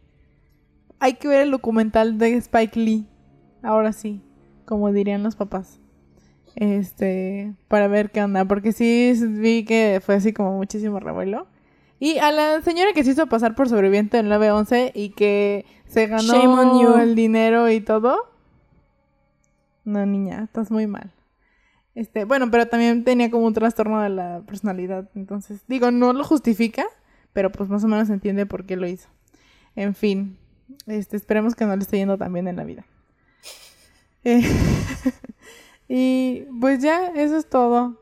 Hay 0.98 1.14
que 1.14 1.28
ver 1.28 1.42
el 1.42 1.50
documental 1.50 2.16
de 2.16 2.34
Spike 2.36 2.80
Lee. 2.80 3.06
Ahora 3.62 3.92
sí. 3.92 4.22
Como 4.64 4.90
dirían 4.92 5.22
los 5.22 5.36
papás. 5.36 5.78
Este. 6.56 7.52
Para 7.68 7.86
ver 7.86 8.10
qué 8.10 8.22
onda. 8.22 8.46
Porque 8.46 8.72
sí 8.72 9.12
vi 9.26 9.66
que 9.66 10.00
fue 10.02 10.14
así 10.14 10.32
como 10.32 10.56
muchísimo 10.56 11.00
revuelo. 11.00 11.46
Y 12.00 12.16
a 12.16 12.32
la 12.32 12.62
señora 12.62 12.94
que 12.94 13.04
se 13.04 13.10
hizo 13.10 13.26
pasar 13.26 13.54
por 13.54 13.68
sobreviviente 13.68 14.16
del 14.16 14.30
911 14.30 14.92
y 14.94 15.10
que 15.10 15.66
se 15.84 16.06
ganó 16.06 16.98
el 16.98 17.14
dinero 17.14 17.68
y 17.68 17.80
todo. 17.82 18.16
No, 19.84 20.06
niña, 20.06 20.44
estás 20.44 20.70
muy 20.70 20.86
mal. 20.86 21.12
Este, 21.98 22.24
bueno, 22.24 22.48
pero 22.48 22.68
también 22.68 23.02
tenía 23.02 23.28
como 23.28 23.44
un 23.44 23.54
trastorno 23.54 24.00
de 24.00 24.08
la 24.08 24.42
personalidad. 24.46 25.10
Entonces, 25.16 25.62
digo, 25.66 25.90
no 25.90 26.12
lo 26.12 26.22
justifica, 26.22 26.84
pero 27.32 27.50
pues 27.50 27.68
más 27.68 27.82
o 27.82 27.88
menos 27.88 28.08
entiende 28.08 28.46
por 28.46 28.66
qué 28.66 28.76
lo 28.76 28.86
hizo. 28.86 29.08
En 29.74 29.96
fin, 29.96 30.38
este, 30.86 31.16
esperemos 31.16 31.56
que 31.56 31.64
no 31.64 31.74
le 31.74 31.82
esté 31.82 31.96
yendo 31.96 32.16
tan 32.16 32.32
bien 32.32 32.46
en 32.46 32.54
la 32.54 32.62
vida. 32.62 32.86
Eh, 34.22 34.42
y 35.88 36.44
pues 36.60 36.80
ya, 36.80 37.08
eso 37.16 37.36
es 37.36 37.50
todo. 37.50 38.00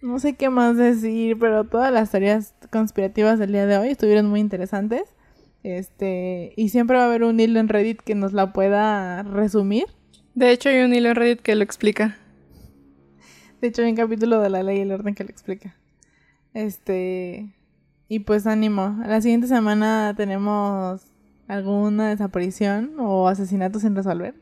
No 0.00 0.20
sé 0.20 0.36
qué 0.36 0.48
más 0.48 0.76
decir, 0.76 1.36
pero 1.40 1.64
todas 1.64 1.92
las 1.92 2.12
teorías 2.12 2.54
conspirativas 2.70 3.40
del 3.40 3.50
día 3.50 3.66
de 3.66 3.78
hoy 3.78 3.88
estuvieron 3.88 4.26
muy 4.26 4.38
interesantes. 4.38 5.12
Este, 5.64 6.52
y 6.56 6.68
siempre 6.68 6.98
va 6.98 7.02
a 7.02 7.06
haber 7.06 7.24
un 7.24 7.40
hilo 7.40 7.58
en 7.58 7.68
Reddit 7.68 8.00
que 8.00 8.14
nos 8.14 8.32
la 8.32 8.52
pueda 8.52 9.24
resumir. 9.24 9.86
De 10.36 10.52
hecho, 10.52 10.68
hay 10.68 10.82
un 10.82 10.94
hilo 10.94 11.08
en 11.08 11.16
Reddit 11.16 11.40
que 11.40 11.56
lo 11.56 11.64
explica. 11.64 12.16
De 13.60 13.68
hecho, 13.68 13.82
hay 13.82 13.90
un 13.90 13.96
capítulo 13.96 14.40
de 14.40 14.50
la 14.50 14.62
ley 14.62 14.78
y 14.78 14.80
el 14.82 14.92
orden 14.92 15.14
que 15.14 15.24
lo 15.24 15.30
explica. 15.30 15.74
Este, 16.54 17.52
y 18.08 18.20
pues 18.20 18.46
ánimo. 18.46 18.96
La 19.06 19.20
siguiente 19.20 19.46
semana 19.48 20.14
tenemos 20.16 21.02
alguna 21.46 22.08
desaparición 22.10 22.92
o 22.98 23.28
asesinato 23.28 23.80
sin 23.80 23.94
resolver. 23.96 24.34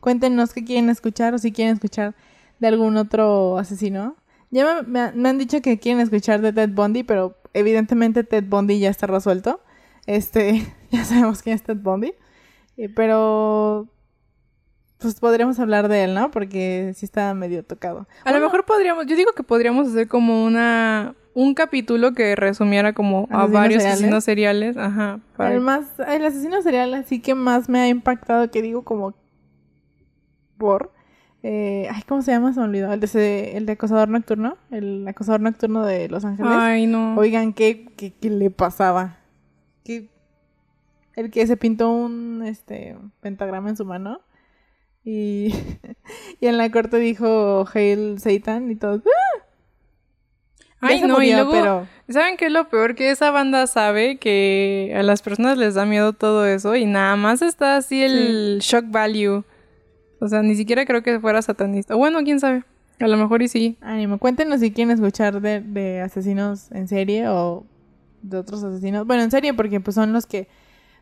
Cuéntenos 0.00 0.52
qué 0.52 0.64
quieren 0.64 0.90
escuchar 0.90 1.34
o 1.34 1.38
si 1.38 1.52
quieren 1.52 1.74
escuchar 1.74 2.14
de 2.60 2.66
algún 2.68 2.96
otro 2.96 3.58
asesino. 3.58 4.16
Ya 4.50 4.82
me, 4.82 5.12
me 5.12 5.28
han- 5.28 5.38
dicho 5.38 5.60
que 5.60 5.78
quieren 5.78 6.00
escuchar 6.00 6.40
de 6.40 6.52
Ted 6.52 6.70
Bundy, 6.70 7.02
pero 7.02 7.36
evidentemente 7.54 8.24
Ted 8.24 8.44
Bundy 8.48 8.78
ya 8.78 8.90
está 8.90 9.06
resuelto. 9.06 9.60
Este, 10.06 10.62
ya 10.90 11.04
sabemos 11.04 11.42
quién 11.42 11.56
es 11.56 11.62
Ted 11.62 11.76
Bundy. 11.76 12.12
Eh, 12.76 12.88
pero 12.94 13.88
pues 14.98 15.18
podríamos 15.20 15.58
hablar 15.60 15.88
de 15.88 16.04
él, 16.04 16.14
¿no? 16.14 16.30
Porque 16.30 16.92
sí 16.96 17.04
está 17.04 17.32
medio 17.34 17.62
tocado. 17.64 18.06
A 18.24 18.32
lo 18.32 18.40
mejor 18.40 18.64
podríamos, 18.64 19.06
yo 19.06 19.16
digo 19.16 19.32
que 19.32 19.42
podríamos 19.42 19.88
hacer 19.88 20.08
como 20.08 20.44
una 20.44 21.14
un 21.34 21.54
capítulo 21.54 22.14
que 22.14 22.34
resumiera 22.34 22.92
como 22.94 23.28
a 23.30 23.42
¿Asesinos 23.44 23.52
varios 23.52 23.82
seriales? 23.82 23.98
asesinos 24.00 24.24
seriales, 24.24 24.76
ajá, 24.76 25.20
para- 25.36 25.54
El 25.54 25.60
más, 25.60 25.84
el 26.08 26.24
asesino 26.24 26.60
serial 26.62 26.92
así 26.94 27.20
que 27.20 27.36
más 27.36 27.68
me 27.68 27.78
ha 27.78 27.86
impactado, 27.88 28.50
que 28.50 28.60
digo 28.60 28.82
como 28.82 29.14
por, 30.56 30.90
eh, 31.44 31.86
ay, 31.92 32.02
¿cómo 32.08 32.22
se 32.22 32.32
llama? 32.32 32.52
Se 32.52 32.58
me 32.60 32.66
olvidó. 32.66 32.92
El 32.92 32.98
de, 33.00 33.06
ese- 33.06 33.56
el 33.56 33.66
de 33.66 33.72
acosador 33.72 34.08
nocturno, 34.08 34.56
el 34.72 35.06
acosador 35.06 35.40
nocturno 35.40 35.84
de 35.84 36.08
Los 36.08 36.24
Ángeles. 36.24 36.50
Ay, 36.52 36.86
no. 36.86 37.14
Oigan, 37.16 37.52
¿qué, 37.52 37.86
qué, 37.96 38.12
qué 38.12 38.30
le 38.30 38.50
pasaba? 38.50 39.18
¿Qué- 39.84 40.08
El 41.14 41.30
que 41.30 41.46
se 41.46 41.56
pintó 41.56 41.90
un 41.90 42.42
este 42.44 42.96
pentagrama 43.20 43.68
en 43.70 43.76
su 43.76 43.84
mano 43.84 44.20
y, 45.08 45.54
y 46.40 46.46
en 46.46 46.58
la 46.58 46.70
corte 46.70 46.98
dijo 46.98 47.66
Hail 47.72 48.20
Satan 48.20 48.70
y 48.70 48.76
todo. 48.76 49.02
¡Ah! 49.06 49.42
Ay, 50.80 51.00
no, 51.00 51.08
y 51.08 51.10
murió, 51.12 51.36
luego 51.36 51.50
pero 51.50 51.88
¿Saben 52.08 52.36
qué 52.36 52.46
es 52.46 52.52
lo 52.52 52.68
peor? 52.68 52.94
Que 52.94 53.10
esa 53.10 53.30
banda 53.30 53.66
sabe 53.66 54.18
que 54.18 54.94
a 54.96 55.02
las 55.02 55.22
personas 55.22 55.58
les 55.58 55.74
da 55.74 55.86
miedo 55.86 56.12
todo 56.12 56.46
eso 56.46 56.76
y 56.76 56.84
nada 56.84 57.16
más 57.16 57.42
está 57.42 57.76
así 57.76 58.02
el 58.02 58.58
shock 58.60 58.84
value. 58.88 59.44
O 60.20 60.28
sea, 60.28 60.42
ni 60.42 60.54
siquiera 60.54 60.84
creo 60.84 61.02
que 61.02 61.18
fuera 61.18 61.42
satanista. 61.42 61.96
O 61.96 61.98
Bueno, 61.98 62.22
quién 62.22 62.38
sabe. 62.38 62.62
A 63.00 63.08
lo 63.08 63.16
mejor 63.16 63.42
y 63.42 63.48
sí. 63.48 63.76
Ánimo, 63.80 64.18
cuéntenos 64.18 64.60
si 64.60 64.72
quieren 64.72 64.92
escuchar 64.92 65.40
de, 65.40 65.60
de 65.60 66.00
asesinos 66.00 66.70
en 66.70 66.86
serie 66.86 67.28
o 67.28 67.64
de 68.22 68.36
otros 68.36 68.62
asesinos. 68.62 69.06
Bueno, 69.06 69.22
en 69.22 69.30
serie 69.30 69.54
porque 69.54 69.80
pues 69.80 69.94
son 69.94 70.12
los 70.12 70.26
que 70.26 70.48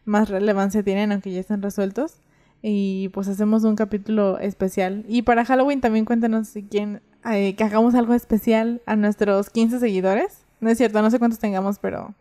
más 0.05 0.29
relevancia 0.29 0.83
tienen, 0.83 1.13
aunque 1.13 1.33
ya 1.33 1.41
están 1.41 1.61
resueltos. 1.61 2.21
Y 2.63 3.09
pues 3.11 3.29
hacemos 3.29 3.65
un 3.65 3.77
capítulo 3.77 4.39
especial. 4.39 5.05
Y 5.09 5.23
para 5.23 5.45
Halloween 5.45 5.81
también 5.81 6.05
cuéntenos 6.05 6.49
si 6.49 6.63
quieren 6.65 7.01
eh, 7.31 7.55
que 7.55 7.65
hagamos 7.65 7.95
algo 7.95 8.15
especial 8.15 8.83
a 8.87 8.97
nuestros 8.97 9.51
15 9.51 9.79
seguidores. 9.79 10.45
No 10.61 10.71
es 10.71 10.79
cierto, 10.79 11.01
no 11.03 11.11
sé 11.11 11.19
cuántos 11.19 11.39
tengamos, 11.39 11.79
pero 11.79 12.15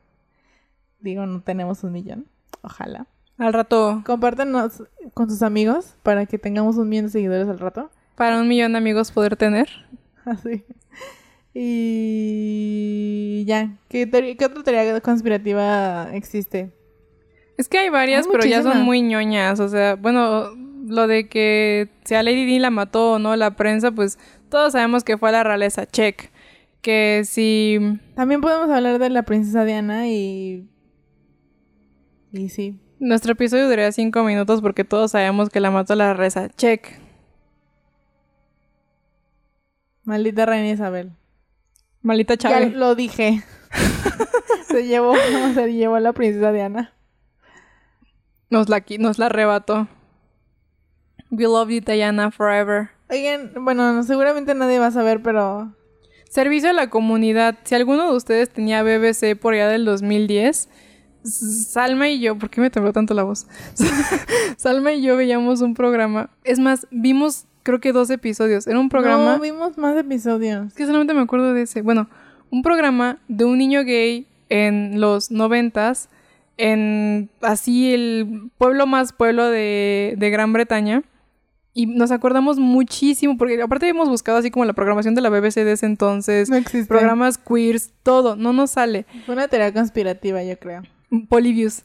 digo, 0.99 1.25
no 1.25 1.41
tenemos 1.41 1.83
un 1.83 1.91
millón. 1.93 2.25
Ojalá. 2.61 3.07
Al 3.37 3.53
rato, 3.53 4.01
Compártenos 4.05 4.83
con 5.13 5.29
sus 5.29 5.41
amigos 5.41 5.95
para 6.03 6.25
que 6.25 6.37
tengamos 6.37 6.77
un 6.77 6.87
millón 6.89 7.05
de 7.05 7.11
seguidores 7.11 7.47
al 7.47 7.59
rato. 7.59 7.89
para 8.15 8.39
un 8.39 8.47
millón 8.47 8.71
de 8.73 8.77
amigos 8.77 9.11
poder 9.11 9.35
tener. 9.35 9.67
Así. 10.25 10.63
Y 11.53 13.43
ya, 13.45 13.77
¿qué, 13.89 14.05
teoría- 14.07 14.35
qué 14.35 14.45
otra 14.45 14.63
teoría 14.63 14.99
conspirativa 15.01 16.09
existe? 16.13 16.71
Es 17.57 17.69
que 17.69 17.77
hay 17.77 17.89
varias, 17.89 18.25
Hay 18.25 18.31
pero 18.31 18.45
ya 18.45 18.63
son 18.63 18.81
muy 18.83 19.01
ñoñas. 19.01 19.59
O 19.59 19.69
sea, 19.69 19.95
bueno, 19.95 20.51
lo 20.87 21.07
de 21.07 21.27
que 21.27 21.89
si 22.03 22.15
a 22.15 22.23
Lady 22.23 22.45
Di 22.45 22.59
la 22.59 22.69
mató 22.69 23.13
o 23.13 23.19
no 23.19 23.35
la 23.35 23.55
prensa, 23.55 23.91
pues 23.91 24.19
todos 24.49 24.73
sabemos 24.73 25.03
que 25.03 25.17
fue 25.17 25.29
a 25.29 25.33
la 25.33 25.43
realeza. 25.43 25.85
Check. 25.85 26.31
Que 26.81 27.23
si 27.25 27.79
También 28.15 28.41
podemos 28.41 28.69
hablar 28.69 28.99
de 28.99 29.09
la 29.09 29.23
princesa 29.23 29.65
Diana 29.65 30.07
y... 30.07 30.69
Y 32.31 32.49
sí. 32.49 32.77
nuestro 32.99 33.31
episodio 33.31 33.63
duraría 33.65 33.91
cinco 33.93 34.23
minutos 34.23 34.61
porque 34.61 34.83
todos 34.83 35.11
sabemos 35.11 35.49
que 35.49 35.59
la 35.61 35.71
mató 35.71 35.95
la 35.95 36.13
realeza. 36.13 36.49
Check. 36.49 36.99
Maldita 40.03 40.45
reina 40.45 40.69
Isabel. 40.69 41.13
Malita 42.03 42.35
Ya 42.35 42.49
Chávez. 42.49 42.73
lo 42.73 42.93
dije. 42.93 43.41
se 44.67 44.85
llevó, 44.85 45.15
se 45.55 45.73
llevó 45.73 45.95
a 45.95 45.99
la 45.99 46.13
princesa 46.13 46.51
Diana. 46.51 46.94
Nos 48.55 48.69
la, 48.69 48.81
nos 48.99 49.19
la 49.19 49.25
arrebató. 49.25 49.89
We 51.29 51.43
love 51.43 51.67
you, 51.69 51.81
Diana, 51.81 52.31
forever. 52.31 52.89
Oigan, 53.09 53.51
bueno, 53.65 54.01
seguramente 54.03 54.55
nadie 54.55 54.79
va 54.79 54.87
a 54.87 54.91
saber, 54.91 55.21
pero... 55.21 55.73
Servicio 56.29 56.69
a 56.69 56.73
la 56.73 56.89
comunidad. 56.89 57.57
Si 57.65 57.75
alguno 57.75 58.09
de 58.09 58.15
ustedes 58.15 58.49
tenía 58.49 58.81
BBC 58.81 59.35
por 59.37 59.53
allá 59.55 59.67
del 59.67 59.83
2010, 59.83 60.69
S- 61.25 61.63
Salma 61.69 62.07
y 62.07 62.21
yo, 62.21 62.37
¿por 62.37 62.49
qué 62.49 62.61
me 62.61 62.69
tembló 62.69 62.93
tanto 62.93 63.13
la 63.13 63.23
voz? 63.23 63.45
Salma 64.57 64.93
y 64.93 65.01
yo 65.01 65.17
veíamos 65.17 65.59
un 65.59 65.73
programa. 65.73 66.29
Es 66.45 66.57
más, 66.57 66.87
vimos 66.91 67.47
creo 67.63 67.81
que 67.81 67.91
dos 67.91 68.09
episodios. 68.09 68.67
Era 68.67 68.79
un 68.79 68.87
programa 68.87 69.33
No, 69.35 69.39
vimos 69.41 69.77
más 69.77 69.97
episodios. 69.97 70.67
Es 70.67 70.73
que 70.75 70.85
solamente 70.85 71.13
me 71.13 71.19
acuerdo 71.21 71.53
de 71.53 71.63
ese. 71.63 71.81
Bueno, 71.81 72.07
un 72.51 72.61
programa 72.61 73.19
de 73.27 73.43
un 73.43 73.57
niño 73.57 73.83
gay 73.83 74.27
en 74.47 75.01
los 75.01 75.29
noventas, 75.29 76.07
en 76.57 77.29
así 77.41 77.93
el 77.93 78.49
pueblo 78.57 78.85
más 78.87 79.13
pueblo 79.13 79.45
de, 79.49 80.15
de 80.17 80.29
Gran 80.29 80.53
Bretaña. 80.53 81.03
Y 81.77 81.87
nos 81.87 82.11
acordamos 82.11 82.57
muchísimo, 82.57 83.37
porque 83.37 83.61
aparte 83.61 83.89
hemos 83.89 84.07
buscado 84.07 84.37
así 84.37 84.49
como 84.49 84.63
la 84.63 84.71
programación 84.71 85.13
de 85.13 85.19
la 85.19 85.29
BBC 85.29 85.55
de 85.65 85.73
ese 85.73 85.85
entonces, 85.85 86.49
No 86.49 86.55
existe. 86.55 86.87
programas 86.87 87.37
queers, 87.37 87.91
todo, 88.01 88.37
no 88.37 88.53
nos 88.53 88.71
sale. 88.71 89.05
Fue 89.25 89.35
una 89.35 89.49
teoría 89.49 89.73
conspirativa, 89.73 90.41
yo 90.41 90.57
creo. 90.57 90.83
Polyviews. 91.27 91.83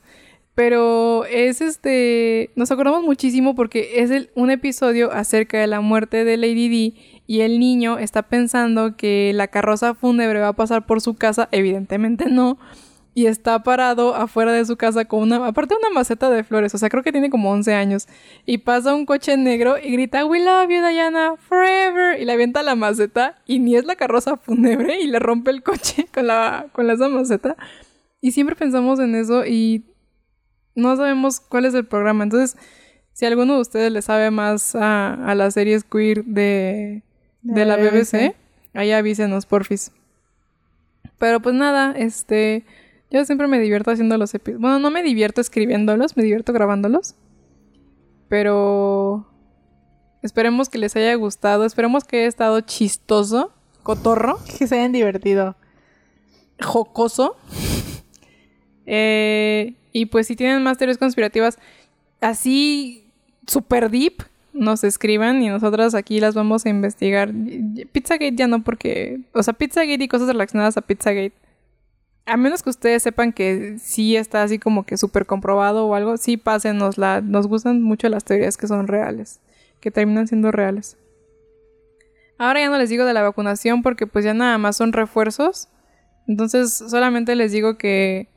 Pero 0.55 1.25
es 1.25 1.61
este. 1.61 2.51
Nos 2.55 2.71
acordamos 2.71 3.03
muchísimo 3.03 3.55
porque 3.55 4.01
es 4.03 4.11
el- 4.11 4.31
un 4.35 4.51
episodio 4.51 5.11
acerca 5.13 5.59
de 5.59 5.67
la 5.67 5.81
muerte 5.81 6.25
de 6.25 6.37
Lady 6.37 6.69
D. 6.69 6.95
Y 7.27 7.41
el 7.41 7.59
niño 7.61 7.99
está 7.99 8.23
pensando 8.23 8.97
que 8.97 9.33
la 9.35 9.49
carroza 9.49 9.95
fúnebre 9.95 10.41
va 10.41 10.49
a 10.49 10.53
pasar 10.57 10.87
por 10.87 11.01
su 11.01 11.15
casa. 11.15 11.49
Evidentemente 11.53 12.27
no. 12.29 12.59
Y 13.13 13.27
está 13.27 13.63
parado 13.63 14.15
afuera 14.15 14.53
de 14.53 14.65
su 14.65 14.77
casa 14.77 15.05
con 15.05 15.21
una. 15.21 15.45
Aparte, 15.47 15.75
una 15.75 15.91
maceta 15.91 16.31
de 16.31 16.45
flores. 16.45 16.75
O 16.75 16.79
sea, 16.79 16.89
creo 16.89 17.03
que 17.03 17.13
tiene 17.13 17.29
como 17.29 17.51
11 17.51 17.75
años. 17.75 18.07
Y 18.47 18.59
pasa 18.59 18.95
un 18.95 19.05
coche 19.05 19.37
negro 19.37 19.77
y 19.79 19.91
grita: 19.93 20.25
We 20.25 20.39
love 20.39 20.69
you, 20.71 20.87
Diana, 20.87 21.35
forever. 21.37 22.21
Y 22.21 22.25
le 22.25 22.33
avienta 22.33 22.63
la 22.63 22.77
maceta. 22.77 23.37
Y 23.47 23.59
ni 23.59 23.77
es 23.77 23.85
la 23.85 23.97
carroza 23.97 24.37
fúnebre. 24.37 25.01
Y 25.01 25.09
le 25.09 25.19
rompe 25.19 25.51
el 25.51 25.63
coche 25.63 26.07
con 26.15 26.29
la, 26.29 26.67
con 26.73 26.87
la 26.87 26.93
esa 26.93 27.09
maceta. 27.09 27.57
Y 28.21 28.33
siempre 28.33 28.55
pensamos 28.55 29.01
en 29.01 29.15
eso 29.15 29.45
y 29.47 29.85
no 30.75 30.97
sabemos 30.97 31.41
cuál 31.41 31.65
es 31.65 31.75
el 31.75 31.87
programa. 31.87 32.25
Entonces, 32.25 32.57
si 33.13 33.27
alguno 33.27 33.55
de 33.55 33.61
ustedes 33.61 33.93
le 33.93 34.03
sabe 34.03 34.31
más 34.31 34.75
a, 34.75 35.15
a 35.15 35.35
las 35.35 35.55
series 35.55 35.85
queer 35.85 36.25
de, 36.25 37.03
de 37.43 37.65
la 37.65 37.77
BBC, 37.77 38.35
ahí 38.75 38.93
avísenos, 38.93 39.47
porfis. 39.47 39.93
Pero 41.19 41.41
pues 41.41 41.55
nada, 41.55 41.93
este, 41.97 42.65
yo 43.11 43.25
siempre 43.25 43.49
me 43.49 43.59
divierto 43.59 43.91
haciendo 43.91 44.17
los 44.17 44.35
episodios. 44.35 44.61
Bueno, 44.61 44.79
no 44.79 44.91
me 44.91 45.03
divierto 45.03 45.41
escribiéndolos, 45.41 46.17
me 46.17 46.23
divierto 46.23 46.53
grabándolos. 46.53 47.15
Pero 48.29 49.27
esperemos 50.23 50.69
que 50.69 50.79
les 50.79 50.95
haya 50.97 51.15
gustado, 51.15 51.65
esperemos 51.65 52.05
que 52.05 52.19
haya 52.19 52.29
estado 52.29 52.61
chistoso, 52.61 53.53
cotorro, 53.83 54.39
Que 54.59 54.67
se 54.67 54.77
hayan 54.77 54.93
divertido. 54.93 55.57
jocoso. 56.61 57.37
Eh, 58.87 59.75
y 59.93 60.07
pues 60.07 60.27
si 60.27 60.37
tienen 60.37 60.63
más 60.63 60.79
teorías 60.79 60.99
conspirativas 60.99 61.59
así 62.21 63.05
super 63.47 63.91
deep, 63.91 64.23
nos 64.53 64.85
escriban 64.85 65.43
y 65.43 65.49
nosotras 65.49 65.95
aquí 65.95 66.21
las 66.21 66.35
vamos 66.35 66.67
a 66.67 66.71
investigar. 66.71 67.33
Pizzagate 67.93 68.35
ya 68.35 68.47
no 68.47 68.63
porque, 68.63 69.21
o 69.33 69.43
sea, 69.43 69.55
Pizzagate 69.55 70.03
y 70.05 70.09
cosas 70.09 70.29
relacionadas 70.29 70.77
a 70.77 70.83
Pizzagate. 70.83 71.33
A 72.27 72.37
menos 72.37 72.63
que 72.63 72.71
ustedes 72.71 73.03
sepan 73.03 73.33
que 73.33 73.79
sí 73.79 74.17
está 74.17 74.43
así 74.43 74.59
como 74.59 74.85
que 74.85 74.97
súper 74.97 75.27
comprobado 75.27 75.87
o 75.87 75.95
algo, 75.95 76.17
sí 76.17 76.37
pásenosla. 76.37 77.21
Nos 77.21 77.47
gustan 77.47 77.83
mucho 77.83 78.09
las 78.09 78.25
teorías 78.25 78.57
que 78.57 78.67
son 78.67 78.87
reales, 78.87 79.41
que 79.81 79.91
terminan 79.91 80.29
siendo 80.29 80.53
reales. 80.53 80.97
Ahora 82.39 82.61
ya 82.61 82.71
no 82.71 82.79
les 82.79 82.89
digo 82.89 83.05
de 83.05 83.13
la 83.13 83.23
vacunación 83.23 83.83
porque 83.83 84.07
pues 84.07 84.25
ya 84.25 84.33
nada 84.33 84.57
más 84.59 84.77
son 84.77 84.93
refuerzos. 84.93 85.69
Entonces 86.27 86.73
solamente 86.73 87.35
les 87.35 87.53
digo 87.53 87.77
que 87.77 88.29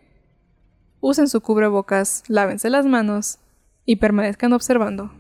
usen 1.00 1.28
su 1.28 1.42
cubrebocas, 1.42 2.24
lávense 2.28 2.70
las 2.70 2.86
manos 2.86 3.40
y 3.86 3.98
permanezcan 3.98 4.54
observando. 4.54 5.12